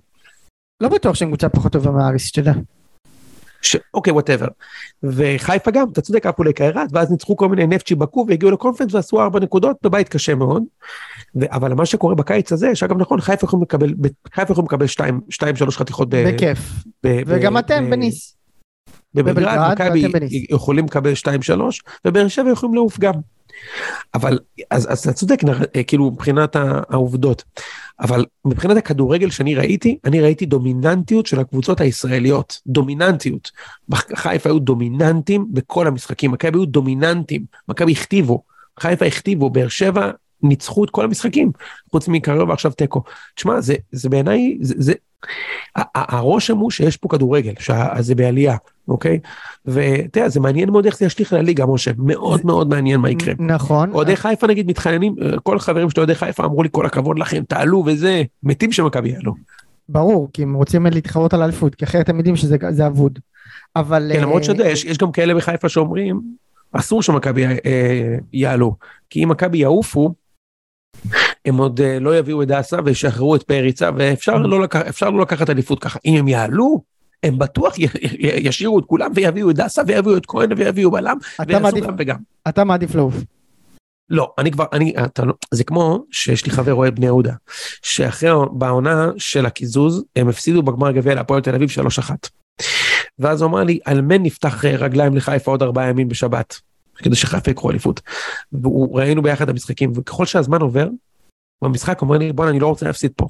לא 0.80 0.88
בטוח 0.88 1.14
שהם 1.14 1.28
קבוצה 1.28 1.48
פחות 1.48 1.72
טובה 1.72 1.90
מהאריס, 1.90 2.22
שתדע. 2.22 2.52
ש... 3.62 3.76
אוקיי, 3.94 4.12
whatever. 4.12 4.46
וחיפה 5.02 5.70
גם, 5.70 5.86
אתה 5.92 6.00
צודק, 6.00 6.26
עפו 6.26 6.44
לקיירת, 6.44 6.88
ואז 6.92 7.10
ניצחו 7.10 7.36
כל 7.36 7.48
מיני 7.48 7.66
נפטצ'י 7.66 7.94
באקו 7.94 8.24
והגיעו 8.28 8.50
לקונפרנס 8.50 8.94
ועשו 8.94 9.20
ארבע 9.20 9.40
נקודות 9.40 9.76
בבית 9.82 10.08
קשה 10.08 10.34
מאוד. 10.34 10.62
ו... 11.36 11.44
אבל 11.50 11.74
מה 11.74 11.86
שקורה 11.86 12.14
בקיץ 12.14 12.52
הזה, 12.52 12.74
שאגב 12.74 12.98
נכון, 12.98 13.20
חיפה 13.20 13.44
יכולים 13.44 13.62
לקבל, 13.62 13.94
חיפה 14.34 14.52
יכולים 14.52 14.66
לקבל 14.66 14.86
שתיים, 14.86 15.20
שתיים 15.30 15.56
שלוש 15.56 15.76
חתיכות 15.76 16.08
ב... 16.08 16.28
בכיף. 16.28 16.58
ב... 17.06 17.22
וגם 17.26 17.54
ב- 17.54 17.56
אתם 17.56 17.86
ב- 17.86 17.90
בניס. 17.90 18.36
בבלגרד, 19.14 19.72
מכבי. 19.72 20.02
יכולים 20.50 20.84
לקבל 20.84 21.14
שתיים 21.14 21.42
שלוש, 21.42 21.82
ובאר 22.04 22.28
שבע 22.28 22.50
יכולים 22.50 22.74
לעוף 22.74 22.98
גם. 22.98 23.12
אבל, 24.14 24.38
אז, 24.70 24.92
אז 24.92 24.98
אתה 24.98 25.12
צודק, 25.12 25.40
אה, 25.76 25.82
כאילו, 25.82 26.10
מבחינת 26.10 26.56
העובדות. 26.88 27.44
אבל 28.00 28.24
מבחינת 28.44 28.76
הכדורגל 28.76 29.30
שאני 29.30 29.54
ראיתי, 29.54 29.98
אני 30.04 30.20
ראיתי 30.20 30.46
דומיננטיות 30.46 31.26
של 31.26 31.40
הקבוצות 31.40 31.80
הישראליות. 31.80 32.60
דומיננטיות. 32.66 33.50
חיפה 34.14 34.48
היו 34.48 34.58
דומיננטים 34.58 35.46
בכל 35.50 35.86
המשחקים, 35.86 36.30
מכבי 36.30 36.58
היו 36.58 36.66
דומיננטים, 36.66 37.44
מכבי 37.68 37.92
הכתיבו, 37.92 38.42
חיפה 38.80 39.04
הכתיבו, 39.06 39.50
באר 39.50 39.68
שבע 39.68 40.10
ניצחו 40.42 40.84
את 40.84 40.90
כל 40.90 41.04
המשחקים, 41.04 41.52
חוץ 41.90 42.08
מקריו 42.08 42.48
ועכשיו 42.48 42.70
תיקו. 42.70 43.02
תשמע, 43.34 43.60
זה, 43.60 43.74
זה 43.92 44.08
בעיניי, 44.08 44.58
זה, 44.60 44.74
זה, 44.78 44.92
הרושם 45.94 46.56
הוא 46.56 46.70
שיש 46.70 46.96
פה 46.96 47.08
כדורגל, 47.08 47.52
שזה 47.58 48.14
בעלייה, 48.14 48.56
אוקיי? 48.88 49.18
ואתה 49.66 50.18
יודע, 50.18 50.28
זה 50.28 50.40
מעניין 50.40 50.70
מאוד 50.70 50.86
איך 50.86 50.98
זה 50.98 51.06
ישליך 51.06 51.32
לליגה, 51.32 51.66
משה, 51.66 51.90
מאוד 51.98 52.46
מאוד 52.46 52.68
מעניין 52.68 53.00
מה 53.00 53.10
יקרה. 53.10 53.34
נכון. 53.38 53.90
אוהדי 53.92 54.16
חיפה 54.16 54.46
נגיד 54.46 54.66
מתחננים, 54.66 55.14
אה, 55.22 55.40
כל 55.42 55.56
החברים 55.56 55.90
שלי 55.90 56.00
אוהדי 56.00 56.14
חיפה 56.14 56.44
אמרו 56.44 56.62
לי 56.62 56.68
כל 56.72 56.86
הכבוד 56.86 57.18
לכם, 57.18 57.42
תעלו 57.48 57.82
וזה, 57.86 58.22
מתים 58.42 58.72
שמכבי 58.72 59.08
יעלו. 59.08 59.34
ברור, 59.88 60.28
כי 60.32 60.42
הם 60.42 60.54
רוצים 60.54 60.86
להתחרות 60.86 61.34
על 61.34 61.42
האליפות, 61.42 61.74
כי 61.74 61.84
אחרת 61.84 62.08
הם 62.08 62.16
יודעים 62.16 62.36
שזה 62.36 62.56
זה 62.70 62.86
אבוד. 62.86 63.18
אבל... 63.76 64.10
כן, 64.14 64.22
למרות 64.22 64.42
אה, 64.42 64.46
שאתה 64.46 64.60
יודע, 64.60 64.70
יש 64.70 64.84
יש 64.84 64.98
גם 64.98 65.12
כאלה 65.12 65.34
בחיפה 65.34 65.68
שאומרים, 65.68 66.20
אסור 66.72 67.02
שמכבי 67.02 67.46
אה, 67.46 68.16
יעלו, 68.32 68.74
כי 69.10 69.24
אם 69.24 69.28
מכבי 69.28 69.58
יעופו, 69.58 70.14
הם 71.44 71.56
עוד 71.56 71.80
אה, 71.80 71.98
לא 72.00 72.18
יביאו 72.18 72.42
את 72.42 72.48
דסה 72.48 72.76
וישחררו 72.84 73.36
את 73.36 73.42
פריצה, 73.42 73.90
ואפשר 73.96 74.38
לא, 74.38 74.62
לקח, 74.62 74.80
אפשר 74.80 75.10
לא 75.10 75.20
לקחת 75.22 75.50
אליפות 75.50 75.78
ככה. 75.82 75.98
אם 76.04 76.14
הם 76.16 76.28
יעלו, 76.28 76.82
הם 77.22 77.38
בטוח 77.38 77.78
י- 77.78 77.82
י- 77.82 77.88
ישאירו 78.20 78.78
את 78.78 78.84
כולם 78.84 79.10
ויביאו 79.14 79.50
את 79.50 79.56
דסה 79.56 79.82
ויביאו 79.86 80.16
את 80.16 80.26
כהן 80.26 80.52
ויביאו 80.56 80.90
בלם, 80.90 81.16
אתה 81.34 81.44
ויעשו 81.48 81.62
מעדיף- 81.62 81.84
גם 81.86 81.94
וגם. 81.98 82.16
אתה 82.48 82.64
מעדיף 82.64 82.94
לעוף. 82.94 83.14
לא, 84.10 84.32
אני 84.38 84.50
כבר, 84.50 84.64
אני, 84.72 84.94
אתה 85.04 85.24
לא, 85.24 85.32
זה 85.50 85.64
כמו 85.64 86.04
שיש 86.10 86.46
לי 86.46 86.52
חבר 86.52 86.74
אוהד 86.74 86.96
בני 86.96 87.06
יהודה, 87.06 87.32
שאחרי, 87.82 88.30
בעונה 88.52 89.10
של 89.18 89.46
הקיזוז, 89.46 90.04
הם 90.16 90.28
הפסידו 90.28 90.62
בגמר 90.62 90.90
גביע 90.92 91.14
להפועל 91.14 91.40
תל 91.40 91.54
אביב 91.54 91.68
3-1. 91.70 92.10
ואז 93.18 93.42
הוא 93.42 93.50
אמר 93.50 93.64
לי, 93.64 93.78
על 93.84 94.00
מן 94.00 94.22
נפתח 94.22 94.64
רגליים 94.64 95.16
לחיפה 95.16 95.50
עוד 95.50 95.62
ארבעה 95.62 95.88
ימים 95.88 96.08
בשבת, 96.08 96.60
כדי 97.02 97.16
שחיפה 97.16 97.50
יקחו 97.50 97.70
אליפות. 97.70 98.00
וראינו 98.52 99.22
ביחד 99.22 99.48
המשחקים, 99.48 99.92
וככל 99.94 100.26
שהזמן 100.26 100.60
עובר, 100.60 100.88
במשחק 101.62 102.02
אומר 102.02 102.18
לי, 102.18 102.32
בואנה, 102.32 102.50
אני 102.50 102.60
לא 102.60 102.66
רוצה 102.66 102.86
להפסיד 102.86 103.12
פה. 103.16 103.26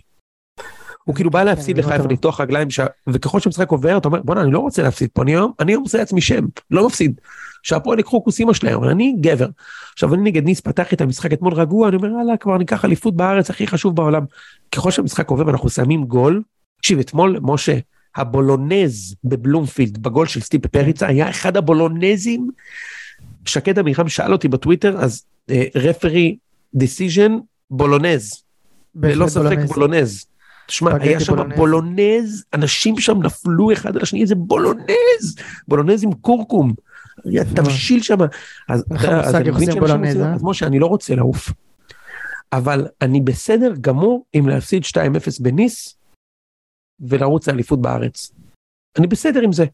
הוא 1.05 1.15
כאילו 1.15 1.31
בא 1.31 1.43
להפסיד 1.43 1.77
כן, 1.77 1.83
אני 1.83 1.89
לחיפה, 1.89 2.03
רואה 2.03 2.13
לפתוח 2.13 2.41
רגליים, 2.41 2.71
ש... 2.71 2.81
וככל 3.07 3.41
שהמשחק 3.41 3.71
עובר, 3.71 3.97
אתה 3.97 4.09
אומר, 4.09 4.23
בואנה, 4.23 4.41
אני 4.41 4.53
לא 4.53 4.59
רוצה 4.59 4.83
להפסיד 4.83 5.11
פה, 5.13 5.23
אני 5.23 5.33
היום, 5.33 5.53
אני 5.61 5.73
היום 5.73 5.83
עושה 5.83 5.99
לעצמי 5.99 6.21
שם, 6.21 6.45
לא 6.71 6.87
מפסיד. 6.87 7.21
שהפועל 7.63 7.99
יקחו 7.99 8.25
כוס 8.25 8.39
אימא 8.39 8.53
שלהם, 8.53 8.75
אבל 8.75 8.89
אני 8.89 9.15
גבר. 9.21 9.49
עכשיו 9.93 10.15
אני 10.15 10.23
נגד 10.23 10.45
ניס 10.45 10.61
פתח 10.61 10.93
את 10.93 11.01
המשחק 11.01 11.33
אתמול 11.33 11.55
רגוע, 11.55 11.89
אני 11.89 11.97
אומר, 11.97 12.09
יאללה, 12.09 12.37
כבר 12.37 12.59
ניקח 12.59 12.85
אליפות 12.85 13.17
בארץ 13.17 13.51
הכי 13.51 13.67
חשוב 13.67 13.97
בעולם. 13.97 14.25
ככל 14.73 14.91
שהמשחק 14.91 15.29
עובר 15.29 15.47
ואנחנו 15.47 15.69
שמים 15.69 16.05
גול, 16.05 16.43
תקשיב, 16.77 16.99
אתמול, 16.99 17.39
משה, 17.43 17.79
הבולונז 18.17 19.15
בבלומפילד, 19.25 19.99
בגול 20.03 20.27
של 20.27 20.41
סטיפ 20.41 20.67
פריצה, 20.67 21.07
היה 21.07 21.31
אחד 21.31 21.57
הבולונזים. 21.57 22.51
שקד 23.44 23.79
עמירם 23.79 24.09
שאל 24.09 24.33
אותי 24.33 24.48
בטוויטר, 24.48 24.96
אז 24.98 25.24
referee 25.75 26.37
decision 26.75 27.38
בולונז, 27.70 28.42
ללא 28.94 29.29
ספק 29.29 29.40
בולונז. 29.40 29.68
בולונז. 29.68 30.27
תשמע, 30.66 30.90
היה 31.01 31.20
שם 31.20 31.33
בולונז. 31.33 31.57
בולונז, 31.57 32.44
אנשים 32.55 32.98
שם 32.98 33.22
נפלו 33.22 33.72
אחד 33.72 33.96
על 33.96 34.03
השני, 34.03 34.22
איזה 34.22 34.35
בולונז, 34.35 35.37
בולונז 35.68 36.05
עם 36.05 36.12
קורקום. 36.12 36.72
תבשיל 37.55 38.03
שם. 38.03 38.16
אז 38.68 38.81
אתה 38.81 39.16
מושג 39.16 39.35
אני 39.35 39.51
מבין 39.51 39.64
שאנשים 39.64 39.81
בולונז, 39.81 40.16
אה? 40.16 40.35
אז 40.35 40.42
משה, 40.42 40.66
אני 40.66 40.79
לא 40.79 40.87
רוצה 40.87 41.14
לעוף. 41.14 41.53
אבל 42.53 42.87
אני 43.03 43.20
בסדר 43.20 43.72
גמור 43.81 44.24
עם 44.33 44.48
להפסיד 44.48 44.83
2-0 44.85 44.96
בניס 45.40 45.98
ולרוץ 47.01 47.48
לאליפות 47.48 47.83
בארץ. 47.83 48.33
אני 48.98 49.07
בסדר 49.07 49.40
עם 49.40 49.53
זה. 49.53 49.64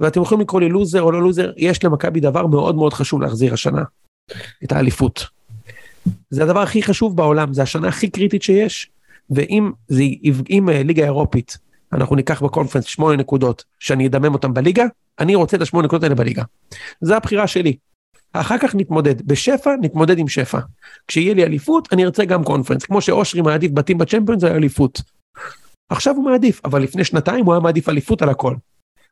ואתם 0.00 0.22
יכולים 0.22 0.40
לקרוא 0.40 0.60
לי 0.60 0.68
לוזר 0.68 1.02
או 1.02 1.12
לא 1.12 1.22
לוזר, 1.22 1.50
יש 1.56 1.84
למכבי 1.84 2.20
דבר 2.20 2.46
מאוד 2.46 2.74
מאוד 2.76 2.92
חשוב 2.92 3.22
להחזיר 3.22 3.54
השנה. 3.54 3.82
את 4.64 4.72
האליפות. 4.72 5.26
זה 6.30 6.42
הדבר 6.42 6.60
הכי 6.60 6.82
חשוב 6.82 7.16
בעולם, 7.16 7.54
זה 7.54 7.62
השנה 7.62 7.88
הכי 7.88 8.10
קריטית 8.10 8.42
שיש. 8.42 8.90
ואם 9.30 9.70
זה, 9.88 10.02
אם 10.50 10.68
אה, 10.68 10.82
ליגה 10.82 11.04
אירופית, 11.04 11.58
אנחנו 11.92 12.16
ניקח 12.16 12.42
בקונפרנס 12.42 12.84
שמונה 12.84 13.16
נקודות, 13.16 13.64
שאני 13.78 14.06
אדמם 14.06 14.34
אותם 14.34 14.54
בליגה, 14.54 14.84
אני 15.18 15.34
רוצה 15.34 15.56
את 15.56 15.62
השמונה 15.62 15.86
נקודות 15.86 16.02
האלה 16.02 16.14
בליגה. 16.14 16.42
זו 17.00 17.14
הבחירה 17.14 17.46
שלי. 17.46 17.76
אחר 18.32 18.58
כך 18.58 18.74
נתמודד. 18.74 19.22
בשפע, 19.26 19.74
נתמודד 19.80 20.18
עם 20.18 20.28
שפע. 20.28 20.58
כשיהיה 21.08 21.34
לי 21.34 21.44
אליפות, 21.44 21.88
אני 21.92 22.04
ארצה 22.04 22.24
גם 22.24 22.44
קונפרנס. 22.44 22.84
כמו 22.84 23.00
שאושרי 23.00 23.42
מעדיף 23.42 23.72
בתים 23.72 23.98
בצ'מפיונס, 23.98 24.40
זה 24.40 24.46
היה 24.46 24.56
אליפות. 24.56 25.02
עכשיו 25.88 26.14
הוא 26.16 26.24
מעדיף, 26.24 26.60
אבל 26.64 26.82
לפני 26.82 27.04
שנתיים 27.04 27.44
הוא 27.44 27.54
היה 27.54 27.60
מעדיף 27.60 27.88
אליפות 27.88 28.22
על 28.22 28.28
הכל. 28.28 28.54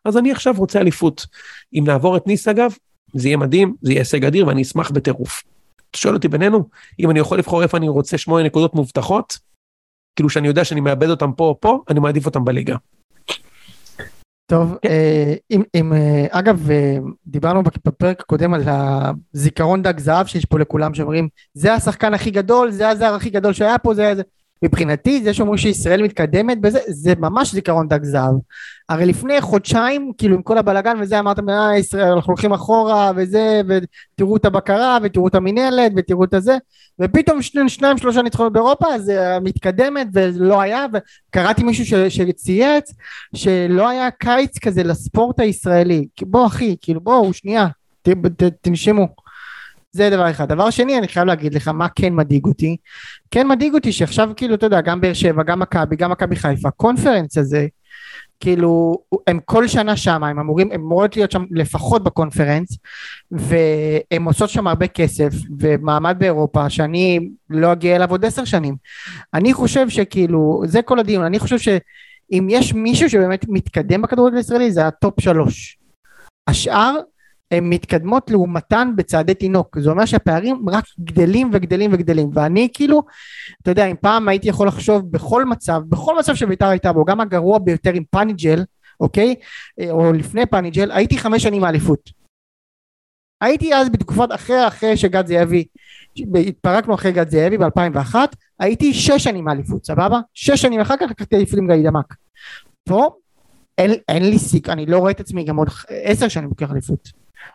אז 0.05 0.17
אני 0.17 0.33
עכשיו 0.33 0.55
רוצה 0.57 0.81
אליפות. 0.81 1.27
אם 1.75 1.85
נעבור 1.87 2.17
את 2.17 2.27
ניס 2.27 2.49
אגב, 2.49 2.73
זה 3.15 3.29
יהיה 3.29 3.37
מדהים, 3.37 3.75
זה 3.83 3.93
יהיה 3.93 4.01
הישג 4.01 4.25
אדיר 4.25 4.47
ואני 4.47 4.63
אשמח 4.63 4.91
בטירוף. 4.91 5.43
אתה 5.91 5.99
שואל 5.99 6.15
אותי 6.15 6.29
בינינו, 6.29 6.69
אם 7.01 7.11
אני 7.11 7.21
יכול 7.21 7.39
לבחור 7.39 7.63
איפה 7.63 7.77
אני 7.77 7.89
רוצה 7.89 8.19
שמונה 8.19 8.45
נקודות 8.45 8.75
מובטחות, 8.75 9.39
כאילו 10.17 10.31
שאני 10.31 10.49
יודע 10.49 10.65
שאני 10.65 10.81
מאבד 10.81 11.11
אותם 11.11 11.33
פה 11.33 11.45
או 11.45 11.61
פה, 11.61 11.83
אני 11.91 12.01
מעדיף 12.01 12.27
אותם 12.27 12.45
בליגה. 12.45 12.77
טוב, 14.51 14.77
כן. 14.83 14.89
אה, 14.89 15.35
אם, 15.51 15.63
אם, 15.75 15.93
אה, 15.93 16.27
אגב, 16.31 16.71
אה, 16.71 16.97
דיברנו 17.27 17.63
בפרק 17.63 18.21
הקודם 18.21 18.55
על 18.55 18.63
הזיכרון 18.67 19.83
דג 19.83 19.99
זהב 19.99 20.27
שיש 20.27 20.45
פה 20.45 20.59
לכולם, 20.59 20.95
שאומרים, 20.95 21.29
זה 21.55 21.75
השחקן 21.75 22.15
הכי 22.15 22.31
גדול, 22.31 22.71
זה 22.71 22.89
הזר 22.89 23.15
הכי 23.15 23.31
גדול 23.31 23.53
שהיה 23.53 23.79
פה, 23.79 23.95
זה 23.95 24.13
זה. 24.17 24.23
מבחינתי 24.63 25.23
זה 25.23 25.35
שאומרים 25.35 25.59
שישראל 25.59 26.03
מתקדמת 26.03 26.61
בזה 26.61 26.79
זה 26.89 27.15
ממש 27.19 27.53
זיכרון 27.53 27.89
דג 27.89 28.05
זהב. 28.05 28.35
הרי 28.89 29.07
לפני 29.07 29.41
חודשיים 29.41 30.13
כאילו 30.19 30.37
עם 30.37 30.43
כל 30.43 30.59
הבלאגן 30.59 30.97
וזה 31.01 31.19
אמרתם 31.19 31.49
אה 31.49 31.79
ישראל 31.79 32.13
אנחנו 32.13 32.31
הולכים 32.31 32.53
אחורה 32.53 33.13
וזה 33.17 33.61
ותראו 33.69 34.37
את 34.37 34.45
הבקרה 34.45 34.99
ותראו 35.03 35.29
את 35.29 35.35
המינהלת 35.35 35.93
ותראו 35.97 36.25
את 36.25 36.35
הזה 36.35 36.57
ופתאום 37.01 37.43
שני, 37.43 37.69
שניים 37.69 37.99
שלושה 37.99 38.23
ניצחונות 38.23 38.53
באירופה 38.53 38.99
זה 38.99 39.39
מתקדמת 39.43 40.07
ולא 40.13 40.61
היה 40.61 40.87
וקראתי 40.93 41.63
מישהו 41.63 41.87
ש, 41.87 41.95
שצייץ 41.95 42.93
שלא 43.35 43.89
היה 43.89 44.11
קיץ 44.11 44.59
כזה 44.59 44.83
לספורט 44.83 45.41
הישראלי. 45.41 46.09
בוא 46.23 46.47
אחי 46.47 46.77
כאילו 46.81 47.01
בואו 47.01 47.33
שנייה 47.33 47.67
ת, 48.03 48.09
ת, 48.09 48.43
תנשמו 48.61 49.09
זה 49.93 50.11
דבר 50.11 50.31
אחד. 50.31 50.49
דבר 50.49 50.71
שני, 50.71 50.99
אני 50.99 51.09
חייב 51.09 51.27
להגיד 51.27 51.55
לך 51.55 51.69
מה 51.69 51.89
כן 51.89 52.15
מדאיג 52.15 52.45
אותי. 52.45 52.77
כן 53.31 53.49
מדאיג 53.49 53.75
אותי 53.75 53.93
שעכשיו 53.93 54.31
כאילו, 54.37 54.55
אתה 54.55 54.67
יודע, 54.67 54.81
גם 54.81 55.01
באר 55.01 55.13
שבע, 55.13 55.43
גם 55.43 55.59
מכבי, 55.59 55.97
גם 55.97 56.11
מכבי 56.11 56.37
חיפה, 56.37 56.71
קונפרנס 56.71 57.39
הזה, 57.39 57.67
כאילו, 58.41 58.99
הם 59.27 59.39
כל 59.45 59.69
שנה 59.69 59.97
שם, 59.97 60.25
הם 60.25 60.39
אמורים, 60.39 60.73
הם 60.73 60.81
אמורות 60.81 61.17
להיות 61.17 61.31
שם 61.31 61.45
לפחות 61.51 62.05
בקונפרנס, 62.05 62.79
והם 63.31 64.25
עושות 64.25 64.51
שם 64.51 64.67
הרבה 64.67 64.87
כסף, 64.87 65.29
ומעמד 65.59 66.17
באירופה, 66.19 66.71
שאני 66.71 67.29
לא 67.51 67.73
אגיע 67.73 67.97
אליו 67.97 68.11
עוד 68.11 68.25
עשר 68.25 68.45
שנים. 68.45 68.77
אני 69.35 69.53
חושב 69.55 69.89
שכאילו, 69.89 70.63
זה 70.65 70.83
כל 70.83 70.99
הדיון, 70.99 71.25
אני 71.25 71.39
חושב 71.39 71.59
שאם 71.59 72.47
יש 72.51 72.75
מישהו 72.75 73.11
שבאמת 73.11 73.45
מתקדם 73.49 74.03
בכדורגל 74.03 74.37
הישראלי, 74.37 74.73
זה 74.73 74.87
ה 74.87 74.95
top 74.95 75.21
שלוש. 75.21 75.79
השאר 76.47 76.97
הן 77.51 77.65
מתקדמות 77.65 78.31
לעומתן 78.31 78.93
בצעדי 78.97 79.35
תינוק. 79.35 79.79
זה 79.79 79.91
אומר 79.91 80.05
שהפערים 80.05 80.69
רק 80.69 80.85
גדלים 81.01 81.51
וגדלים 81.53 81.93
וגדלים. 81.93 82.31
ואני 82.35 82.69
כאילו 82.73 83.03
אתה 83.63 83.71
יודע 83.71 83.87
אם 83.87 83.97
פעם 84.01 84.29
הייתי 84.29 84.49
יכול 84.49 84.69
לחשוב 84.69 85.13
בכל 85.13 85.45
מצב 85.45 85.81
בכל 85.89 86.19
מצב 86.19 86.35
שביתר 86.35 86.67
הייתה 86.67 86.93
בו 86.93 87.05
גם 87.05 87.21
הגרוע 87.21 87.59
ביותר 87.59 87.93
עם 87.93 88.03
פאניג'ל 88.11 88.65
אוקיי? 89.01 89.35
או 89.91 90.13
לפני 90.13 90.47
פאניג'ל 90.47 90.91
הייתי 90.91 91.19
חמש 91.19 91.43
שנים 91.43 91.63
מאליפות 91.63 92.11
הייתי 93.41 93.75
אז 93.75 93.89
בתקופת 93.89 94.29
אחרי 94.35 94.67
אחרי 94.67 94.97
שגד 94.97 95.27
זאבי 95.27 95.65
התפרקנו 96.47 96.95
אחרי 96.95 97.13
גד 97.13 97.29
זאבי 97.29 97.57
ב2001 97.57 98.15
הייתי 98.61 98.95
שש 98.95 99.25
שנים 99.25 99.45
מאליפות 99.45 99.85
סבבה? 99.85 100.21
שש 100.35 100.63
שנים 100.63 100.81
אחר 100.81 100.95
כך 101.01 101.11
לקחתי 101.11 101.37
אליפות 101.37 101.59
עם 101.59 101.67
גיא 101.67 101.91
דמק 101.91 102.15
פה 102.85 103.11
אין, 103.79 103.93
אין 104.09 104.31
לי 104.31 104.39
סיק 104.39 104.69
אני 104.69 104.87
לא 104.87 104.99
רואה 104.99 105.11
את 105.11 105.21
עצמי 105.21 105.45
גם 105.45 105.57
עוד 105.57 105.69
עשר 105.89 106.29
שנים 106.29 106.49
לוקח 106.49 106.73
אליפות 106.73 107.09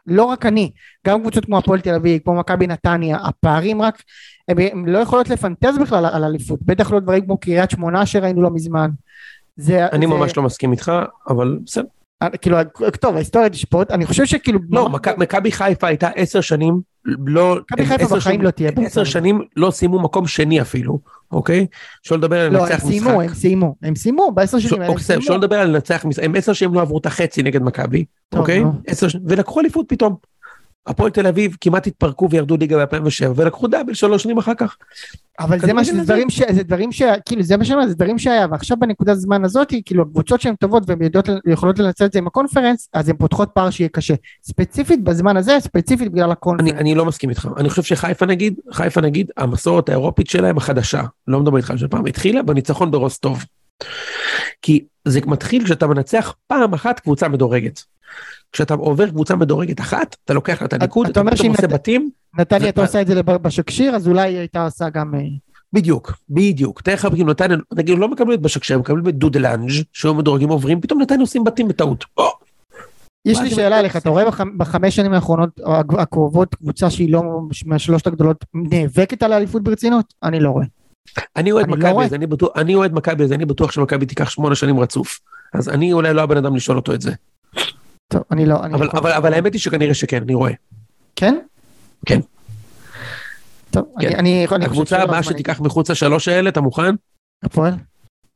לא 0.08 0.24
רק 0.24 0.46
אני, 0.46 0.72
גם 1.08 1.22
קבוצות 1.22 1.46
כמו 1.46 1.58
הפועל 1.58 1.82
תל 1.82 1.96
אביב, 1.96 2.22
כמו 2.24 2.34
מכבי 2.36 2.68
נתניה, 2.68 3.18
הפערים 3.24 3.82
רק, 3.82 4.04
הם 4.48 4.86
לא 4.86 4.98
יכולות 4.98 5.30
לפנטז 5.30 5.78
בכלל 5.78 6.06
על 6.06 6.24
אליפות, 6.24 6.60
בטח 6.62 6.92
לא 6.92 7.00
דברים 7.00 7.26
כמו 7.26 7.38
קריית 7.38 7.72
שמונה 7.72 8.06
שראינו 8.06 8.42
לא 8.42 8.50
מזמן. 8.50 8.90
זה, 9.58 9.88
אני 9.88 10.08
זה... 10.08 10.14
ממש 10.14 10.38
לא 10.38 10.44
מסכים 10.44 10.72
איתך, 10.72 10.92
אבל 11.28 11.60
בסדר. 11.66 11.86
אה, 12.24 12.30
כאילו, 12.30 12.58
טוב, 13.00 13.16
ההיסטוריה 13.16 13.50
תשפוט, 13.50 13.92
אני 13.92 14.06
חושב 14.06 14.26
שכאילו... 14.26 14.60
לא, 14.70 14.90
מכבי 15.18 15.52
חיפה 15.52 15.88
הייתה 15.88 16.08
עשר 16.08 16.42
שנים, 16.42 16.82
לא... 17.06 17.58
מכבי 17.72 17.86
חיפה 17.86 18.16
בחיים 18.16 18.42
לא 18.42 18.50
תהיה. 18.52 18.72
עשר 18.86 19.04
שנים 19.04 19.42
לא 19.56 19.72
סיימו 19.72 20.00
מקום 20.00 20.28
שני 20.28 20.62
אפילו, 20.62 21.00
אוקיי? 21.32 21.68
שלא 22.04 22.18
לדבר 22.18 22.40
על 22.42 22.58
לנצח 22.58 22.86
משחק. 22.86 22.86
לא, 22.86 22.92
הם 22.92 23.00
סיימו, 23.00 23.22
הם 23.22 23.34
סיימו, 23.34 23.76
הם 23.82 23.96
סיימו 23.96 24.32
בעשר 24.32 24.60
שנים 24.60 24.82
האלה. 24.82 24.94
אוקיי, 24.94 25.22
שלא 25.22 25.38
לדבר 25.38 25.60
על 25.60 25.70
לנצח 25.70 26.06
משחק, 26.06 26.24
הם 26.24 26.36
עשר 26.36 26.54
שנים 26.54 26.74
לא 26.74 26.82
עברו 26.82 26.98
את 26.98 27.06
החצי 27.06 27.44
נגד 27.44 27.62
מכבי, 27.62 28.06
אוקיי? 28.36 28.64
ולקחו 29.26 29.60
אליפות 29.60 29.86
פתאום. 29.90 30.33
הפועל 30.88 31.12
תל 31.12 31.28
אביב 31.28 31.58
כמעט 31.62 31.88
התפרקו 31.88 32.30
וירדו 32.30 32.58
ליגה 32.58 32.86
ב-2007 32.86 33.30
ולקחו 33.36 33.68
דאבל 33.68 33.94
שלוש 33.94 34.24
שנים 34.24 34.38
אחר 34.38 34.54
כך. 34.58 34.78
אבל 35.40 35.60
זה 35.60 35.74
מה 35.74 35.86
שזה 35.86 36.04
דברים 36.04 36.30
ש... 36.30 36.42
זה 36.52 36.64
דברים 36.64 36.92
ש... 36.92 37.02
כאילו 37.26 37.44
זה 37.44 37.58
מה 37.58 37.66
שאני 37.66 37.76
אומר, 37.76 37.88
זה 37.88 37.96
דברים 37.96 38.20
שהיה 38.20 38.48
ועכשיו 38.52 38.78
בנקודת 38.78 39.18
זמן 39.18 39.46
הזאת 39.46 39.74
כאילו 39.86 40.04
הקבוצות 40.04 40.42
שהן 40.42 40.56
טובות 40.56 40.84
והן 40.88 41.02
יודעות 41.02 41.30
יכולות 41.48 41.80
לנצל 41.80 42.06
את 42.06 42.14
זה 42.14 42.20
עם 42.20 42.28
הקונפרנס 42.28 42.90
אז 42.94 43.10
הן 43.10 43.16
פותחות 43.16 43.50
פער 43.54 43.70
שיהיה 43.70 43.90
קשה. 43.90 44.14
ספציפית 44.44 45.04
בזמן 45.04 45.38
הזה 45.38 45.58
ספציפית 45.60 46.12
בגלל 46.12 46.32
הקונפרנס. 46.32 46.72
אני, 46.72 46.80
אני 46.80 46.96
לא 46.96 47.06
מסכים 47.06 47.30
איתך 47.30 47.48
אני 47.58 47.70
חושב 47.70 47.84
שחיפה 47.84 48.26
נגיד 48.26 48.60
חיפה 48.72 49.02
נגיד 49.02 49.32
המסורת 49.38 49.90
האירופית 49.90 50.30
שלהם 50.30 50.58
החדשה 50.58 51.02
לא 51.28 51.40
מדבר 51.40 51.58
איתך 51.58 51.72
על 51.72 51.78
שפעם 51.78 52.06
התחילה 52.06 52.44
בניצחון 52.44 52.92
ברוסטוב. 52.92 53.46
כי 54.64 54.86
זה 55.08 55.20
מתחיל 55.26 55.64
כשאתה 55.64 55.88
מנצח 55.88 56.36
פעם 56.48 56.74
אחת 56.74 57.00
קבוצה 57.00 57.28
מדורגת. 57.28 57.84
כשאתה 58.52 58.74
עובר 58.74 59.10
קבוצה 59.10 59.36
מדורגת 59.36 59.80
אחת, 59.80 60.16
אתה 60.26 60.34
לוקח 60.34 60.62
לה 60.62 60.68
את 60.68 60.74
הניקוד, 60.74 61.08
אתה 61.10 61.24
פתאום 61.32 61.50
עושה 61.50 61.68
בתים. 61.68 62.10
נתניה 62.40 62.70
אתה 62.70 62.82
עושה 62.82 63.02
את 63.02 63.08
זה 63.08 63.24
בשקשיר, 63.24 63.96
אז 63.96 64.08
אולי 64.08 64.22
היא 64.22 64.38
הייתה 64.38 64.66
עושה 64.66 64.90
גם... 64.90 65.16
אה, 65.16 65.20
בדיוק, 65.74 66.14
בדיוק. 66.30 66.82
תאר 66.82 66.94
לך, 66.94 67.08
נתניה, 67.26 67.58
נגיד, 67.74 67.98
לא 67.98 68.10
מקבלת 68.10 68.42
בשקשיר, 68.42 68.80
מקבלת 68.80 69.04
בדודלנג' 69.04 69.72
שהיום 69.94 70.18
מדורגים 70.18 70.50
עוברים, 70.50 70.82
פתאום 70.82 71.02
נתניה 71.02 71.22
עושים 71.22 71.44
בתים 71.44 71.68
בטעות. 71.68 72.06
יש 73.26 73.40
לי 73.40 73.50
שאלה 73.50 73.80
אליך, 73.80 73.98
אתה 73.98 74.10
רואה 74.10 74.24
בחמש 74.58 74.96
שנים 74.96 75.14
האחרונות, 75.14 75.60
הקרובות, 75.98 76.56
קבוצה 76.56 76.90
שהיא 76.90 77.12
לא 77.14 77.22
מהשלושת 77.66 78.08
הגדולות, 78.08 78.46
נאבקת 78.54 79.24
על 79.24 79.34
האליפות 79.34 79.64
ברצינות? 79.64 80.14
אני 80.24 80.40
לא 80.40 80.50
רואה. 80.50 80.66
אני 81.36 81.52
אוהד 81.52 81.68
לא 81.68 81.76
מכבי, 81.78 82.04
אז 82.04 82.14
אני 82.56 82.76
אוהד 82.76 82.94
מכבי, 82.94 83.24
אז 83.24 83.32
אני 83.32 83.46
בטוח 83.46 83.72
שמכבי 83.72 84.06
תיקח 84.06 84.30
שמונה 84.30 84.56
שנים 84.56 84.80
רצוף. 84.80 85.20
אז 85.54 85.70
אני 85.70 85.94
אולי 85.94 86.14
לא 86.14 86.22
הבן 86.22 86.38
אדם 86.38 86.56
לשאול 86.56 86.78
אותו 86.78 86.94
את 86.94 87.02
זה. 87.02 87.12
טוב, 88.08 88.24
אני 88.32 88.46
לא... 88.46 88.64
אני 88.64 88.74
אבל, 88.74 88.90
אבל, 88.94 89.12
אבל 89.12 89.34
האמת 89.34 89.54
היא 89.54 89.62
שכנראה 89.62 89.94
שכן, 89.94 90.22
אני 90.24 90.34
רואה. 90.34 90.52
כן? 91.16 91.40
כן. 92.06 92.20
טוב, 93.72 93.86
כן. 94.00 94.08
אני, 94.08 94.46
אני, 94.46 94.66
הקבוצה 94.66 95.04
הבאה 95.04 95.24
שתיקח 95.24 95.60
מחוץ 95.62 95.92
לשלוש 95.92 96.28
האלה, 96.28 96.50
אתה 96.50 96.62
מוכן? 96.62 96.96
הפועל? 97.44 97.74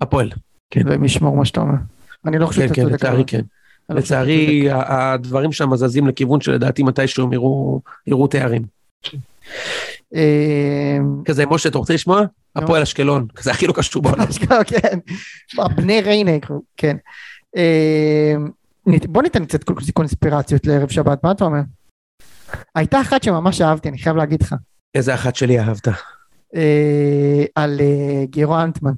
הפועל, 0.02 0.32
כן. 0.70 0.82
ומשמור 0.86 1.36
מה 1.36 1.46
שאתה 1.46 1.62
אומר. 1.62 1.78
אני 2.26 2.40
לא 2.40 2.46
חושב 2.46 2.68
כן, 2.68 2.74
כן, 2.74 2.86
לצערי 2.86 3.24
כן. 3.28 3.42
לצערי 3.90 4.68
הדברים 4.72 5.52
שם 5.52 5.76
זזים 5.76 6.08
לכיוון 6.08 6.42
שלדעתי 6.42 6.84
מתישהו 6.84 7.30
יראו 8.08 8.28
תארים. 8.28 8.62
אה, 10.16 10.98
כזה 11.26 11.46
משה 11.46 11.70
אתה 11.70 11.78
רוצה 11.78 11.94
לשמוע? 11.94 12.22
הפועל 12.56 12.82
אשקלון, 12.82 13.28
כזה 13.36 13.52
הכי 13.52 13.68
לא 13.68 13.74
קשור 13.74 14.02
בעולם. 14.02 14.26
כן, 14.68 15.00
בני 15.76 16.02
ריינה, 16.02 16.32
כן. 16.78 16.98
אה, 17.58 18.36
בוא 18.86 19.24
ניתן 19.24 19.46
קצת 19.46 19.64
קונספירציות 19.94 20.68
לערב 20.68 20.90
שבת, 20.90 21.24
מה 21.24 21.32
אתה 21.32 21.46
אומר? 21.46 21.62
הייתה 22.76 23.02
אחת 23.02 23.24
שממש 23.24 23.62
אהבתי, 23.62 23.90
אני 23.90 23.98
חייב 23.98 24.16
להגיד 24.16 24.42
לך. 24.42 24.56
איזה 24.96 25.14
אחת 25.14 25.36
שלי 25.36 25.60
אהבת? 25.60 25.88
אה, 26.56 27.46
על 27.56 27.80
אה, 27.82 28.26
גירו 28.26 28.60
אנטמן. 28.60 28.94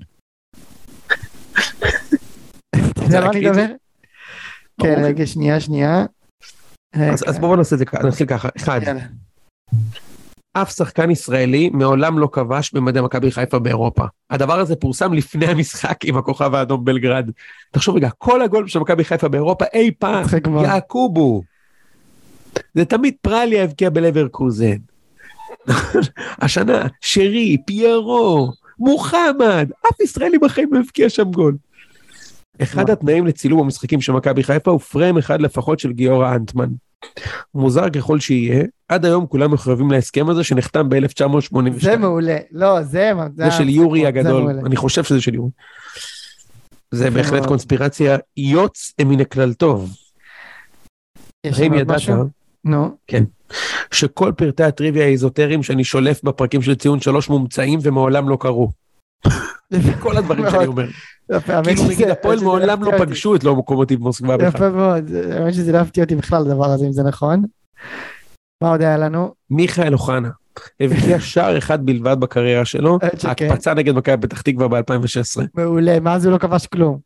אתה 2.69 3.03
יודע 3.03 3.21
מה 3.21 3.29
אני 3.29 3.49
מדבר? 3.49 3.65
כן, 4.81 4.95
רגע, 5.03 5.25
שנייה, 5.25 5.59
שנייה. 5.59 6.05
אז 7.27 7.39
בואו 7.39 7.55
נעשה 7.55 7.75
את 7.75 7.79
זה, 7.79 7.85
נתחיל 8.03 8.27
ככה. 8.27 8.49
אחד. 8.57 8.81
אף 10.61 10.71
שחקן 10.75 11.11
ישראלי 11.11 11.69
מעולם 11.73 12.19
לא 12.19 12.29
כבש 12.31 12.73
במדי 12.73 13.01
מכבי 13.01 13.31
חיפה 13.31 13.59
באירופה. 13.59 14.03
הדבר 14.29 14.59
הזה 14.59 14.75
פורסם 14.75 15.13
לפני 15.13 15.45
המשחק 15.45 15.97
עם 16.05 16.17
הכוכב 16.17 16.55
האדום 16.55 16.85
בלגרד. 16.85 17.31
תחשוב 17.71 17.95
רגע, 17.95 18.09
כל 18.17 18.41
הגול 18.41 18.67
של 18.67 18.79
מכבי 18.79 19.03
חיפה 19.03 19.27
באירופה 19.27 19.65
אי 19.73 19.91
פעם, 19.99 20.25
יעקובו. 20.63 21.41
זה 22.73 22.85
תמיד 22.85 23.13
פרליה 23.21 23.63
הבקיע 23.63 23.89
בלברקוזן. 23.89 24.77
השנה, 26.41 26.87
שרי, 27.01 27.57
פיירו, 27.65 28.51
מוחמד, 28.79 29.69
אף 29.87 29.99
ישראלי 30.01 30.37
בחיים 30.37 30.73
לא 30.73 30.79
הבקיע 30.79 31.09
שם 31.09 31.31
גול. 31.31 31.57
אחד 32.61 32.89
התנאים 32.89 33.25
לצילום 33.27 33.59
המשחקים 33.59 34.01
של 34.01 34.11
מכבי 34.11 34.43
חיפה 34.43 34.71
הוא 34.71 34.79
פריים 34.79 35.17
אחד 35.17 35.41
לפחות 35.41 35.79
של 35.79 35.91
גיורא 35.91 36.35
אנטמן. 36.35 36.69
מוזר 37.53 37.89
ככל 37.89 38.19
שיהיה, 38.19 38.63
עד 38.87 39.05
היום 39.05 39.27
כולם 39.27 39.53
מחויבים 39.53 39.91
להסכם 39.91 40.29
הזה 40.29 40.43
שנחתם 40.43 40.89
ב-1982. 40.89 41.55
זה 41.81 41.97
מעולה, 41.97 42.37
לא, 42.51 42.83
זה... 42.83 43.11
זה, 43.35 43.45
זה 43.45 43.51
של 43.51 43.69
יורי 43.69 44.05
הגדול, 44.05 44.59
אני 44.65 44.75
חושב 44.75 45.03
שזה 45.03 45.21
של 45.21 45.35
יורי. 45.35 45.49
זה 46.91 47.09
בהחלט 47.09 47.45
קונספירציה 47.45 48.17
יוץ 48.37 48.93
מן 49.01 49.19
הכלל 49.19 49.53
טוב. 49.53 49.91
האם 51.43 51.73
ידעת? 51.73 52.01
נו. 52.65 52.97
כן. 53.07 53.23
שכל 53.91 54.31
פרטי 54.37 54.63
הטריוויה 54.63 55.05
האיזוטריים 55.05 55.63
שאני 55.63 55.83
שולף 55.83 56.23
בפרקים 56.23 56.61
של 56.61 56.75
ציון 56.75 57.01
שלוש 57.01 57.29
מומצאים 57.29 57.79
ומעולם 57.83 58.29
לא 58.29 58.37
קרו. 58.39 58.71
כל 59.99 60.17
הדברים 60.17 60.45
שאני 60.51 60.65
אומר. 60.65 60.85
כאילו 61.63 61.83
נגיד 61.89 62.07
הפועל 62.07 62.39
מעולם 62.39 62.83
לא 62.83 62.91
פגשו 62.97 63.35
את 63.35 63.43
לא 63.43 63.55
לוקומוטיב 63.55 63.99
מוסקבה 63.99 64.37
בכלל. 64.37 64.47
יפה 64.47 64.69
מאוד, 64.69 65.11
האמת 65.31 65.53
שזה 65.53 65.71
לא 65.71 65.77
הפתיע 65.77 66.03
אותי 66.03 66.15
בכלל 66.15 66.41
הדבר 66.41 66.65
הזה 66.65 66.85
אם 66.85 66.91
זה 66.91 67.03
נכון. 67.03 67.43
מה 68.63 68.69
עוד 68.69 68.81
היה 68.81 68.97
לנו? 68.97 69.33
מיכאל 69.49 69.93
אוחנה. 69.93 70.29
הבקיע 70.79 71.19
שער 71.29 71.57
אחד 71.57 71.85
בלבד 71.85 72.19
בקריירה 72.19 72.65
שלו, 72.65 72.99
הקפצה 73.23 73.73
נגד 73.73 73.95
מכבי 73.95 74.27
פתח 74.27 74.41
תקווה 74.41 74.67
ב-2016. 74.67 75.41
מעולה, 75.53 75.99
מאז 75.99 76.25
הוא 76.25 76.33
לא 76.33 76.37
כבש 76.37 76.67
כלום. 76.67 76.99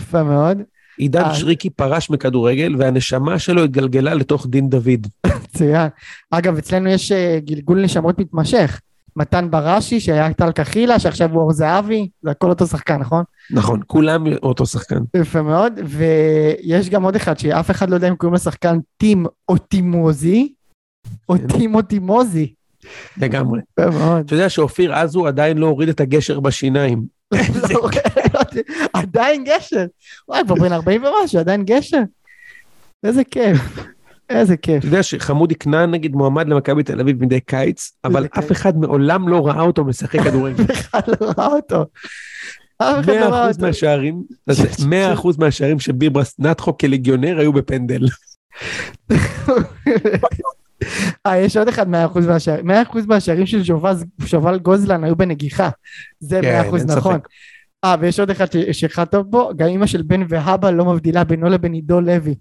יפה 0.00 0.22
מאוד. 0.22 0.62
עידן 0.98 1.22
אה, 1.22 1.34
שריקי 1.34 1.70
פרש 1.70 2.10
מכדורגל 2.10 2.76
והנשמה 2.78 3.38
שלו 3.38 3.64
התגלגלה 3.64 4.14
לתוך 4.14 4.46
דין 4.46 4.68
דוד. 4.68 5.06
מצוין. 5.26 5.88
אגב, 6.30 6.58
אצלנו 6.58 6.88
יש 6.88 7.12
אה, 7.12 7.38
גלגול 7.44 7.84
נשמות 7.84 8.18
מתמשך. 8.18 8.80
מתן 9.16 9.50
בראשי 9.50 10.00
שהיה 10.00 10.32
טל 10.32 10.52
קחילה 10.52 10.98
שעכשיו 10.98 11.30
הוא 11.30 11.42
אור 11.42 11.52
זהבי, 11.52 12.08
זה 12.22 12.30
הכל 12.30 12.50
אותו 12.50 12.66
שחקן 12.66 12.96
נכון? 12.96 13.24
נכון, 13.50 13.80
כולם 13.86 14.24
אותו 14.42 14.66
שחקן. 14.66 15.00
יפה 15.16 15.42
מאוד, 15.42 15.80
ויש 15.84 16.90
גם 16.90 17.02
עוד 17.02 17.16
אחד 17.16 17.38
שאף 17.38 17.70
אחד 17.70 17.90
לא 17.90 17.94
יודע 17.94 18.08
אם 18.08 18.16
קוראים 18.16 18.34
לשחקן 18.34 18.78
טים 18.96 19.26
או 19.48 19.58
טימוזי, 19.58 20.52
או. 21.28 21.34
טים 21.48 21.74
או 21.74 21.82
טימוזי. 21.82 22.54
לגמרי. 23.16 23.60
יפה 23.72 23.90
מאוד. 23.90 24.24
אתה 24.26 24.34
יודע 24.34 24.48
שאופיר 24.48 24.94
עזו 24.94 25.26
עדיין 25.26 25.58
לא 25.58 25.66
הוריד 25.66 25.88
את 25.88 26.00
הגשר 26.00 26.40
בשיניים. 26.40 27.20
לא, 27.70 27.88
עדיין 28.92 29.44
גשר. 29.44 29.86
וואי, 30.28 30.42
כבר 30.44 30.54
בן 30.54 30.72
40 30.72 31.02
ומשהו, 31.04 31.40
עדיין 31.40 31.64
גשר. 31.64 32.02
איזה 33.04 33.24
כיף. 33.24 33.58
איזה 34.30 34.56
כיף. 34.56 34.78
אתה 34.78 34.86
יודע 34.86 35.02
שחמודי 35.02 35.54
כנען 35.54 35.90
נגיד 35.90 36.12
מועמד 36.12 36.48
למכבי 36.48 36.82
תל 36.82 37.00
אביב 37.00 37.22
מדי 37.22 37.40
קיץ, 37.40 37.92
אבל. 38.04 38.26
אף 38.38 38.52
אחד 38.52 38.76
מעולם 38.78 39.28
לא 39.28 39.46
ראה 39.46 39.60
אותו 39.60 39.84
משחק 39.84 40.20
כדורגל. 40.20 40.64
אף 40.64 40.70
אחד 40.70 41.00
לא 41.08 41.32
ראה 41.38 41.46
אותו. 41.46 41.84
אף 42.78 43.04
אחד 43.04 43.08
לא 43.08 43.28
ראה 43.28 43.50
100% 43.50 43.54
אותו. 43.54 43.66
מהשערים, 43.66 44.22
אז 44.46 44.86
100% 45.16 45.28
מהשערים 45.38 45.80
של 45.80 45.92
ביברס 45.92 46.34
נטחו 46.38 46.78
כליגיונר 46.78 47.38
היו 47.38 47.52
בפנדל. 47.52 48.06
אה, 51.26 51.38
יש 51.38 51.56
עוד 51.56 51.68
אחד 51.68 51.86
100% 52.16 52.18
מהשערים. 52.26 52.70
100% 52.70 52.72
מהשערים 53.06 53.46
של 53.46 53.62
שובל 54.26 54.58
גוזלן 54.58 55.04
היו 55.04 55.16
בנגיחה. 55.16 55.70
זה 56.20 56.40
כן, 56.42 56.62
100% 56.70 56.76
אין 56.76 56.86
נכון. 56.96 57.18
אה, 57.84 57.96
ויש 58.00 58.20
עוד 58.20 58.30
אחד 58.30 58.46
שאחד 58.72 59.04
טוב 59.04 59.30
בו, 59.30 59.50
גם 59.56 59.68
אמא 59.68 59.86
של 59.86 60.02
בן 60.02 60.22
והבא 60.28 60.70
לא 60.70 60.84
מבדילה 60.84 61.24
בינו 61.24 61.48
לבין 61.48 61.72
עידו 61.72 62.00
לוי. 62.00 62.34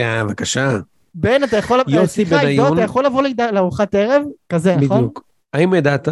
אה, 0.00 0.24
בבקשה, 0.24 0.78
בן, 1.18 1.44
אתה 1.44 1.56
יכול... 1.56 1.80
יוסי 1.88 2.14
סליחה, 2.14 2.40
עידו, 2.40 2.62
בניון. 2.62 2.78
אתה 2.78 2.84
יכול 2.84 3.06
לבוא 3.06 3.22
לארוחת 3.52 3.94
ערב? 3.94 4.22
כזה, 4.48 4.76
נכון? 4.76 4.98
בדיוק. 4.98 5.24
האם 5.52 5.74
ידעת 5.74 6.08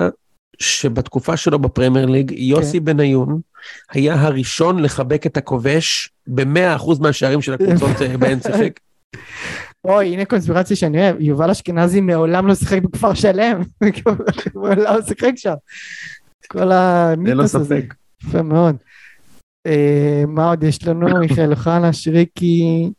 שבתקופה 0.58 1.36
שלו 1.36 1.58
בפרמייר 1.58 2.06
ליג, 2.06 2.32
יוסי 2.36 2.78
כן. 2.78 2.84
בניון 2.84 3.40
היה 3.90 4.14
הראשון 4.14 4.82
לחבק 4.82 5.26
את 5.26 5.36
הכובש 5.36 6.10
ב-100% 6.26 7.00
מהשערים 7.00 7.42
של 7.42 7.54
הקבוצות 7.54 8.02
אה, 8.02 8.16
בהן 8.18 8.40
שיחק? 8.40 8.80
אוי, 9.84 10.06
הנה 10.06 10.24
קונספירציה 10.24 10.76
שאני 10.76 11.02
אוהב. 11.02 11.20
יובל 11.20 11.50
אשכנזי 11.50 12.00
מעולם 12.00 12.46
לא 12.46 12.54
שיחק 12.54 12.82
בכפר 12.82 13.14
שלם. 13.14 13.62
מעולם 14.54 14.78
לא 14.78 15.02
שיחק 15.02 15.32
שם. 15.36 15.54
כל 16.48 16.64
ללא 16.64 16.74
המיתוס 16.74 17.54
הזה. 17.54 17.64
ספק. 17.64 17.94
יפה 18.22 18.42
מאוד. 18.42 18.76
אה, 19.66 20.24
מה 20.28 20.48
עוד 20.48 20.62
יש 20.62 20.86
לנו? 20.86 21.18
מיכאל 21.18 21.50
אוחנה, 21.50 21.92
שריקי. 21.92 22.90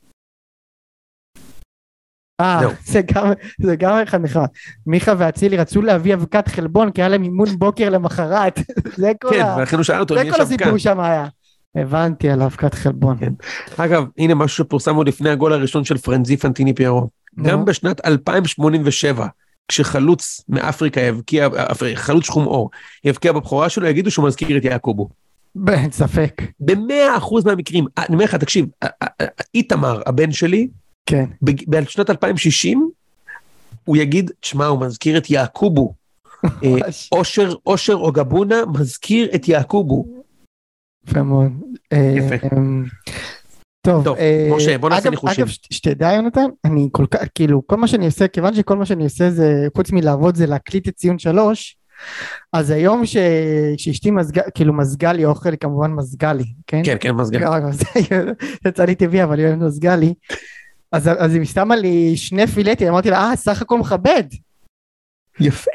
אה. 2.39 2.61
זה 2.85 3.01
גם, 3.13 3.31
זה 3.61 3.75
גם 3.75 3.97
אחד 4.03 4.21
נחמד. 4.21 4.45
מיכה 4.87 5.13
ואצילי 5.17 5.57
רצו 5.57 5.81
להביא 5.81 6.13
אבקת 6.13 6.47
חלבון 6.47 6.91
כי 6.91 7.01
היה 7.01 7.09
להם 7.09 7.23
אימון 7.23 7.47
בוקר 7.59 7.89
למחרת. 7.89 8.59
זה 8.97 9.11
כל 9.21 9.29
כן, 9.65 9.79
ה... 9.79 9.83
שאל 9.83 9.99
אותו 9.99 10.15
זה 10.15 10.31
כל. 10.31 10.41
הסיפור 10.41 10.77
שם 10.77 10.99
היה. 10.99 11.27
הבנתי 11.75 12.29
על 12.29 12.41
אבקת 12.41 12.73
חלבון. 12.73 13.17
כן. 13.19 13.33
אגב, 13.77 14.03
הנה 14.17 14.35
משהו 14.35 14.57
שפורסם 14.57 14.95
עוד 14.95 15.07
לפני 15.07 15.29
הגול 15.29 15.53
הראשון 15.53 15.83
של 15.83 15.97
פרנזי 15.97 16.37
פנטיני 16.37 16.73
פיירו. 16.73 17.09
גם 17.41 17.65
בשנת 17.65 18.05
2087, 18.05 19.27
כשחלוץ 19.67 20.41
מאפריקה 20.49 21.01
יבקיע, 21.01 21.47
חלוץ 21.95 22.25
שחום 22.25 22.45
עור, 22.45 22.69
יבקיע 23.03 23.31
בבכורה 23.31 23.69
שלו, 23.69 23.87
יגידו 23.87 24.11
שהוא 24.11 24.27
מזכיר 24.27 24.57
את 24.57 24.65
יעקובו. 24.65 25.09
אין 25.67 25.91
ספק. 25.91 26.41
במאה 26.59 27.17
אחוז 27.17 27.45
מהמקרים, 27.45 27.85
אני 27.97 28.13
אומר 28.13 28.25
לך, 28.25 28.35
תקשיב, 28.35 28.65
איתמר, 29.55 30.01
הבן 30.05 30.31
שלי, 30.31 30.67
כן. 31.05 31.25
בשנת 31.67 32.09
2060, 32.09 32.89
הוא 33.83 33.97
יגיד, 33.97 34.31
תשמע, 34.39 34.65
הוא 34.65 34.79
מזכיר 34.79 35.17
את 35.17 35.29
יעקובו. 35.29 35.93
אה. 36.45 36.49
אושר, 37.11 37.53
אושר 37.65 37.93
אוגבונה 37.93 38.55
מזכיר 38.79 39.29
את 39.35 39.47
יעקובו. 39.47 40.05
יפה 41.07 41.23
מאוד. 41.23 41.51
אה, 41.93 42.13
יפה. 42.17 42.47
אמ, 42.57 42.83
טוב, 43.81 44.03
טוב, 44.03 44.17
אה, 44.17 44.49
משה, 44.51 44.77
בוא 44.77 44.89
נעשה 44.89 45.09
ניחושים. 45.09 45.43
אגב, 45.43 45.53
שתדע 45.73 46.11
יונתן, 46.13 46.45
אני 46.65 46.89
כל 46.91 47.05
כך, 47.11 47.21
כאילו, 47.35 47.67
כל 47.67 47.75
מה 47.77 47.87
שאני 47.87 48.05
עושה, 48.05 48.27
כיוון 48.27 48.53
שכל 48.55 48.77
מה 48.77 48.85
שאני 48.85 49.03
עושה 49.03 49.31
זה, 49.31 49.67
חוץ 49.75 49.91
מלעבוד 49.91 50.35
זה 50.35 50.45
להקליט 50.45 50.87
את 50.87 50.95
ציון 50.95 51.19
שלוש, 51.19 51.77
אז 52.53 52.69
היום 52.69 53.05
ש- 53.05 53.17
שאשתי 53.77 54.11
מזגה, 54.11 54.41
כאילו 54.55 54.73
מזגה 54.73 55.13
לי 55.13 55.25
אוכל, 55.25 55.55
כמובן 55.59 55.91
מזגה 55.91 56.33
לי, 56.33 56.45
כן? 56.67 56.81
כן, 56.85 56.97
כן, 56.99 57.11
מזגן. 57.11 57.43
אגב, 57.43 57.71
זה 57.71 57.85
יצא 58.67 58.85
לי 58.85 58.95
טבעי, 58.95 59.23
אבל 59.23 59.39
היא 59.39 59.55
מזגה 59.55 59.95
לי. 59.95 60.13
אז 60.95 61.09
אז 61.17 61.35
היא 61.35 61.45
שמה 61.45 61.75
לי 61.75 62.17
שני 62.17 62.47
פילטים, 62.47 62.87
אמרתי 62.87 63.09
לה, 63.09 63.29
אה, 63.29 63.35
סך 63.35 63.61
הכל 63.61 63.79
מכבד. 63.79 64.23
יפה. 65.39 65.71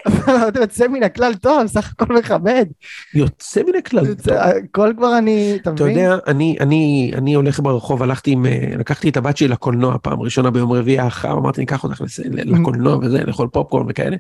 יוצא 0.60 0.88
מן 0.88 1.02
הכלל 1.02 1.34
טוב, 1.34 1.66
סך 1.66 1.92
הכל 1.92 2.14
מכבד. 2.14 2.66
יוצא 3.14 3.62
מן 3.62 3.74
הכלל. 3.78 4.04
זה- 4.18 4.42
הכל 4.44 4.92
כבר 4.96 5.18
אני, 5.18 5.52
אתה 5.62 5.70
אתה 5.70 5.84
מבין? 5.84 5.98
יודע, 5.98 6.16
אני, 6.26 6.56
אני, 6.60 7.10
אני 7.14 7.34
הולך 7.34 7.60
ברחוב, 7.60 8.02
הלכתי 8.02 8.30
עם, 8.30 8.46
אה, 8.46 8.72
לקחתי 8.78 9.08
את 9.08 9.16
הבת 9.16 9.36
שלי 9.36 9.48
לקולנוע 9.48 9.96
פעם 10.02 10.20
ראשונה 10.20 10.50
ביום 10.50 10.72
רביעי 10.72 10.98
האחר, 10.98 11.32
אמרתי, 11.32 11.60
ניקח 11.60 11.84
אותך 11.84 12.02
לקולנוע 12.34 12.96
וזה, 12.96 13.24
לאכול 13.24 13.48
פופקורן 13.52 13.86
וכאלה, 13.88 14.16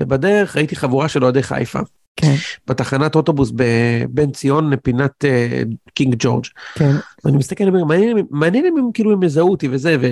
ובדרך 0.00 0.56
ראיתי 0.56 0.76
חבורה 0.76 1.08
של 1.08 1.24
אוהדי 1.24 1.42
חיפה, 1.42 1.78
כן, 2.20 2.34
בתחנת 2.66 3.14
אוטובוס 3.14 3.52
בבן 3.54 4.30
ציון 4.30 4.70
לפינת 4.70 5.24
אה, 5.24 5.62
קינג 5.94 6.14
ג'ורג'. 6.18 6.44
כן. 6.74 6.92
ואני 7.24 7.36
מסתכל, 7.36 7.64
אני 7.64 7.70
אומר, 7.70 7.84
מעניין 7.84 8.26
מעניין 8.30 8.64
אם 8.66 8.78
הם 8.78 8.90
כאילו 8.94 9.12
הם 9.12 9.22
יזהו 9.22 9.50
אותי 9.50 9.68
וזה, 9.70 9.96
ו... 10.00 10.06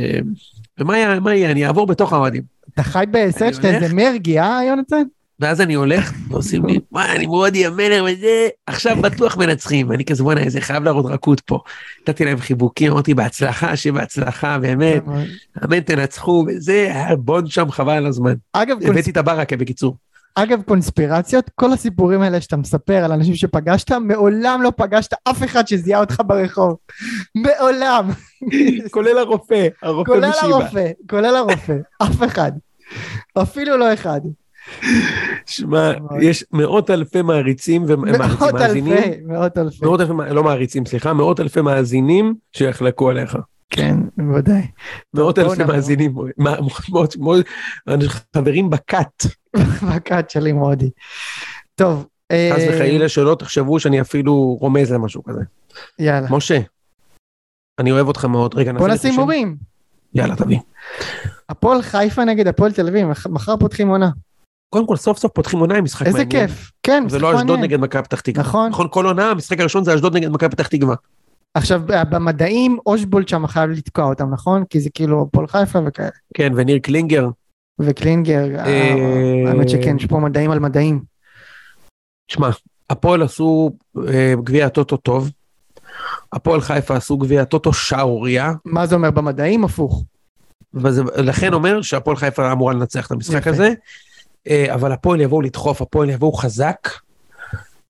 ומה 0.78 0.98
יהיה, 0.98 1.20
מה 1.20 1.34
יהיה, 1.34 1.50
אני 1.50 1.66
אעבור 1.66 1.86
בתוך 1.86 2.12
האוהדים. 2.12 2.42
אתה 2.74 2.82
חי 2.82 3.04
בסרט 3.10 3.54
שאתה. 3.54 3.68
איזה 3.68 3.94
מרגי, 3.94 4.40
אה, 4.40 4.60
יונתן? 4.68 5.02
ואז 5.40 5.60
אני 5.60 5.74
הולך, 5.74 6.12
ועושים 6.28 6.66
לי, 6.66 6.80
וואי, 6.92 7.16
אני 7.16 7.26
מאוד 7.26 7.56
המלך 7.56 8.04
וזה, 8.04 8.48
עכשיו 8.66 8.96
בטוח 9.02 9.36
מנצחים. 9.36 9.90
ואני 9.90 10.04
כזה, 10.04 10.22
בוא'נה, 10.22 10.40
איזה 10.40 10.60
חייב 10.60 10.84
להראות 10.84 11.06
רכות 11.06 11.40
פה. 11.40 11.58
נתתי 12.00 12.24
להם 12.24 12.38
חיבוקים, 12.38 12.92
אמרתי, 12.92 13.14
בהצלחה, 13.14 13.76
שבהצלחה, 13.76 14.58
באמת, 14.58 15.02
אמן, 15.64 15.80
תנצחו, 15.80 16.44
וזה, 16.48 16.90
היה 16.94 17.16
בונד 17.16 17.46
שם, 17.46 17.70
חבל 17.70 17.92
על 17.92 18.06
הזמן. 18.06 18.34
אגב. 18.52 18.76
הבאתי 18.82 19.10
את 19.10 19.16
הברקה, 19.16 19.56
בקיצור. 19.56 19.96
אגב, 20.38 20.62
קונספירציות, 20.62 21.50
כל 21.54 21.72
הסיפורים 21.72 22.22
האלה 22.22 22.40
שאתה 22.40 22.56
מספר 22.56 23.04
על 23.04 23.12
אנשים 23.12 23.34
שפגשת, 23.34 23.92
מעולם 23.92 24.62
לא 24.62 24.72
פגשת 24.76 25.14
אף 25.24 25.44
אחד 25.44 25.68
שזיהה 25.68 26.00
אותך 26.00 26.22
ברחוב. 26.26 26.76
מעולם. 27.34 28.10
כולל 28.90 29.18
הרופא, 29.18 29.68
הרופא 29.82 30.12
כולל 30.12 30.30
בשיבא. 30.30 30.46
הרופא, 30.46 30.90
כולל 31.10 31.36
הרופא, 31.36 31.76
אף 32.02 32.22
אחד. 32.22 32.52
אפילו 33.42 33.76
לא 33.76 33.94
אחד. 33.94 34.20
שמע. 35.46 35.92
יש 36.20 36.44
מאות 36.52 36.90
אלפי 36.90 37.22
מעריצים 37.22 37.84
ומאזינים, 37.86 38.20
מאות 38.40 38.60
אלפי, 38.60 39.22
מאות 39.26 39.58
אלפי. 39.58 39.84
מאות 39.84 40.00
אלפי, 40.00 40.34
לא 40.34 40.44
מעריצים, 40.44 40.86
סליחה, 40.86 41.12
מאות 41.12 41.40
אלפי 41.40 41.60
מאזינים 41.60 42.34
שיחלקו 42.52 43.10
עליך. 43.10 43.36
כן, 43.70 43.96
בוודאי. 44.16 44.66
מאות 45.14 45.38
אלפי. 45.38 45.64
מאזינים, 45.64 46.14
חברים 48.08 48.70
בכת. 48.70 49.24
מכת 49.82 50.30
שלי 50.30 50.52
מודי. 50.52 50.90
טוב. 51.74 52.06
אה, 52.30 52.50
חס 52.54 52.62
וחלילה 52.68 53.08
שלא 53.08 53.36
תחשבו 53.38 53.80
שאני 53.80 54.00
אפילו 54.00 54.56
רומז 54.60 54.92
למשהו 54.92 55.24
כזה. 55.24 55.40
יאללה. 55.98 56.26
משה, 56.30 56.58
אני 57.78 57.92
אוהב 57.92 58.08
אותך 58.08 58.24
מאוד. 58.24 58.54
רגע, 58.54 58.72
בוא 58.72 58.88
נעשה 58.88 58.94
נשים 59.08 59.10
ניחושים? 59.10 59.20
מורים. 59.24 59.56
יאללה, 60.14 60.36
תביא. 60.36 60.58
הפועל 61.48 61.82
חיפה 61.82 62.24
נגד 62.24 62.46
הפועל 62.46 62.72
תל 62.72 62.88
אביב, 62.88 63.06
מח- 63.06 63.26
מחר 63.26 63.56
פותחים 63.56 63.88
עונה. 63.88 64.10
קודם 64.74 64.86
כל, 64.86 64.96
סוף 64.96 65.18
סוף 65.18 65.32
פותחים 65.32 65.58
עונה 65.58 65.76
עם 65.76 65.84
משחק 65.84 66.06
איזה 66.06 66.18
מעניין. 66.18 66.46
כיף. 66.46 66.70
כן, 66.82 67.02
זה 67.08 67.16
משחק 67.16 67.22
לא 67.22 67.30
אשדוד 67.30 67.46
מעניין. 67.46 67.60
נגד 67.64 67.80
מכבי 67.80 68.02
פתח 68.02 68.20
תקווה. 68.20 68.42
נכון. 68.44 68.70
נכון, 68.70 68.86
כל 68.90 69.06
עונה, 69.06 69.30
המשחק 69.30 69.60
הראשון 69.60 69.84
זה 69.84 69.94
אשדוד 69.94 70.16
נגד 70.16 70.28
מכבי 70.28 70.50
פתח 70.50 70.66
תקווה. 70.66 70.94
עכשיו, 71.56 71.82
במדעים, 71.86 72.78
אושבולט 72.86 73.28
שם 73.28 73.46
חייב 73.46 73.70
לתקוע 73.70 74.04
אותם, 74.04 74.30
נכון? 74.30 74.64
כי 74.70 74.80
זה 74.80 74.90
כאילו 74.94 75.22
הפועל 75.22 75.46
חיפה 75.46 75.78
וכאלה. 75.86 76.08
כן, 76.34 76.52
וניר 76.56 76.78
קלינגר. 76.78 77.28
וקלינגר, 77.78 78.44
אה, 78.58 78.66
אה, 78.66 79.48
האמת 79.48 79.68
שכן, 79.68 79.96
יש 79.96 80.06
פה 80.06 80.18
מדעים 80.18 80.50
על 80.50 80.58
מדעים. 80.58 81.02
שמע, 82.28 82.50
הפועל 82.90 83.22
עשו 83.22 83.70
אה, 84.08 84.34
גביע 84.44 84.66
הטוטו 84.66 84.96
טוב. 84.96 85.30
הפועל 86.32 86.60
חיפה 86.60 86.96
עשו 86.96 87.16
גביע 87.16 87.42
הטוטו 87.42 87.72
שערורייה, 87.72 88.52
מה 88.64 88.86
זה 88.86 88.94
אומר 88.94 89.10
במדעים? 89.10 89.64
הפוך. 89.64 90.04
ולכן 90.74 91.52
אומר 91.52 91.82
שהפועל 91.82 92.16
חיפה 92.16 92.52
אמורה 92.52 92.74
לנצח 92.74 93.06
את 93.06 93.12
המשחק. 93.12 93.46
הזה. 93.46 93.72
אבל 94.74 94.92
הפועל 94.92 95.20
יבואו 95.20 95.42
לדחוף, 95.42 95.82
הפועל 95.82 96.10
יבואו 96.10 96.32
חזק, 96.32 96.88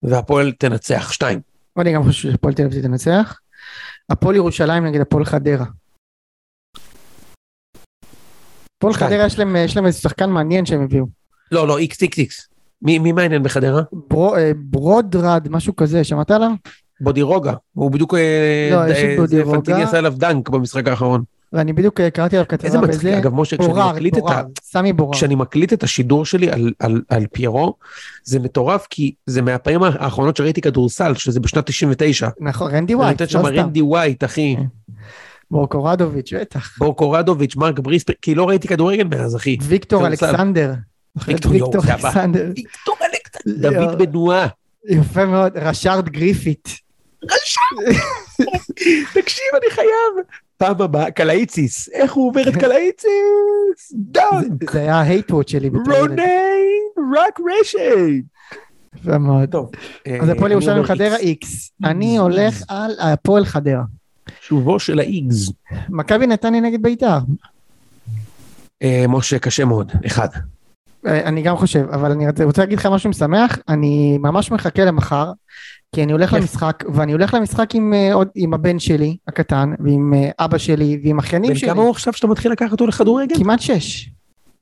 והפועל 0.02 0.52
תנצח 0.52 1.12
שתיים. 1.12 1.40
אני 1.78 1.92
גם 1.92 2.02
חושב 2.02 2.30
שהפועל 2.30 2.54
תל 2.54 2.64
אביב 2.64 2.82
תנצח. 2.82 3.38
הפועל 4.10 4.36
ירושלים 4.36 4.84
נגד 4.86 5.00
הפועל 5.00 5.24
חדרה. 5.24 5.66
הפועל. 8.78 8.94
חדרה 8.94 9.26
יש 9.26 9.38
להם 9.38 9.56
יש 9.56 9.76
להם 9.76 9.86
איזה 9.86 9.98
שחקן 9.98 10.30
מעניין 10.30 10.66
שהם 10.66 10.82
הביאו. 10.82 11.06
לא, 11.52 11.68
לא, 11.68 11.78
איקס 11.78 12.02
איקס 12.02 12.18
איקס. 12.18 12.48
מי 12.82 12.98
מי 12.98 13.12
מעניין 13.12 13.42
בחדרה? 13.42 13.82
ברו- 13.92 14.36
אה, 14.36 14.52
ברודרד, 14.56 15.48
משהו 15.50 15.76
כזה, 15.76 16.04
שמעת 16.04 16.30
עליו? 16.30 16.50
בודירוגה. 17.00 17.52
הוא 17.72 17.90
בדיוק... 17.90 18.14
אה, 18.14 18.68
לא, 18.72 18.92
יש 18.92 18.98
את 18.98 19.04
אה, 19.04 19.16
בודירוגה. 19.16 19.56
פנטיני 19.56 19.82
עשה 19.82 19.98
עליו 19.98 20.12
דנק 20.16 20.48
במשחק 20.48 20.88
האחרון. 20.88 21.24
ואני 21.52 21.72
בדיוק 21.72 22.00
אה, 22.00 22.10
קראתי 22.10 22.36
עליו 22.36 22.46
איזה 22.52 22.68
כתבה 22.68 22.80
מצחיק, 22.80 22.98
בזה, 22.98 23.18
אגב, 23.18 23.34
משה, 23.34 23.56
כשאני 23.56 23.72
בורר, 23.72 23.92
מקליט 23.92 24.18
את 24.18 24.22
ה... 24.22 24.26
בורר, 24.26 24.42
סמי 24.62 24.92
בורר. 24.92 25.12
כשאני 25.12 25.34
מקליט 25.34 25.72
את 25.72 25.82
השידור 25.82 26.24
שלי 26.24 26.50
על, 26.50 26.72
על, 26.78 27.02
על 27.08 27.26
פיירו, 27.32 27.74
זה 28.24 28.38
מטורף 28.38 28.86
כי 28.90 29.14
זה 29.26 29.42
מהפעמים 29.42 29.82
האחרונות 29.82 30.36
שראיתי 30.36 30.60
כדורסל, 30.60 31.14
שזה 31.14 31.40
בשנת 31.40 31.66
99. 31.66 32.28
נכון, 32.40 32.70
רנדי 32.70 32.92
אני 32.92 32.94
ווייט, 32.94 33.20
נותן 33.20 33.32
שם 33.32 33.38
לא 33.38 33.44
סתם. 33.48 33.56
רנדי 33.56 33.82
ווייט, 33.82 34.24
אחי, 34.24 34.56
בורקורדוביץ', 35.50 36.32
בטח. 36.32 36.78
בורקורדוביץ', 36.78 37.56
מרק 37.56 37.78
בריספר, 37.78 38.12
כי 38.22 38.34
לא 38.34 38.48
ראיתי 38.48 38.68
כדורגל 38.68 39.04
מאז, 39.04 39.36
אחי. 39.36 39.56
ויקטור. 39.62 40.06
אלכסנדר. 40.06 40.74
ויקטור. 41.26 41.52
אלכסנדר. 41.74 42.52
ויקטור 42.56 42.96
אלכסנדר, 43.02 43.86
דוד 43.86 43.98
בנועה. 43.98 44.46
יפה 44.88 45.26
מאוד, 45.26 45.52
רשארד 45.56 46.08
גריפיט. 46.08 46.68
תקשיב, 49.14 49.46
אני 49.54 49.70
חייב. 49.70 50.26
פעם 50.58 50.82
הבאה, 50.82 51.10
קלאיציס, 51.10 51.88
איך 51.88 52.12
הוא 52.12 52.28
עובר 52.28 52.48
את 52.48 52.56
קלאיציס? 52.62 53.92
דון, 53.92 54.44
זה 54.70 54.80
היה 54.80 54.94
ההייטוואט 54.94 55.48
שלי. 55.48 55.68
רוני, 55.68 56.22
רק 57.14 57.40
רשת. 57.60 57.78
יפה 58.96 59.18
מאוד. 59.18 59.48
טוב. 59.50 59.70
אז 60.20 60.28
אה, 60.28 60.32
הפועל 60.32 60.44
אני 60.44 60.52
ירושלים 60.52 60.84
חדרה. 60.84 61.16
איקס. 61.16 61.72
אני 61.84 62.18
הולך 62.18 62.62
על 62.68 62.92
הפועל 63.00 63.44
חדרה. 63.44 63.82
שובו 64.40 64.78
של 64.78 64.98
האיגז. 64.98 65.52
מכבי 65.88 66.26
נתניה 66.26 66.60
נגד 66.60 66.82
בית"ר. 66.82 67.18
אה, 68.82 69.04
משה, 69.08 69.38
קשה 69.38 69.64
מאוד, 69.64 69.92
אחד. 70.06 70.28
אה, 71.06 71.28
אני 71.28 71.42
גם 71.42 71.56
חושב, 71.56 71.86
אבל 71.90 72.10
אני 72.10 72.26
רוצה 72.44 72.62
להגיד 72.62 72.78
לך 72.78 72.86
משהו 72.86 73.10
משמח, 73.10 73.58
אני 73.68 74.18
ממש 74.18 74.50
מחכה 74.50 74.84
למחר, 74.84 75.32
כי 75.94 76.02
אני 76.02 76.12
הולך. 76.12 76.32
למשחק, 76.32 76.84
ואני 76.94 77.12
הולך 77.12 77.34
למשחק 77.34 77.74
עם, 77.74 77.92
אה, 77.94 78.14
עוד, 78.14 78.28
עם 78.34 78.54
הבן 78.54 78.78
שלי 78.78 79.16
הקטן, 79.28 79.72
ועם 79.78 80.14
אה, 80.14 80.44
אבא 80.44 80.58
שלי, 80.58 81.00
ועם 81.04 81.18
אחיינים 81.18 81.50
בן 81.50 81.56
שלי, 81.56 81.68
כמה 81.68 81.82
הוא 81.82 81.90
עכשיו 81.90 82.12
שאתה 82.12 82.26
מתחיל 82.26 82.52
לקחת 82.52 82.72
אותו 82.72 82.86
לכדורגל? 82.86 83.36
כמעט 83.38 83.60
שש. 83.60 84.10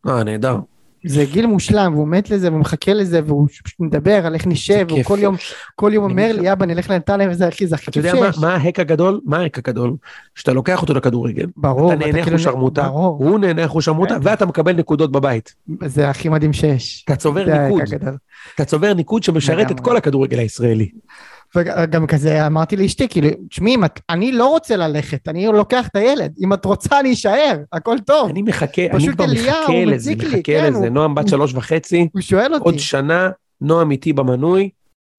אה, 0.09 0.25
נהדר. 0.25 0.59
זה 1.07 1.25
גיל 1.33 1.47
מושלם, 1.47 1.93
והוא 1.95 2.09
מת 2.09 2.31
לזה, 2.31 2.49
והוא 2.49 2.61
מחכה 2.61 2.93
לזה, 2.95 3.21
והוא 3.27 3.49
פשוט 3.49 3.81
מדבר 3.81 4.27
על 4.27 4.35
איך 4.35 4.47
נשב, 4.47 4.87
והוא. 4.89 5.03
כל 5.05 5.19
יום, 5.21 5.37
כל 5.75 5.91
יום 5.95 6.05
אומר 6.11 6.33
לי, 6.33 6.53
אבא 6.53 6.67
נלך 6.67 6.91
לנתניה 6.91 7.29
וזה 7.31 7.49
אחי, 7.49 7.67
זה 7.67 7.75
הכי 7.75 7.85
אתה 7.85 7.93
כיף 7.93 8.05
יודע 8.05 8.21
מה- 8.21 8.33
שיש. 8.33 8.43
מה 8.43 8.55
ההק 8.55 8.79
הגדול? 8.81 9.21
מה 9.25 9.39
ההק 9.39 9.59
הגדול? 9.59 9.95
שאתה 10.35 10.53
לוקח 10.53 10.83
אותו 10.83 10.95
לכדורגל, 10.95 11.47
ברור, 11.57 11.93
אתה 11.93 11.99
נהנה 11.99 12.17
איך 12.19 12.25
כאילו- 12.25 12.37
הוא 12.39 12.45
שרמוטה, 12.45 12.87
הוא 12.87 13.39
נהנה 13.39 13.63
איך 13.63 13.71
הוא 13.71 13.81
שרמוטה, 13.81 14.15
כן. 14.15 14.21
ואתה 14.23 14.47
מקבל 14.47 14.73
נקודות 14.73 15.13
בבית. 15.13 15.55
זה 15.87 16.11
הכי 16.11 16.29
מדהים 16.29 16.53
שיש. 16.53 17.03
אתה 17.05 17.17
צובר 17.17 17.45
ניקוד. 17.63 17.83
אתה 18.55 18.65
צובר 18.65 18.95
ניקוד 18.95 19.23
שמשרת 19.23 19.71
את. 19.71 19.81
כל 19.81 19.97
הכדורגל 19.97 20.39
הישראלי. 20.39 20.91
וגם 21.57 22.07
כזה 22.07 22.47
אמרתי 22.47 22.77
לאשתי, 22.77 23.09
כאילו, 23.09 23.29
תשמעי, 23.51 23.77
אני 24.11 24.33
לא 24.33 24.47
רוצה 24.47 24.77
ללכת, 24.77 25.29
אני 25.29 25.47
לוקח 25.47 25.89
את 25.89 25.97
הילד, 25.97 26.35
אם 26.41 26.53
את 26.53 26.65
רוצה 26.65 27.01
אני 27.01 27.13
אשאר, 27.13 27.59
הכל 27.73 27.97
טוב. 28.07 28.29
אני 28.31 28.43
מחכה, 28.43 28.83
אני 28.93 29.09
כבר 29.13 29.25
מחכה 29.27 29.85
לזה, 29.87 30.13
מחכה 30.17 30.43
כן, 30.45 30.73
לזה. 30.73 30.91
נועם 30.91 31.15
בת 31.15 31.29
שלוש 31.29 31.55
וחצי, 31.55 32.09
הוא 32.13 32.21
שואל 32.21 32.53
עוד 32.53 32.63
אותי. 32.63 32.79
שנה 32.79 33.31
נועם 33.61 33.91
איתי 33.91 34.13
במנוי, 34.13 34.71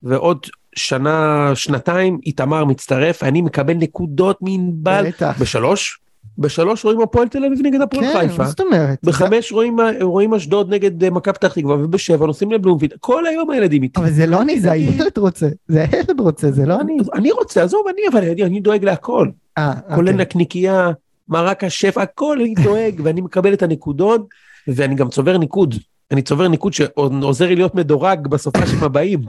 ועוד 0.03 0.45
שנה, 0.75 1.51
שנתיים 1.55 2.19
איתמר 2.25 2.65
מצטרף, 2.65 3.23
אני 3.23 3.41
מקבל 3.41 3.73
נקודות 3.73 4.37
מענבל. 4.41 5.07
בטח. 5.07 5.41
בשלוש? 5.41 5.99
בשלוש 6.37 6.85
רואים 6.85 7.01
הפועל 7.01 7.27
תל 7.27 7.45
אביב 7.45 7.59
נגד 7.63 7.81
הפועל 7.81 8.03
כן, 8.03 8.19
חיפה. 8.19 8.43
מה 8.43 8.49
זאת 8.49 8.59
אומרת? 8.59 8.99
בחמש 9.03 9.51
רואים, 9.51 9.77
רואים 10.01 10.33
אשדוד 10.33 10.73
נגד 10.73 11.03
אה, 11.03 11.09
מכבי 11.09 11.33
פתח 11.33 11.53
תקווה, 11.53 11.75
ובשבע 11.75 12.25
נוסעים 12.25 12.51
לבלומפילד. 12.51 12.93
כל 12.99 13.25
היום 13.25 13.49
הילדים 13.49 13.83
איתי. 13.83 13.99
אבל 13.99 14.11
זה 14.11 14.25
לא 14.25 14.41
אני, 14.41 14.59
זה 14.59 14.71
הילד 14.71 15.17
רוצה. 15.17 15.47
זה 15.67 15.85
הילד 15.91 16.19
רוצה, 16.19 16.51
זה 16.51 16.65
לא 16.65 16.81
אני. 16.81 16.97
אני, 17.13 17.31
רוצה, 17.31 17.63
עזוב, 17.63 17.85
אני, 17.93 18.01
אבל 18.11 18.29
אני, 18.29 18.43
אני 18.43 18.59
דואג 18.59 18.83
להכל. 18.83 19.29
אה, 19.57 19.73
כולל 19.95 20.09
אוקיי. 20.09 20.25
נקניקייה, 20.25 20.91
מרק 21.29 21.63
השף, 21.63 21.97
הכל 21.97 22.37
אני 22.41 22.53
דואג, 22.63 23.01
ואני 23.03 23.21
מקבל 23.21 23.53
את 23.53 23.63
הנקודות, 23.63 24.27
ואני 24.67 24.95
גם 24.95 25.09
צובר 25.09 25.37
ניקוד. 25.37 25.75
אני 26.11 26.21
צובר 26.21 26.47
ניקוד 26.47 26.73
שעוזר 26.73 27.47
לי 27.47 27.55
להיות 27.55 27.75
מדורג 27.75 28.27
בסופ"שים 28.27 28.83
הבאים. 28.83 29.19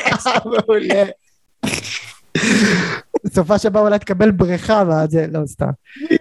מעולה. 0.44 1.04
סופה 3.26 3.58
שבא 3.58 3.80
אולי 3.80 3.98
תקבל 3.98 4.30
בריכה 4.30 4.82
ואז 4.88 5.10
זה 5.10 5.26
לא 5.32 5.46
סתם. 5.46 5.70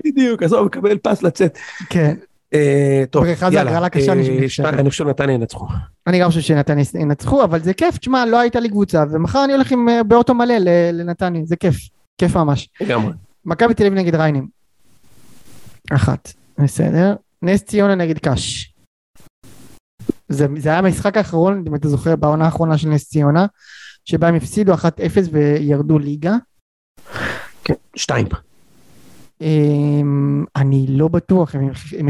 בדיוק, 0.06 0.44
עזוב, 0.44 0.66
מקבל 0.66 0.98
פס 0.98 1.24
לצאת. 1.24 1.58
כן. 1.90 2.16
אה, 2.54 3.04
טוב, 3.10 3.24
בריכה 3.24 3.52
זה. 3.52 3.62
הגרלה 3.62 3.90
קשה, 3.90 4.08
אה, 4.08 4.14
אני 4.14 4.90
חושב. 4.90 4.92
שנתניה 4.92 5.36
ינצחו. 5.36 5.68
אני 6.08 6.20
גם 6.20 6.28
חושב 6.28 6.42
שנתניה 6.42 6.86
ינצחו, 7.00 7.44
אבל 7.44 7.60
זה 7.64 7.74
כיף, 7.74 7.98
תשמע, 7.98 8.26
לא 8.26 8.40
הייתה 8.40 8.60
לי 8.60 8.70
קבוצה, 8.70 9.04
ומחר 9.12 9.44
אני 9.44 9.54
הולך 9.54 9.72
עם 9.72 9.90
אה, 9.90 10.04
באוטו 10.04 10.34
מלא 10.34 10.58
לנתניה, 10.94 11.42
זה 11.46 11.56
כיף. 11.56 11.76
כיף 12.18 12.38
ממש. 12.38 12.70
לגמרי. 12.82 13.14
מכבי 13.46 13.74
תל 13.74 13.86
אביב 13.86 14.00
נגד 14.00 14.16
ריינים. 14.16 14.48
אחת. 15.92 16.34
בסדר. 16.58 17.16
נס 17.42 17.64
ציונה 17.64 17.96
נגד 17.96 18.18
קאש. 18.18 18.74
זה, 20.30 20.48
זה 20.58 20.70
היה 20.70 20.78
המשחק 20.78 21.18
האחרון, 21.18 21.64
אם 21.68 21.76
אתה 21.76 21.88
זוכר, 21.88 22.16
בעונה 22.16 22.46
האחרונה 22.46 22.78
של 22.78 22.90
נס 22.90 23.10
ציונה, 23.10 23.46
שבה 24.06 24.28
הם 24.28 24.36
הפסידו 24.36 24.74
1-0 24.74 24.78
וירדו 25.32 26.00
ליגה. 26.00 26.36
כן, 27.64 27.74
שתיים. 27.96 28.28
אמ, 29.42 30.46
אני 30.56 30.86
לא 30.90 31.08
בטוח, 31.08 31.56
הם, 31.56 32.08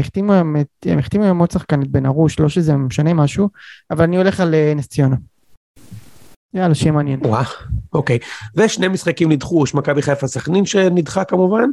החתימו 0.98 1.24
היום 1.24 1.38
עוד 1.38 1.50
שחקן, 1.50 1.82
את 1.82 1.88
בן 1.88 2.06
ארוש, 2.06 2.40
לא 2.40 2.48
שזה 2.48 2.76
משנה 2.76 3.14
משהו, 3.14 3.48
אבל 3.90 4.04
אני 4.04 4.16
הולך 4.16 4.40
על 4.40 4.54
אה, 4.54 4.72
נס 4.76 4.86
ציונה. 4.86 5.16
יאללה, 6.54 6.74
שיהיה 6.74 6.92
מעניין. 6.92 7.20
וואה, 7.22 7.42
אוקיי. 7.92 8.18
ושני 8.56 8.88
משחקים 8.88 9.32
נדחו, 9.32 9.64
יש 9.64 9.74
מכבי 9.74 10.02
חיפה 10.02 10.26
סכנין 10.26 10.66
שנדחה 10.66 11.24
כמובן, 11.24 11.70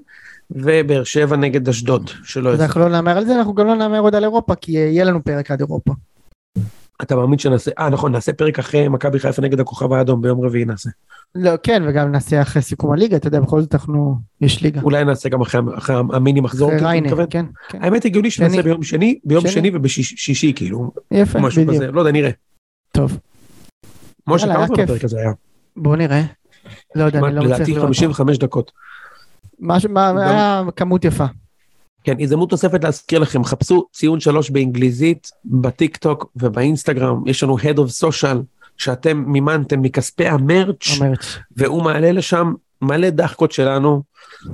ובאר 0.52 1.04
שבע 1.04 1.36
נגד 1.36 1.70
אשדוד, 1.70 2.10
שלא 2.24 2.54
אז. 2.54 2.62
אנחנו 2.62 2.82
לא 2.82 2.90
נאמר 2.90 3.18
על 3.18 3.26
זה, 3.26 3.36
אנחנו 3.38 3.54
גם 3.54 3.68
לא 3.68 3.76
נאמר 3.76 4.00
עוד 4.00 4.16
על 4.16 4.24
אירופה, 4.24 4.56
כי 4.56 4.72
יהיה 4.72 5.04
לנו 5.04 5.24
פרק 5.24 5.52
עד 5.52 5.60
אירופה. 5.60 5.94
אתה 7.02 7.16
מאמין 7.16 7.39
שנעשה, 7.39 7.72
אה 7.80 7.89
נכון, 7.89 8.12
נעשה 8.12 8.34
פרק 8.34 8.60
אחרי 8.60 8.88
מכבי 8.88 9.20
חיפה 9.20 9.41
נגד 9.41 9.60
הכוכב 9.60 9.93
האדום 9.93 10.22
ביום 10.22 10.41
רביעי 10.45 10.66
נעשה. 10.66 10.89
לא, 11.36 11.52
כן, 11.64 11.84
וגם 11.88 12.12
נעשה 12.12 12.41
אחרי 12.41 12.62
סיכום 12.62 12.91
הליגה, 12.93 13.16
אתה 13.18 13.28
יודע, 13.28 13.39
בכל 13.39 13.62
זאת 13.62 13.74
אנחנו, 13.76 14.16
יש 14.41 14.62
ליגה. 14.62 14.82
אולי 14.82 15.04
נעשה 15.06 15.30
גם 15.30 15.41
אחרי, 15.41 15.62
אחרי 15.78 15.95
המיני 16.14 16.39
מחזור, 16.41 16.70
אחרי 16.76 16.86
ריינה? 16.88 17.10
כן, 17.30 17.45
כן. 17.70 17.84
האמת 17.84 18.06
הגיוני 18.06 18.32
שנעשה 18.32 18.54
שני. 18.54 18.64
ביום 18.64 18.84
שני, 18.84 19.20
ביום 19.24 19.41
שני. 19.41 19.52
שני 19.52 19.72
ובשישי 19.74 20.54
כאילו, 20.56 20.91
יפה, 21.12 21.39
משהו 21.39 21.62
בדיוק. 21.62 21.76
כזה, 21.84 21.91
לא 21.91 21.99
יודע, 22.02 22.12
נראה. 22.12 22.30
טוב, 22.91 23.18
משה, 24.28 24.54
כמה 24.56 24.68
זמן. 24.68 24.80
הפרק 24.80 25.04
הזה 25.04 25.20
היה? 25.20 25.32
בואו 25.78 25.95
נראה. 25.95 26.22
לא 26.95 27.04
יודע, 27.04 27.20
אני 27.20 27.36
לא 27.36 27.41
מצליח 27.41 27.56
לדעתי 27.58 27.72
לראות. 27.72 27.86
55 27.86 28.38
דקות. 28.38 28.72
משהו, 29.60 29.89
מה- 29.91 30.12
גם- 30.12 30.18
היה 30.18 30.64
כמות 30.76 31.06
יפה. 31.06 31.26
כן, 32.04 32.16
הזדמנות 32.20 32.52
נוספת 32.52 32.84
להזכיר 32.84 33.20
לכם, 33.20 33.43
חפשו 33.43 33.86
ציון 33.93 34.20
שלוש 34.20 34.49
באנגליזית, 34.49 35.32
בטיק 35.45 35.97
טוק 35.97 36.32
ובאינסטגרם, 36.36 37.24
יש 37.26 37.43
לנו 37.43 37.58
Head 37.58 37.78
of 37.78 38.08
Social, 38.08 38.38
שאתם 38.78 39.24
מימנתם 39.28 39.82
מכספי 39.82 40.28
המרץ', 40.28 40.88
המרץ'. 41.02 41.38
והוא 41.58 41.84
מעלה 41.84 42.12
לשם 42.12 42.54
מלא 42.82 43.10
דחקות 43.10 43.52
שלנו, 43.52 44.04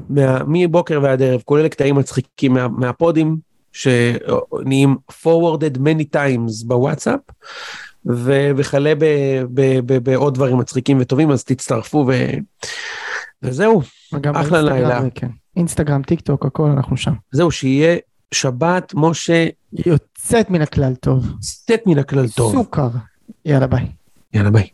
מה, 0.09 0.39
מבוקר 0.47 0.99
ועד 1.03 1.21
ערב, 1.21 1.41
כולל 1.45 1.67
קטעים 1.67 1.95
מצחיקים 1.95 2.53
מה, 2.53 2.67
מהפודים, 2.67 3.37
שנהיים 3.71 4.95
forwarded 5.11 5.77
many 5.77 6.15
times 6.15 6.65
בוואטסאפ, 6.65 7.19
וכלה 8.55 8.93
בעוד 10.03 10.33
דברים 10.33 10.57
מצחיקים 10.57 10.97
וטובים, 11.01 11.31
אז 11.31 11.43
תצטרפו 11.43 12.05
ו... 12.07 12.13
וזהו, 13.43 13.81
אחלה 14.33 14.61
לילה. 14.61 15.01
כן. 15.15 15.29
אינסטגרם, 15.55 16.03
טיק 16.03 16.21
טוק, 16.21 16.45
הכל, 16.45 16.69
אנחנו 16.69 16.97
שם. 16.97 17.13
זהו, 17.31 17.51
שיהיה 17.51 17.97
שבת, 18.31 18.93
משה, 18.95 19.47
יוצאת 19.85 20.49
מן 20.49 20.61
הכלל 20.61 20.95
טוב. 20.95 21.33
סט 21.41 21.71
מן 21.85 21.99
הכלל 21.99 22.27
טוב. 22.29 22.51
סוכר. 22.51 22.89
יאללה 23.45 23.67
ביי. 23.67 23.91
יאללה 24.33 24.51
ביי. 24.51 24.67